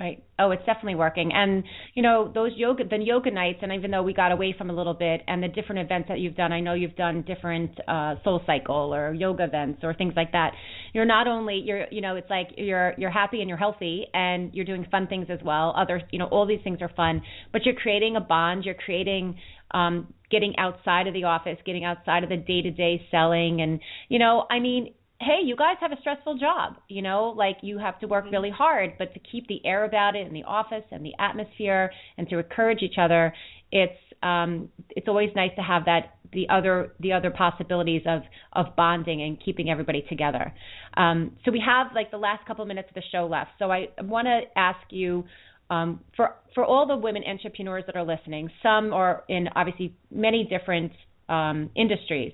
Right. 0.00 0.24
Oh, 0.40 0.50
it's 0.50 0.64
definitely 0.66 0.96
working. 0.96 1.30
And 1.32 1.62
you 1.94 2.02
know, 2.02 2.28
those 2.34 2.50
yoga 2.56 2.82
the 2.82 2.96
yoga 2.98 3.30
nights 3.30 3.60
and 3.62 3.72
even 3.72 3.92
though 3.92 4.02
we 4.02 4.12
got 4.12 4.32
away 4.32 4.52
from 4.56 4.68
a 4.68 4.72
little 4.72 4.92
bit 4.94 5.22
and 5.28 5.40
the 5.40 5.46
different 5.46 5.82
events 5.82 6.08
that 6.08 6.18
you've 6.18 6.34
done, 6.34 6.52
I 6.52 6.58
know 6.58 6.74
you've 6.74 6.96
done 6.96 7.22
different 7.22 7.70
uh 7.86 8.16
soul 8.24 8.42
cycle 8.44 8.92
or 8.92 9.14
yoga 9.14 9.44
events 9.44 9.80
or 9.84 9.94
things 9.94 10.14
like 10.16 10.32
that. 10.32 10.52
You're 10.94 11.04
not 11.04 11.28
only 11.28 11.62
you're 11.64 11.86
you 11.92 12.00
know, 12.00 12.16
it's 12.16 12.28
like 12.28 12.48
you're 12.56 12.94
you're 12.98 13.10
happy 13.10 13.38
and 13.40 13.48
you're 13.48 13.56
healthy 13.58 14.06
and 14.12 14.52
you're 14.52 14.64
doing 14.64 14.84
fun 14.90 15.06
things 15.06 15.26
as 15.30 15.38
well. 15.44 15.72
Other, 15.76 16.02
you 16.10 16.18
know, 16.18 16.26
all 16.26 16.44
these 16.44 16.60
things 16.64 16.78
are 16.82 16.90
fun, 16.96 17.22
but 17.52 17.64
you're 17.64 17.76
creating 17.76 18.16
a 18.16 18.20
bond, 18.20 18.64
you're 18.64 18.74
creating 18.74 19.36
um 19.70 20.12
getting 20.28 20.54
outside 20.58 21.06
of 21.06 21.14
the 21.14 21.22
office, 21.22 21.58
getting 21.64 21.84
outside 21.84 22.24
of 22.24 22.30
the 22.30 22.36
day-to-day 22.36 23.06
selling 23.12 23.60
and 23.60 23.78
you 24.08 24.18
know, 24.18 24.44
I 24.50 24.58
mean, 24.58 24.92
hey, 25.20 25.40
you 25.44 25.56
guys 25.56 25.76
have 25.80 25.92
a 25.92 26.00
stressful 26.00 26.38
job, 26.38 26.76
you 26.88 27.00
know, 27.00 27.34
like 27.36 27.56
you 27.62 27.78
have 27.78 27.98
to 28.00 28.06
work 28.06 28.24
really 28.30 28.50
hard, 28.50 28.94
but 28.98 29.14
to 29.14 29.20
keep 29.20 29.46
the 29.46 29.64
air 29.64 29.84
about 29.84 30.16
it 30.16 30.26
in 30.26 30.32
the 30.32 30.42
office 30.44 30.84
and 30.90 31.04
the 31.04 31.12
atmosphere 31.18 31.90
and 32.18 32.28
to 32.28 32.38
encourage 32.38 32.82
each 32.82 32.96
other, 32.98 33.32
it's 33.72 33.98
um 34.22 34.68
it's 34.90 35.08
always 35.08 35.30
nice 35.34 35.50
to 35.56 35.62
have 35.62 35.84
that 35.84 36.16
the 36.32 36.48
other 36.48 36.92
the 37.00 37.12
other 37.12 37.30
possibilities 37.30 38.02
of 38.06 38.22
of 38.52 38.74
bonding 38.76 39.22
and 39.22 39.42
keeping 39.44 39.70
everybody 39.70 40.04
together. 40.08 40.52
Um 40.96 41.36
so 41.44 41.50
we 41.50 41.62
have 41.64 41.88
like 41.94 42.10
the 42.10 42.18
last 42.18 42.46
couple 42.46 42.62
of 42.62 42.68
minutes 42.68 42.88
of 42.88 42.94
the 42.94 43.02
show 43.12 43.26
left. 43.26 43.50
So 43.58 43.70
I 43.70 43.88
want 44.00 44.26
to 44.26 44.42
ask 44.58 44.80
you 44.90 45.24
um, 45.70 46.00
for 46.16 46.34
for 46.54 46.64
all 46.64 46.86
the 46.86 46.96
women 46.96 47.22
entrepreneurs 47.26 47.84
that 47.86 47.96
are 47.96 48.04
listening, 48.04 48.50
some 48.62 48.92
are 48.92 49.24
in 49.28 49.48
obviously 49.56 49.96
many 50.10 50.44
different 50.44 50.92
um, 51.28 51.70
industries, 51.74 52.32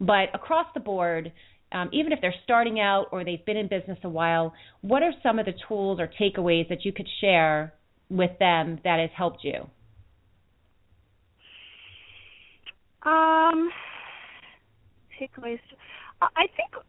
but 0.00 0.32
across 0.32 0.66
the 0.74 0.80
board, 0.80 1.32
um, 1.72 1.90
even 1.92 2.12
if 2.12 2.20
they're 2.20 2.34
starting 2.44 2.80
out 2.80 3.06
or 3.12 3.24
they've 3.24 3.44
been 3.44 3.56
in 3.56 3.68
business 3.68 3.98
a 4.04 4.08
while, 4.08 4.54
what 4.80 5.02
are 5.02 5.12
some 5.22 5.38
of 5.38 5.46
the 5.46 5.54
tools 5.66 6.00
or 6.00 6.10
takeaways 6.20 6.68
that 6.68 6.84
you 6.84 6.92
could 6.92 7.08
share 7.20 7.74
with 8.08 8.30
them 8.38 8.80
that 8.84 8.98
has 8.98 9.10
helped 9.14 9.44
you? 9.44 9.68
Um, 13.02 13.70
takeaways. 15.20 15.60
I 16.20 16.46
think 16.56 16.84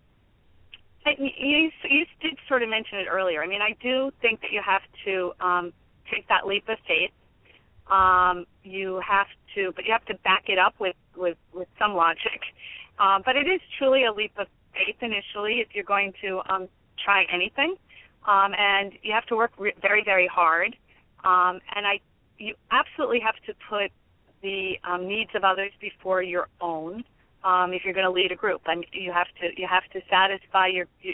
I, 1.06 1.12
you 1.20 1.70
you 1.90 2.06
did 2.22 2.38
sort 2.48 2.64
of 2.64 2.70
mention 2.70 3.00
it 3.00 3.08
earlier. 3.10 3.44
I 3.44 3.48
mean, 3.48 3.62
I 3.62 3.76
do 3.82 4.12
think 4.22 4.42
that 4.42 4.52
you 4.52 4.62
have 4.66 4.82
to 5.06 5.32
um, 5.40 5.74
take 6.14 6.28
that 6.30 6.48
leap 6.48 6.68
of 6.68 6.78
faith. 6.88 7.12
Um, 7.92 8.46
you 8.64 9.02
have 9.08 9.28
to, 9.56 9.72
but 9.76 9.86
you 9.86 9.92
have 9.92 10.06
to 10.06 10.16
back 10.24 10.46
it 10.48 10.58
up 10.58 10.76
with 10.80 10.96
with 11.16 11.38
with 11.54 11.68
some 11.78 11.94
logic. 11.94 12.42
Uh, 13.00 13.20
but 13.26 13.36
it 13.36 13.48
is 13.48 13.62
truly 13.78 14.06
a 14.06 14.12
leap 14.12 14.34
of 14.38 14.48
faith 14.74 14.98
initially 15.02 15.60
if 15.60 15.70
you're 15.74 15.84
going 15.84 16.14
to 16.22 16.42
um, 16.50 16.68
try 17.04 17.26
anything, 17.32 17.76
um, 18.28 18.54
and 18.58 18.94
you 19.02 19.14
have 19.14 19.26
to 19.28 19.36
work 19.36 19.52
re- 19.58 19.74
very 19.82 20.04
very 20.04 20.28
hard. 20.28 20.76
Um, 21.24 21.60
and 21.76 21.86
I, 21.86 22.00
you 22.38 22.56
absolutely 22.72 23.20
have 23.20 23.36
to 23.48 23.54
put 23.70 23.92
the 24.42 24.80
um, 24.84 25.08
needs 25.08 25.32
of 25.36 25.44
others 25.44 25.72
before 25.82 26.22
your 26.22 26.48
own. 26.62 27.04
Um, 27.44 27.72
if 27.72 27.86
you're 27.86 27.94
going 27.94 28.06
to 28.06 28.12
lead 28.12 28.34
a 28.34 28.36
group, 28.36 28.62
and 28.66 28.86
you 28.92 29.14
have 29.14 29.28
to 29.42 29.50
you 29.60 29.66
have 29.68 29.84
to 29.94 30.02
satisfy 30.10 30.68
your, 30.68 30.88
you, 31.02 31.14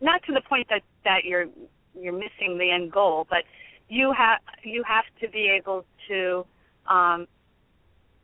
not 0.00 0.22
to 0.24 0.32
the 0.32 0.40
point 0.40 0.68
that 0.70 0.82
that 1.04 1.24
you're 1.24 1.46
you're 1.94 2.12
missing 2.12 2.58
the 2.58 2.70
end 2.70 2.90
goal, 2.90 3.26
but 3.30 3.44
you 3.88 4.12
have 4.12 4.40
you 4.64 4.82
have 4.82 5.04
to 5.20 5.28
be 5.28 5.48
able 5.48 5.84
to 6.08 6.44
um, 6.88 7.28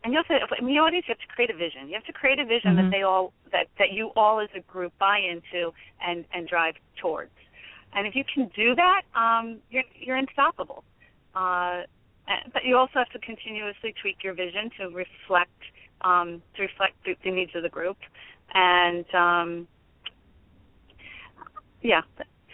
and 0.08 0.14
you 0.14 0.18
also 0.20 0.34
I 0.34 0.62
mean, 0.62 0.70
you 0.70 0.76
know 0.76 0.84
what 0.84 0.94
it 0.94 0.98
is 0.98 1.04
you 1.06 1.12
have 1.12 1.28
to 1.28 1.34
create 1.34 1.50
a 1.50 1.56
vision. 1.56 1.86
You 1.88 1.94
have 1.94 2.04
to 2.06 2.12
create 2.14 2.38
a 2.38 2.46
vision 2.46 2.72
Mhm. 2.72 2.76
that 2.76 2.90
they 2.90 3.02
all 3.02 3.34
that 3.52 3.68
that 3.78 3.92
you 3.92 4.10
all 4.16 4.40
as 4.40 4.48
a 4.54 4.60
group 4.60 4.96
buy 4.98 5.18
into 5.18 5.74
and 6.00 6.24
and 6.32 6.48
drive 6.48 6.76
towards. 6.96 7.30
And 7.92 8.06
if 8.06 8.14
you 8.16 8.24
can 8.24 8.48
do 8.56 8.74
that, 8.74 9.02
um, 9.14 9.60
you're 9.70 9.84
you're 9.94 10.16
unstoppable. 10.16 10.82
Uh, 11.34 11.82
but 12.54 12.64
you 12.64 12.76
also 12.76 12.94
have 12.94 13.10
to 13.10 13.18
continuously 13.18 13.94
tweak 14.00 14.24
your 14.24 14.32
vision 14.32 14.70
to 14.78 14.88
reflect 14.88 15.60
um, 16.00 16.42
to 16.56 16.62
reflect 16.62 16.94
the, 17.04 17.14
the 17.22 17.30
needs 17.30 17.54
of 17.54 17.62
the 17.62 17.68
group. 17.68 17.98
And 18.54 19.04
um, 19.14 19.68
yeah, 21.82 22.02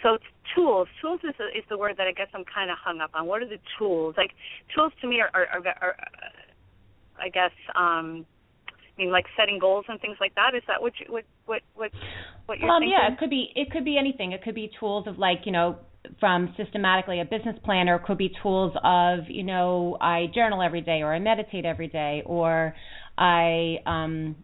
so 0.03 0.15
it's 0.15 0.25
tools. 0.55 0.89
Tools 1.01 1.21
is 1.25 1.35
the, 1.39 1.47
is 1.57 1.65
the 1.69 1.79
word 1.79 1.97
that 1.99 2.07
I 2.07 2.13
guess 2.13 2.29
I'm 2.35 2.45
kind 2.45 2.71
of 2.71 2.79
hung 2.79 3.01
up 3.01 3.11
on. 3.15 3.27
What 3.27 3.43
are 3.43 3.49
the 3.49 3.61
tools? 3.79 4.17
Like 4.17 4.33
tools 4.75 4.93
to 5.01 5.07
me 5.07 5.21
are 5.21 5.31
are, 5.35 5.47
are, 5.53 5.77
are 5.81 5.97
I 7.21 7.29
guess 7.29 7.53
um, 7.75 8.27
I 8.69 9.03
mean 9.03 9.11
like 9.11 9.27
setting 9.37 9.59
goals 9.59 9.85
and 9.89 10.01
things 10.01 10.17
like 10.21 10.35
that. 10.35 10.55
Is 10.55 10.63
that 10.69 10.81
what 10.81 10.93
you, 11.01 11.07
what 11.13 11.25
what 11.47 11.63
what 11.75 11.91
what 12.47 12.59
you're 12.59 12.71
um, 12.71 12.81
thinking? 12.81 12.97
yeah, 12.99 13.13
it 13.13 13.19
could 13.19 13.31
be 13.31 13.51
it 13.55 13.71
could 13.71 13.85
be 13.85 13.99
anything. 13.99 14.33
It 14.33 14.43
could 14.43 14.55
be 14.55 14.71
tools 14.79 15.07
of 15.07 15.19
like 15.19 15.41
you 15.45 15.53
know 15.53 15.77
from 16.21 16.55
systematically 16.57 17.21
a 17.21 17.25
business 17.25 17.57
planner. 17.65 17.99
Could 17.99 18.19
be 18.19 18.33
tools 18.43 18.73
of 18.83 19.21
you 19.29 19.43
know 19.43 19.97
I 20.01 20.27
journal 20.35 20.63
every 20.63 20.81
day 20.81 21.03
or 21.03 21.13
I 21.15 21.19
meditate 21.19 21.65
every 21.65 21.89
day 21.89 22.23
or 22.27 22.75
I 23.19 23.77
um 23.87 24.37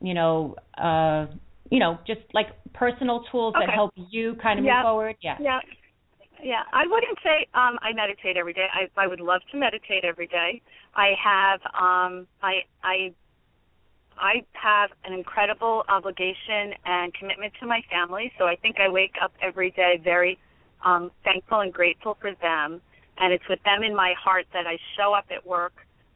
you 0.00 0.14
know 0.14 0.56
uh 0.78 1.26
you 1.70 1.78
know 1.78 1.98
just 2.06 2.20
like 2.32 2.46
personal 2.72 3.24
tools 3.30 3.54
that 3.58 3.68
help 3.68 3.92
you 4.10 4.36
kind 4.42 4.58
of 4.58 4.64
move 4.64 4.74
forward. 4.82 5.16
Yeah. 5.22 5.36
Yeah. 5.40 5.58
Yeah, 6.42 6.62
I 6.72 6.86
wouldn't 6.86 7.18
say 7.22 7.46
um 7.54 7.78
I 7.82 7.92
meditate 7.92 8.36
every 8.36 8.52
day. 8.52 8.66
I 8.72 8.88
I 9.00 9.06
would 9.06 9.20
love 9.20 9.42
to 9.52 9.56
meditate 9.58 10.04
every 10.04 10.26
day. 10.26 10.62
I 10.94 11.12
have 11.22 11.60
um 11.74 12.26
I 12.42 12.64
I 12.82 13.12
I 14.18 14.44
have 14.52 14.90
an 15.04 15.12
incredible 15.12 15.84
obligation 15.88 16.74
and 16.84 17.12
commitment 17.14 17.54
to 17.60 17.66
my 17.66 17.82
family, 17.90 18.32
so 18.38 18.46
I 18.46 18.56
think 18.56 18.76
I 18.80 18.88
wake 18.88 19.14
up 19.22 19.32
every 19.42 19.70
day 19.72 20.00
very 20.02 20.38
um 20.84 21.10
thankful 21.24 21.60
and 21.60 21.72
grateful 21.72 22.16
for 22.20 22.32
them 22.40 22.80
and 23.18 23.32
it's 23.32 23.46
with 23.48 23.62
them 23.64 23.82
in 23.82 23.94
my 23.94 24.14
heart 24.18 24.46
that 24.52 24.66
I 24.66 24.78
show 24.96 25.12
up 25.12 25.26
at 25.30 25.46
work 25.46 25.74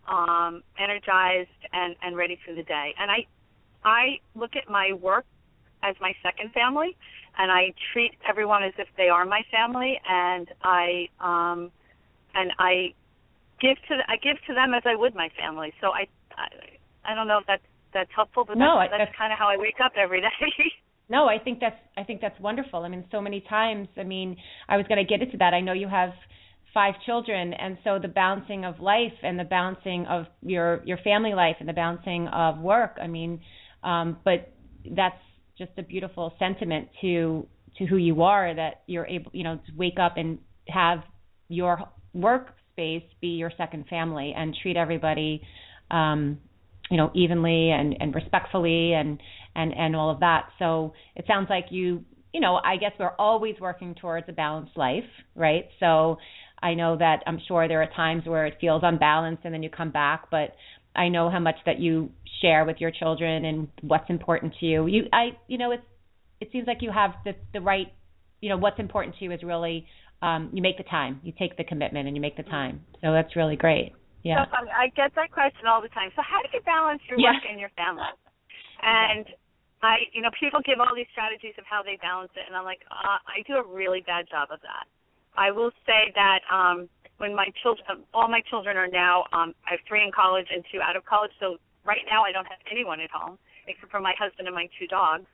um 0.08 0.62
energized 0.78 1.50
and 1.72 1.96
and 2.02 2.16
ready 2.16 2.38
for 2.46 2.54
the 2.54 2.62
day. 2.62 2.94
And 2.98 3.10
I 3.10 3.26
I 3.84 4.18
look 4.34 4.56
at 4.56 4.70
my 4.70 4.92
work 4.94 5.26
as 5.84 5.94
my 6.00 6.12
second 6.22 6.52
family 6.52 6.96
and 7.38 7.50
I 7.50 7.72
treat 7.92 8.12
everyone 8.28 8.62
as 8.62 8.72
if 8.78 8.88
they 8.96 9.08
are 9.08 9.24
my 9.24 9.42
family, 9.50 10.00
and 10.08 10.48
I 10.62 11.08
um, 11.20 11.70
and 12.34 12.52
I 12.58 12.94
give 13.60 13.76
to 13.88 13.94
I 14.08 14.16
give 14.16 14.36
to 14.46 14.54
them 14.54 14.74
as 14.74 14.82
I 14.86 14.94
would 14.94 15.14
my 15.14 15.30
family. 15.38 15.72
So 15.80 15.88
I 15.88 16.06
I, 16.36 17.12
I 17.12 17.14
don't 17.14 17.26
know 17.28 17.38
if 17.38 17.46
that's 17.46 17.62
that's 17.92 18.10
helpful, 18.14 18.44
but 18.44 18.56
No, 18.56 18.78
that's, 18.78 18.92
I- 18.92 18.98
that's 18.98 19.16
kind 19.16 19.32
of 19.32 19.38
how 19.38 19.48
I 19.48 19.56
wake 19.56 19.80
up 19.84 19.92
every 19.96 20.20
day. 20.28 20.28
No, 21.08 21.26
I 21.28 21.38
think 21.38 21.60
that's 21.60 21.76
I 21.96 22.04
think 22.04 22.20
that's 22.20 22.38
wonderful. 22.40 22.80
I 22.84 22.88
mean, 22.88 23.04
so 23.10 23.20
many 23.20 23.40
times. 23.48 23.88
I 23.96 24.04
mean, 24.04 24.36
I 24.68 24.76
was 24.76 24.86
going 24.86 25.04
to 25.04 25.08
get 25.08 25.22
into 25.22 25.36
that. 25.38 25.54
I 25.54 25.60
know 25.60 25.72
you 25.72 25.88
have 25.88 26.10
five 26.72 26.94
children, 27.04 27.52
and 27.52 27.78
so 27.84 27.98
the 28.00 28.08
balancing 28.08 28.64
of 28.64 28.80
life 28.80 29.12
and 29.22 29.38
the 29.38 29.44
balancing 29.44 30.06
of 30.06 30.26
your 30.42 30.82
your 30.84 30.98
family 30.98 31.34
life 31.34 31.56
and 31.60 31.68
the 31.68 31.72
balancing 31.74 32.28
of 32.28 32.58
work. 32.58 32.96
I 33.02 33.06
mean, 33.06 33.40
um, 33.82 34.18
but 34.24 34.52
that's 34.90 35.16
just 35.56 35.72
a 35.78 35.82
beautiful 35.82 36.34
sentiment 36.38 36.88
to 37.00 37.46
to 37.78 37.86
who 37.86 37.96
you 37.96 38.22
are 38.22 38.54
that 38.54 38.82
you're 38.86 39.06
able, 39.06 39.30
you 39.34 39.42
know, 39.42 39.56
to 39.56 39.72
wake 39.76 39.98
up 40.00 40.16
and 40.16 40.38
have 40.68 41.00
your 41.48 41.80
workspace 42.16 43.04
be 43.20 43.28
your 43.28 43.50
second 43.56 43.84
family 43.88 44.32
and 44.36 44.56
treat 44.62 44.76
everybody 44.76 45.42
um 45.90 46.38
you 46.90 46.96
know 46.96 47.10
evenly 47.14 47.70
and 47.70 47.96
and 48.00 48.14
respectfully 48.14 48.92
and 48.94 49.20
and 49.54 49.72
and 49.76 49.96
all 49.96 50.10
of 50.10 50.20
that. 50.20 50.48
So 50.58 50.92
it 51.16 51.24
sounds 51.26 51.48
like 51.50 51.66
you 51.70 52.04
you 52.34 52.40
know 52.40 52.60
i 52.64 52.76
guess 52.76 52.92
we're 52.98 53.14
always 53.18 53.54
working 53.60 53.94
towards 53.94 54.28
a 54.28 54.32
balanced 54.32 54.76
life 54.76 55.04
right? 55.34 55.66
So 55.80 56.18
i 56.62 56.74
know 56.74 56.96
that 56.98 57.20
i'm 57.26 57.40
sure 57.46 57.68
there 57.68 57.82
are 57.82 57.90
times 57.94 58.24
where 58.26 58.46
it 58.46 58.54
feels 58.60 58.82
unbalanced 58.84 59.44
and 59.44 59.54
then 59.54 59.62
you 59.62 59.70
come 59.70 59.90
back 59.90 60.30
but 60.30 60.54
i 60.94 61.08
know 61.08 61.30
how 61.30 61.38
much 61.38 61.56
that 61.66 61.78
you 61.78 62.10
share 62.40 62.64
with 62.64 62.76
your 62.78 62.90
children 62.90 63.44
and 63.44 63.68
what's 63.82 64.08
important 64.10 64.52
to 64.60 64.66
you 64.66 64.86
you 64.86 65.04
i 65.12 65.28
you 65.48 65.58
know 65.58 65.70
it's 65.70 65.82
it 66.40 66.48
seems 66.52 66.66
like 66.66 66.78
you 66.80 66.90
have 66.90 67.12
the 67.24 67.32
the 67.52 67.60
right 67.60 67.92
you 68.40 68.48
know 68.48 68.56
what's 68.56 68.78
important 68.78 69.14
to 69.16 69.24
you 69.24 69.32
is 69.32 69.42
really 69.42 69.86
um 70.22 70.50
you 70.52 70.60
make 70.62 70.76
the 70.76 70.84
time 70.84 71.20
you 71.22 71.32
take 71.38 71.56
the 71.56 71.64
commitment 71.64 72.06
and 72.06 72.16
you 72.16 72.20
make 72.20 72.36
the 72.36 72.42
time 72.44 72.80
so 73.00 73.12
that's 73.12 73.34
really 73.36 73.56
great 73.56 73.92
yeah 74.22 74.44
So, 74.44 74.56
um, 74.58 74.68
I 74.74 74.88
get 74.96 75.14
that 75.14 75.30
question 75.30 75.66
all 75.66 75.80
the 75.80 75.88
time. 75.88 76.10
So 76.16 76.22
how 76.22 76.42
do 76.42 76.48
you 76.52 76.60
balance 76.62 77.00
your 77.08 77.18
Yeah. 77.18 77.32
work 77.32 77.44
and 77.48 77.60
your 77.60 77.70
family? 77.70 78.08
And 78.82 79.26
I, 79.82 79.96
you 80.12 80.22
know, 80.22 80.30
people 80.40 80.60
give 80.64 80.80
all 80.80 80.94
these 80.94 81.08
strategies 81.12 81.54
of 81.58 81.64
how 81.68 81.82
they 81.82 81.96
balance 82.00 82.32
it, 82.36 82.44
and 82.46 82.56
I'm 82.56 82.64
like, 82.64 82.80
uh, 82.90 83.20
I 83.20 83.42
do 83.46 83.54
a 83.56 83.64
really 83.66 84.00
bad 84.00 84.26
job 84.28 84.48
of 84.50 84.60
that. 84.62 84.86
I 85.36 85.50
will 85.50 85.70
say 85.86 86.12
that 86.14 86.40
um, 86.50 86.88
when 87.18 87.34
my 87.34 87.48
children, 87.62 88.04
all 88.12 88.28
my 88.28 88.40
children 88.50 88.76
are 88.76 88.88
now, 88.88 89.24
um, 89.32 89.54
I 89.66 89.78
have 89.78 89.80
three 89.86 90.02
in 90.02 90.10
college 90.10 90.46
and 90.52 90.64
two 90.72 90.80
out 90.80 90.96
of 90.96 91.04
college. 91.04 91.30
So 91.40 91.58
right 91.84 92.02
now 92.10 92.24
I 92.24 92.32
don't 92.32 92.46
have 92.46 92.58
anyone 92.70 93.00
at 93.00 93.10
home 93.10 93.38
except 93.66 93.90
for 93.90 94.00
my 94.00 94.14
husband 94.18 94.48
and 94.48 94.54
my 94.54 94.68
two 94.78 94.86
dogs. 94.86 95.24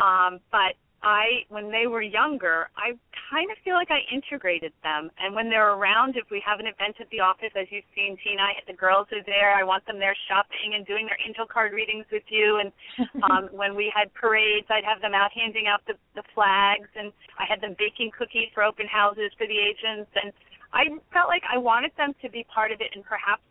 Um, 0.00 0.40
but 0.50 0.78
I 1.02 1.42
when 1.48 1.70
they 1.70 1.90
were 1.90 2.02
younger, 2.02 2.70
I 2.78 2.94
kind 3.30 3.50
of 3.50 3.58
feel 3.64 3.74
like 3.74 3.90
I 3.90 4.06
integrated 4.14 4.72
them. 4.86 5.10
And 5.18 5.34
when 5.34 5.50
they're 5.50 5.74
around, 5.74 6.14
if 6.16 6.30
we 6.30 6.40
have 6.46 6.60
an 6.60 6.70
event 6.70 7.02
at 7.02 7.10
the 7.10 7.18
office, 7.18 7.50
as 7.58 7.66
you've 7.70 7.88
seen, 7.94 8.16
Tina, 8.22 8.54
the 8.66 8.72
girls 8.72 9.08
are 9.10 9.24
there. 9.26 9.50
I 9.50 9.64
want 9.64 9.84
them 9.86 9.98
there 9.98 10.14
shopping 10.30 10.78
and 10.78 10.86
doing 10.86 11.06
their 11.06 11.18
angel 11.26 11.46
card 11.46 11.72
readings 11.72 12.06
with 12.12 12.22
you. 12.30 12.62
And 12.62 12.70
um, 13.26 13.50
when 13.50 13.74
we 13.74 13.90
had 13.90 14.14
parades, 14.14 14.66
I'd 14.70 14.86
have 14.86 15.02
them 15.02 15.14
out 15.14 15.34
handing 15.34 15.66
out 15.66 15.82
the 15.90 15.98
the 16.14 16.22
flags, 16.34 16.88
and 16.94 17.10
I 17.38 17.50
had 17.50 17.60
them 17.60 17.74
baking 17.78 18.14
cookies 18.16 18.54
for 18.54 18.62
open 18.62 18.86
houses 18.86 19.34
for 19.34 19.46
the 19.46 19.58
agents. 19.58 20.10
And 20.14 20.30
I 20.72 20.84
felt 21.12 21.28
like 21.28 21.42
I 21.52 21.58
wanted 21.58 21.92
them 21.96 22.14
to 22.22 22.30
be 22.30 22.44
part 22.52 22.72
of 22.72 22.80
it, 22.80 22.88
and 22.94 23.04
perhaps 23.04 23.42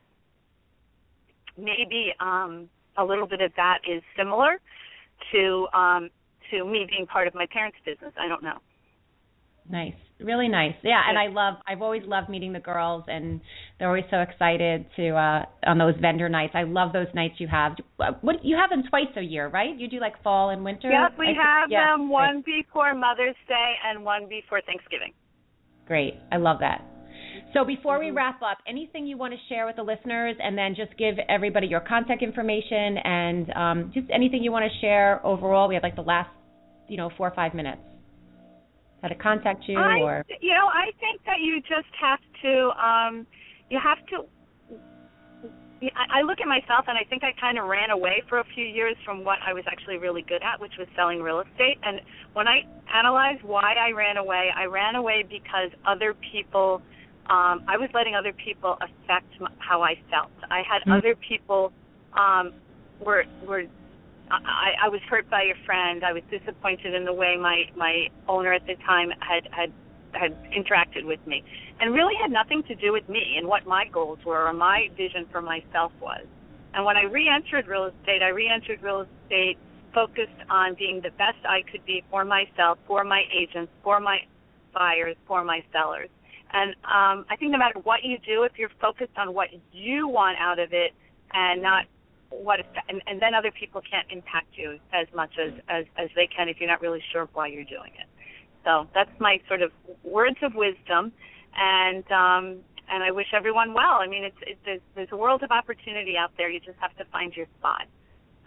maybe 1.57 2.13
um, 2.19 2.69
a 2.97 3.03
little 3.03 3.27
bit 3.27 3.41
of 3.41 3.51
that 3.57 3.79
is 3.89 4.01
similar 4.17 4.59
to 5.31 5.67
um, 5.73 6.09
to 6.49 6.65
me 6.65 6.85
being 6.89 7.05
part 7.05 7.27
of 7.27 7.35
my 7.35 7.45
parents' 7.51 7.77
business. 7.85 8.13
I 8.19 8.27
don't 8.27 8.43
know. 8.43 8.57
Nice, 9.69 9.93
really 10.19 10.47
nice. 10.47 10.73
Yeah, 10.83 11.01
and 11.07 11.17
I 11.17 11.27
love. 11.27 11.61
I've 11.67 11.81
always 11.81 12.01
loved 12.05 12.29
meeting 12.29 12.51
the 12.51 12.59
girls, 12.59 13.03
and 13.07 13.39
they're 13.77 13.87
always 13.87 14.09
so 14.09 14.17
excited 14.17 14.85
to 14.95 15.09
uh 15.09 15.45
on 15.67 15.77
those 15.77 15.93
vendor 16.01 16.27
nights. 16.27 16.53
I 16.55 16.63
love 16.63 16.91
those 16.91 17.07
nights 17.13 17.35
you 17.37 17.47
have. 17.47 17.73
What 18.21 18.43
you 18.43 18.57
have 18.57 18.69
them 18.71 18.83
twice 18.89 19.15
a 19.15 19.21
year, 19.21 19.47
right? 19.47 19.77
You 19.77 19.87
do 19.87 19.99
like 19.99 20.21
fall 20.23 20.49
and 20.49 20.65
winter. 20.65 20.89
Yep, 20.89 21.19
we 21.19 21.27
I, 21.27 21.61
have 21.61 21.71
yeah, 21.71 21.95
them 21.95 22.09
one 22.09 22.43
before 22.45 22.95
Mother's 22.95 23.35
Day 23.47 23.73
and 23.85 24.03
one 24.03 24.27
before 24.27 24.61
Thanksgiving. 24.65 25.13
Great, 25.87 26.15
I 26.31 26.37
love 26.37 26.57
that. 26.59 26.83
So 27.53 27.65
before 27.65 27.99
we 27.99 28.11
wrap 28.11 28.41
up, 28.41 28.57
anything 28.67 29.05
you 29.05 29.17
want 29.17 29.33
to 29.33 29.39
share 29.53 29.65
with 29.65 29.75
the 29.75 29.83
listeners, 29.83 30.35
and 30.41 30.57
then 30.57 30.75
just 30.75 30.97
give 30.97 31.15
everybody 31.29 31.67
your 31.67 31.81
contact 31.81 32.23
information 32.23 32.97
and 33.03 33.51
um, 33.53 33.91
just 33.93 34.07
anything 34.13 34.43
you 34.43 34.51
want 34.51 34.65
to 34.71 34.79
share 34.79 35.25
overall. 35.25 35.67
We 35.67 35.75
have 35.75 35.83
like 35.83 35.95
the 35.95 36.01
last, 36.01 36.29
you 36.87 36.97
know, 36.97 37.09
four 37.17 37.27
or 37.27 37.35
five 37.35 37.53
minutes. 37.53 37.81
How 39.01 39.07
to 39.07 39.15
contact 39.15 39.63
you, 39.67 39.79
I, 39.79 39.99
or 39.99 40.25
you 40.41 40.53
know, 40.53 40.67
I 40.67 40.91
think 40.99 41.21
that 41.25 41.41
you 41.41 41.59
just 41.61 41.89
have 41.99 42.19
to, 42.43 42.69
um, 42.77 43.25
you 43.69 43.79
have 43.81 43.97
to. 44.07 44.27
I 45.81 46.21
look 46.21 46.37
at 46.39 46.47
myself 46.47 46.85
and 46.87 46.95
I 46.95 47.03
think 47.09 47.23
I 47.23 47.31
kind 47.41 47.57
of 47.57 47.65
ran 47.65 47.89
away 47.89 48.21
for 48.29 48.37
a 48.37 48.43
few 48.53 48.63
years 48.63 48.95
from 49.03 49.23
what 49.23 49.39
I 49.43 49.51
was 49.51 49.63
actually 49.65 49.97
really 49.97 50.21
good 50.21 50.43
at, 50.43 50.61
which 50.61 50.73
was 50.77 50.87
selling 50.95 51.23
real 51.23 51.39
estate. 51.39 51.79
And 51.81 51.99
when 52.33 52.47
I 52.47 52.61
analyze 52.93 53.39
why 53.41 53.73
I 53.73 53.89
ran 53.89 54.17
away, 54.17 54.49
I 54.55 54.65
ran 54.65 54.93
away 54.93 55.25
because 55.27 55.71
other 55.87 56.13
people 56.31 56.83
um, 57.31 57.63
I 57.65 57.77
was 57.77 57.89
letting 57.93 58.13
other 58.13 58.33
people 58.33 58.77
affect 58.81 59.31
how 59.59 59.81
I 59.81 59.95
felt. 60.11 60.31
I 60.51 60.63
had 60.69 60.81
mm-hmm. 60.81 60.91
other 60.91 61.15
people 61.15 61.71
um, 62.13 62.51
were 62.99 63.23
were 63.47 63.63
I, 64.29 64.73
I 64.83 64.89
was 64.89 64.99
hurt 65.09 65.29
by 65.29 65.43
a 65.43 65.65
friend. 65.65 66.03
I 66.03 66.11
was 66.11 66.23
disappointed 66.29 66.93
in 66.93 67.05
the 67.05 67.13
way 67.13 67.37
my 67.37 67.63
my 67.75 68.09
owner 68.27 68.51
at 68.51 68.67
the 68.67 68.75
time 68.85 69.11
had 69.19 69.47
had 69.51 69.71
had 70.11 70.35
interacted 70.51 71.05
with 71.05 71.25
me, 71.25 71.41
and 71.79 71.93
really 71.93 72.15
had 72.21 72.31
nothing 72.31 72.63
to 72.63 72.75
do 72.75 72.91
with 72.91 73.07
me 73.07 73.35
and 73.37 73.47
what 73.47 73.65
my 73.65 73.85
goals 73.87 74.19
were 74.25 74.45
or 74.45 74.51
my 74.51 74.89
vision 74.97 75.25
for 75.31 75.41
myself 75.41 75.93
was. 76.01 76.25
And 76.73 76.83
when 76.83 76.97
I 76.97 77.03
re-entered 77.03 77.67
real 77.67 77.85
estate, 77.85 78.21
I 78.21 78.29
re-entered 78.29 78.81
real 78.81 79.05
estate 79.07 79.57
focused 79.93 80.41
on 80.49 80.75
being 80.75 81.01
the 81.01 81.11
best 81.11 81.39
I 81.47 81.61
could 81.69 81.85
be 81.85 82.03
for 82.09 82.25
myself, 82.25 82.77
for 82.87 83.03
my 83.05 83.23
agents, 83.33 83.71
for 83.83 83.99
my 84.01 84.19
buyers, 84.73 85.15
for 85.27 85.43
my 85.43 85.63
sellers. 85.71 86.09
And 86.53 86.71
um, 86.83 87.25
I 87.29 87.35
think 87.39 87.51
no 87.51 87.57
matter 87.57 87.79
what 87.83 88.03
you 88.03 88.17
do, 88.25 88.43
if 88.43 88.53
you're 88.57 88.71
focused 88.79 89.17
on 89.17 89.33
what 89.33 89.49
you 89.71 90.07
want 90.07 90.37
out 90.39 90.59
of 90.59 90.73
it 90.73 90.91
and 91.33 91.61
not 91.61 91.85
what, 92.29 92.59
and, 92.89 93.01
and 93.07 93.21
then 93.21 93.33
other 93.33 93.51
people 93.51 93.81
can't 93.89 94.07
impact 94.11 94.47
you 94.53 94.79
as 94.93 95.07
much 95.15 95.31
as, 95.39 95.53
as 95.69 95.85
as 95.97 96.09
they 96.15 96.27
can 96.27 96.49
if 96.49 96.57
you're 96.59 96.69
not 96.69 96.81
really 96.81 97.01
sure 97.11 97.29
why 97.33 97.47
you're 97.47 97.63
doing 97.63 97.91
it. 97.99 98.07
So 98.63 98.87
that's 98.93 99.11
my 99.19 99.39
sort 99.47 99.61
of 99.61 99.71
words 100.03 100.37
of 100.43 100.53
wisdom, 100.55 101.11
and 101.55 102.03
um, 102.11 102.59
and 102.91 103.03
I 103.03 103.11
wish 103.11 103.27
everyone 103.33 103.73
well. 103.73 103.99
I 104.03 104.07
mean, 104.07 104.23
it's, 104.23 104.37
it's 104.41 104.59
there's, 104.65 104.81
there's 104.95 105.09
a 105.11 105.17
world 105.17 105.43
of 105.43 105.51
opportunity 105.51 106.15
out 106.17 106.31
there. 106.37 106.49
You 106.49 106.59
just 106.59 106.77
have 106.79 106.95
to 106.97 107.05
find 107.11 107.33
your 107.33 107.47
spot. 107.57 107.83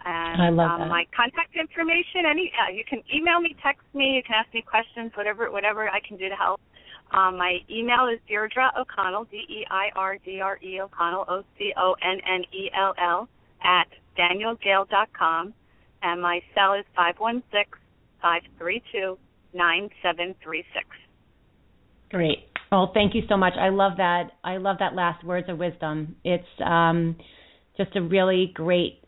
And 0.05 0.41
I 0.41 0.49
love 0.49 0.69
um, 0.69 0.79
that. 0.81 0.89
my 0.89 1.05
contact 1.15 1.57
information. 1.57 2.29
Any, 2.29 2.53
uh, 2.53 2.71
you 2.71 2.83
can 2.87 3.01
email 3.09 3.41
me, 3.41 3.55
text 3.63 3.81
me, 3.95 4.13
you 4.13 4.21
can 4.21 4.35
ask 4.37 4.53
me 4.53 4.61
questions, 4.61 5.11
whatever 5.15 5.49
whatever 5.49 5.89
I 5.89 5.99
can 5.99 6.15
do 6.15 6.29
to 6.29 6.35
help. 6.35 6.61
Um, 7.11 7.37
my 7.37 7.59
email 7.69 8.07
is 8.11 8.19
Deirdre 8.27 8.71
O'Connell, 8.77 9.25
D 9.25 9.37
E 9.37 9.65
I 9.69 9.89
R 9.95 10.17
D 10.23 10.41
R 10.41 10.57
E 10.63 10.81
O'Connell, 10.81 11.25
O 11.27 11.43
C 11.57 11.71
O 11.77 11.95
N 12.03 12.19
N 12.27 12.41
E 12.51 12.69
L 12.77 12.93
L, 13.01 13.29
at 13.63 13.87
danielgale.com. 14.17 15.53
And 16.01 16.21
my 16.21 16.39
cell 16.53 16.73
is 16.73 16.85
five 16.95 17.15
one 17.17 17.41
six 17.51 17.77
five 18.21 18.41
three 18.57 18.81
two 18.91 19.17
nine 19.53 19.89
seven 20.03 20.35
three 20.43 20.63
six. 20.73 20.85
Great. 22.09 22.39
Well, 22.71 22.91
thank 22.93 23.15
you 23.15 23.21
so 23.29 23.37
much. 23.37 23.53
I 23.59 23.69
love 23.69 23.93
that. 23.97 24.31
I 24.43 24.57
love 24.57 24.77
that 24.79 24.95
last 24.95 25.23
words 25.23 25.47
of 25.49 25.57
wisdom. 25.57 26.15
It's 26.23 26.43
um, 26.65 27.15
just 27.77 27.95
a 27.95 28.01
really 28.01 28.51
great, 28.53 28.99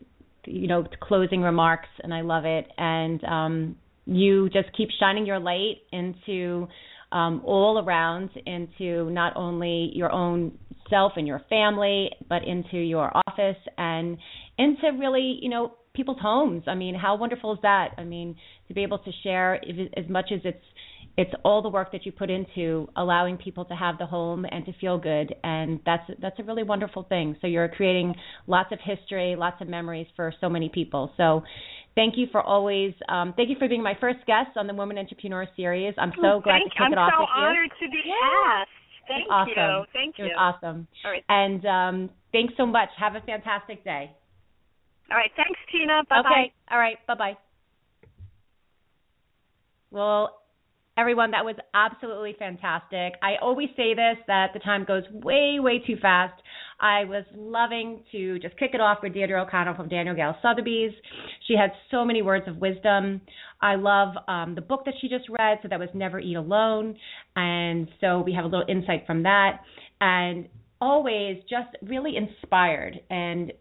you 0.46 0.68
know, 0.68 0.84
closing 1.02 1.42
remarks, 1.42 1.88
and 2.02 2.14
I 2.14 2.22
love 2.22 2.44
it. 2.44 2.66
And 2.78 3.22
um, 3.24 3.76
you 4.06 4.48
just 4.50 4.74
keep 4.76 4.88
shining 4.98 5.26
your 5.26 5.38
light 5.38 5.78
into 5.92 6.68
um, 7.12 7.42
all 7.44 7.82
around 7.84 8.30
into 8.46 9.10
not 9.10 9.34
only 9.36 9.90
your 9.94 10.12
own 10.12 10.58
self 10.90 11.12
and 11.16 11.26
your 11.26 11.42
family, 11.48 12.10
but 12.28 12.46
into 12.46 12.78
your 12.78 13.10
office 13.26 13.56
and 13.76 14.18
into 14.58 14.98
really, 14.98 15.38
you 15.40 15.48
know, 15.48 15.74
people's 15.94 16.18
homes. 16.20 16.62
I 16.66 16.74
mean, 16.74 16.94
how 16.94 17.16
wonderful 17.16 17.52
is 17.52 17.58
that? 17.62 17.90
I 17.98 18.04
mean, 18.04 18.36
to 18.68 18.74
be 18.74 18.82
able 18.82 18.98
to 18.98 19.10
share 19.22 19.54
as 19.54 20.08
much 20.08 20.26
as 20.32 20.40
it's 20.44 20.64
it's 21.18 21.32
all 21.44 21.62
the 21.62 21.68
work 21.68 21.90
that 21.90 22.06
you 22.06 22.12
put 22.12 22.30
into 22.30 22.88
allowing 22.94 23.36
people 23.36 23.64
to 23.64 23.74
have 23.74 23.98
the 23.98 24.06
home 24.06 24.46
and 24.48 24.64
to 24.64 24.72
feel 24.80 24.98
good 24.98 25.34
and 25.42 25.80
that's 25.84 26.08
that's 26.22 26.38
a 26.38 26.44
really 26.44 26.62
wonderful 26.62 27.02
thing 27.02 27.36
so 27.40 27.48
you're 27.48 27.68
creating 27.68 28.14
lots 28.46 28.70
of 28.70 28.78
history 28.84 29.34
lots 29.36 29.60
of 29.60 29.66
memories 29.66 30.06
for 30.14 30.32
so 30.40 30.48
many 30.48 30.68
people 30.68 31.12
so 31.16 31.42
thank 31.98 32.16
you 32.16 32.26
for 32.30 32.40
always 32.40 32.94
um, 33.08 33.34
thank 33.36 33.50
you 33.50 33.56
for 33.58 33.68
being 33.68 33.82
my 33.82 33.94
first 34.00 34.20
guest 34.26 34.56
on 34.56 34.68
the 34.68 34.74
woman 34.74 34.96
entrepreneur 34.98 35.46
series. 35.56 35.94
I'm 35.98 36.12
so 36.22 36.38
oh, 36.38 36.40
glad 36.40 36.60
to 36.60 36.70
kick 36.70 36.80
I'm 36.80 36.92
it 36.92 36.98
off 36.98 37.12
so 37.12 37.20
with 37.20 37.28
you. 37.34 37.42
I'm 37.42 37.42
so 37.42 37.48
honored 37.50 37.70
to 37.82 37.86
be 37.90 38.02
yeah. 38.06 38.62
asked. 38.62 38.70
Thank 39.08 39.26
awesome. 39.30 39.52
you 39.56 39.84
thank 39.92 40.18
you. 40.18 40.24
it 40.26 40.28
was 40.28 40.54
awesome. 40.62 40.86
All 41.04 41.10
right. 41.10 41.24
And 41.28 41.64
um, 41.66 42.10
thanks 42.30 42.54
so 42.56 42.66
much. 42.66 42.90
Have 42.98 43.16
a 43.16 43.20
fantastic 43.22 43.82
day. 43.82 44.12
All 45.10 45.16
right. 45.16 45.30
Thanks 45.34 45.58
tina. 45.72 46.02
Bye 46.08 46.22
bye 46.22 46.30
okay. 46.30 46.52
All 46.70 46.78
right. 46.78 46.98
Bye 47.06 47.14
bye 47.14 47.36
well 49.90 50.37
everyone, 50.98 51.30
that 51.30 51.44
was 51.44 51.54
absolutely 51.74 52.34
fantastic. 52.38 53.14
I 53.22 53.36
always 53.40 53.68
say 53.76 53.94
this 53.94 54.16
that 54.26 54.48
the 54.52 54.58
time 54.58 54.84
goes 54.84 55.04
way, 55.12 55.58
way 55.60 55.78
too 55.86 55.96
fast. 56.02 56.42
I 56.80 57.04
was 57.04 57.24
loving 57.34 58.02
to 58.12 58.38
just 58.40 58.56
kick 58.56 58.70
it 58.74 58.80
off 58.80 58.98
with 59.02 59.14
Deirdre 59.14 59.42
O'Connell 59.42 59.74
from 59.74 59.88
Daniel 59.88 60.14
Gale 60.14 60.36
Sotheby's. 60.42 60.92
She 61.46 61.54
had 61.54 61.70
so 61.90 62.04
many 62.04 62.22
words 62.22 62.46
of 62.48 62.56
wisdom. 62.56 63.20
I 63.60 63.76
love 63.76 64.14
um, 64.28 64.54
the 64.54 64.60
book 64.60 64.84
that 64.84 64.94
she 65.00 65.08
just 65.08 65.28
read, 65.28 65.58
so 65.62 65.68
that 65.68 65.78
was 65.78 65.88
Never 65.94 66.20
Eat 66.20 66.36
Alone. 66.36 66.96
And 67.36 67.88
so 68.00 68.20
we 68.20 68.32
have 68.34 68.44
a 68.44 68.48
little 68.48 68.66
insight 68.68 69.06
from 69.06 69.22
that. 69.24 69.60
And 70.00 70.48
always 70.80 71.38
just 71.50 71.76
really 71.82 72.14
inspired 72.16 73.00
and 73.10 73.52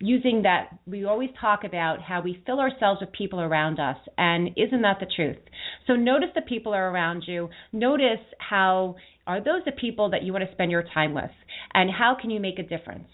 using 0.00 0.42
that 0.42 0.78
we 0.86 1.04
always 1.04 1.30
talk 1.40 1.64
about 1.64 2.00
how 2.00 2.20
we 2.20 2.42
fill 2.46 2.60
ourselves 2.60 3.00
with 3.00 3.12
people 3.12 3.40
around 3.40 3.78
us 3.80 3.96
and 4.18 4.50
isn't 4.56 4.82
that 4.82 4.98
the 5.00 5.06
truth? 5.14 5.38
So 5.86 5.94
notice 5.94 6.30
the 6.34 6.42
people 6.42 6.72
are 6.74 6.90
around 6.90 7.24
you. 7.26 7.48
Notice 7.72 8.20
how 8.38 8.96
are 9.26 9.42
those 9.42 9.62
the 9.64 9.72
people 9.72 10.10
that 10.10 10.22
you 10.22 10.32
want 10.32 10.44
to 10.44 10.52
spend 10.52 10.70
your 10.70 10.84
time 10.94 11.14
with? 11.14 11.30
And 11.74 11.90
how 11.90 12.16
can 12.20 12.30
you 12.30 12.40
make 12.40 12.58
a 12.58 12.62
difference? 12.62 13.08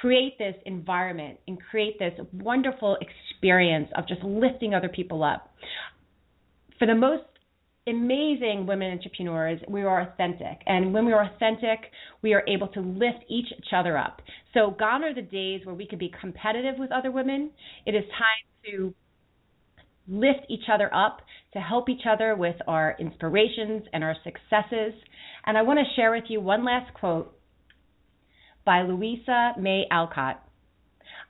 Create 0.00 0.38
this 0.38 0.54
environment 0.66 1.38
and 1.46 1.58
create 1.60 1.98
this 1.98 2.14
wonderful 2.32 2.96
experience 3.00 3.88
of 3.96 4.08
just 4.08 4.22
lifting 4.22 4.74
other 4.74 4.88
people 4.88 5.22
up. 5.22 5.54
For 6.78 6.86
the 6.86 6.94
most 6.94 7.24
amazing 7.90 8.66
women 8.66 8.92
entrepreneurs, 8.92 9.60
we 9.68 9.82
are 9.82 10.00
authentic. 10.00 10.60
And 10.66 10.92
when 10.92 11.06
we 11.06 11.12
are 11.12 11.24
authentic, 11.24 11.78
we 12.22 12.32
are 12.34 12.44
able 12.48 12.68
to 12.68 12.80
lift 12.80 13.24
each 13.28 13.48
other 13.74 13.98
up. 13.98 14.22
So, 14.54 14.74
gone 14.78 15.04
are 15.04 15.14
the 15.14 15.22
days 15.22 15.62
where 15.64 15.74
we 15.74 15.86
could 15.86 15.98
be 15.98 16.12
competitive 16.20 16.74
with 16.78 16.92
other 16.92 17.10
women. 17.10 17.50
It 17.86 17.94
is 17.94 18.04
time 18.10 18.72
to 18.72 18.94
lift 20.08 20.40
each 20.48 20.68
other 20.72 20.92
up, 20.94 21.20
to 21.52 21.60
help 21.60 21.88
each 21.88 22.02
other 22.08 22.34
with 22.34 22.56
our 22.66 22.96
inspirations 22.98 23.84
and 23.92 24.02
our 24.02 24.16
successes. 24.24 24.94
And 25.46 25.56
I 25.56 25.62
want 25.62 25.78
to 25.78 25.94
share 25.94 26.10
with 26.10 26.24
you 26.28 26.40
one 26.40 26.64
last 26.64 26.92
quote 26.94 27.36
by 28.64 28.82
Louisa 28.82 29.52
May 29.58 29.84
Alcott. 29.90 30.42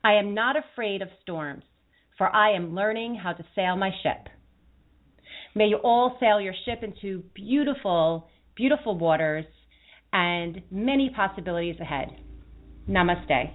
I 0.03 0.15
am 0.15 0.35
not 0.35 0.57
afraid 0.57 1.03
of 1.03 1.09
storms, 1.23 1.65
for 2.17 2.35
I 2.35 2.53
am 2.53 2.75
learning 2.75 3.21
how 3.23 3.33
to 3.33 3.45
sail 3.55 3.77
my 3.77 3.91
ship. 4.03 4.29
May 5.55 5.67
you 5.67 5.77
all 5.83 6.17
sail 6.21 6.41
your 6.41 6.55
ship 6.65 6.83
into 6.83 7.23
beautiful, 7.35 8.29
beautiful 8.55 8.97
waters 8.97 9.45
and 10.13 10.63
many 10.71 11.11
possibilities 11.15 11.77
ahead. 11.81 12.09
Namaste. 12.89 13.55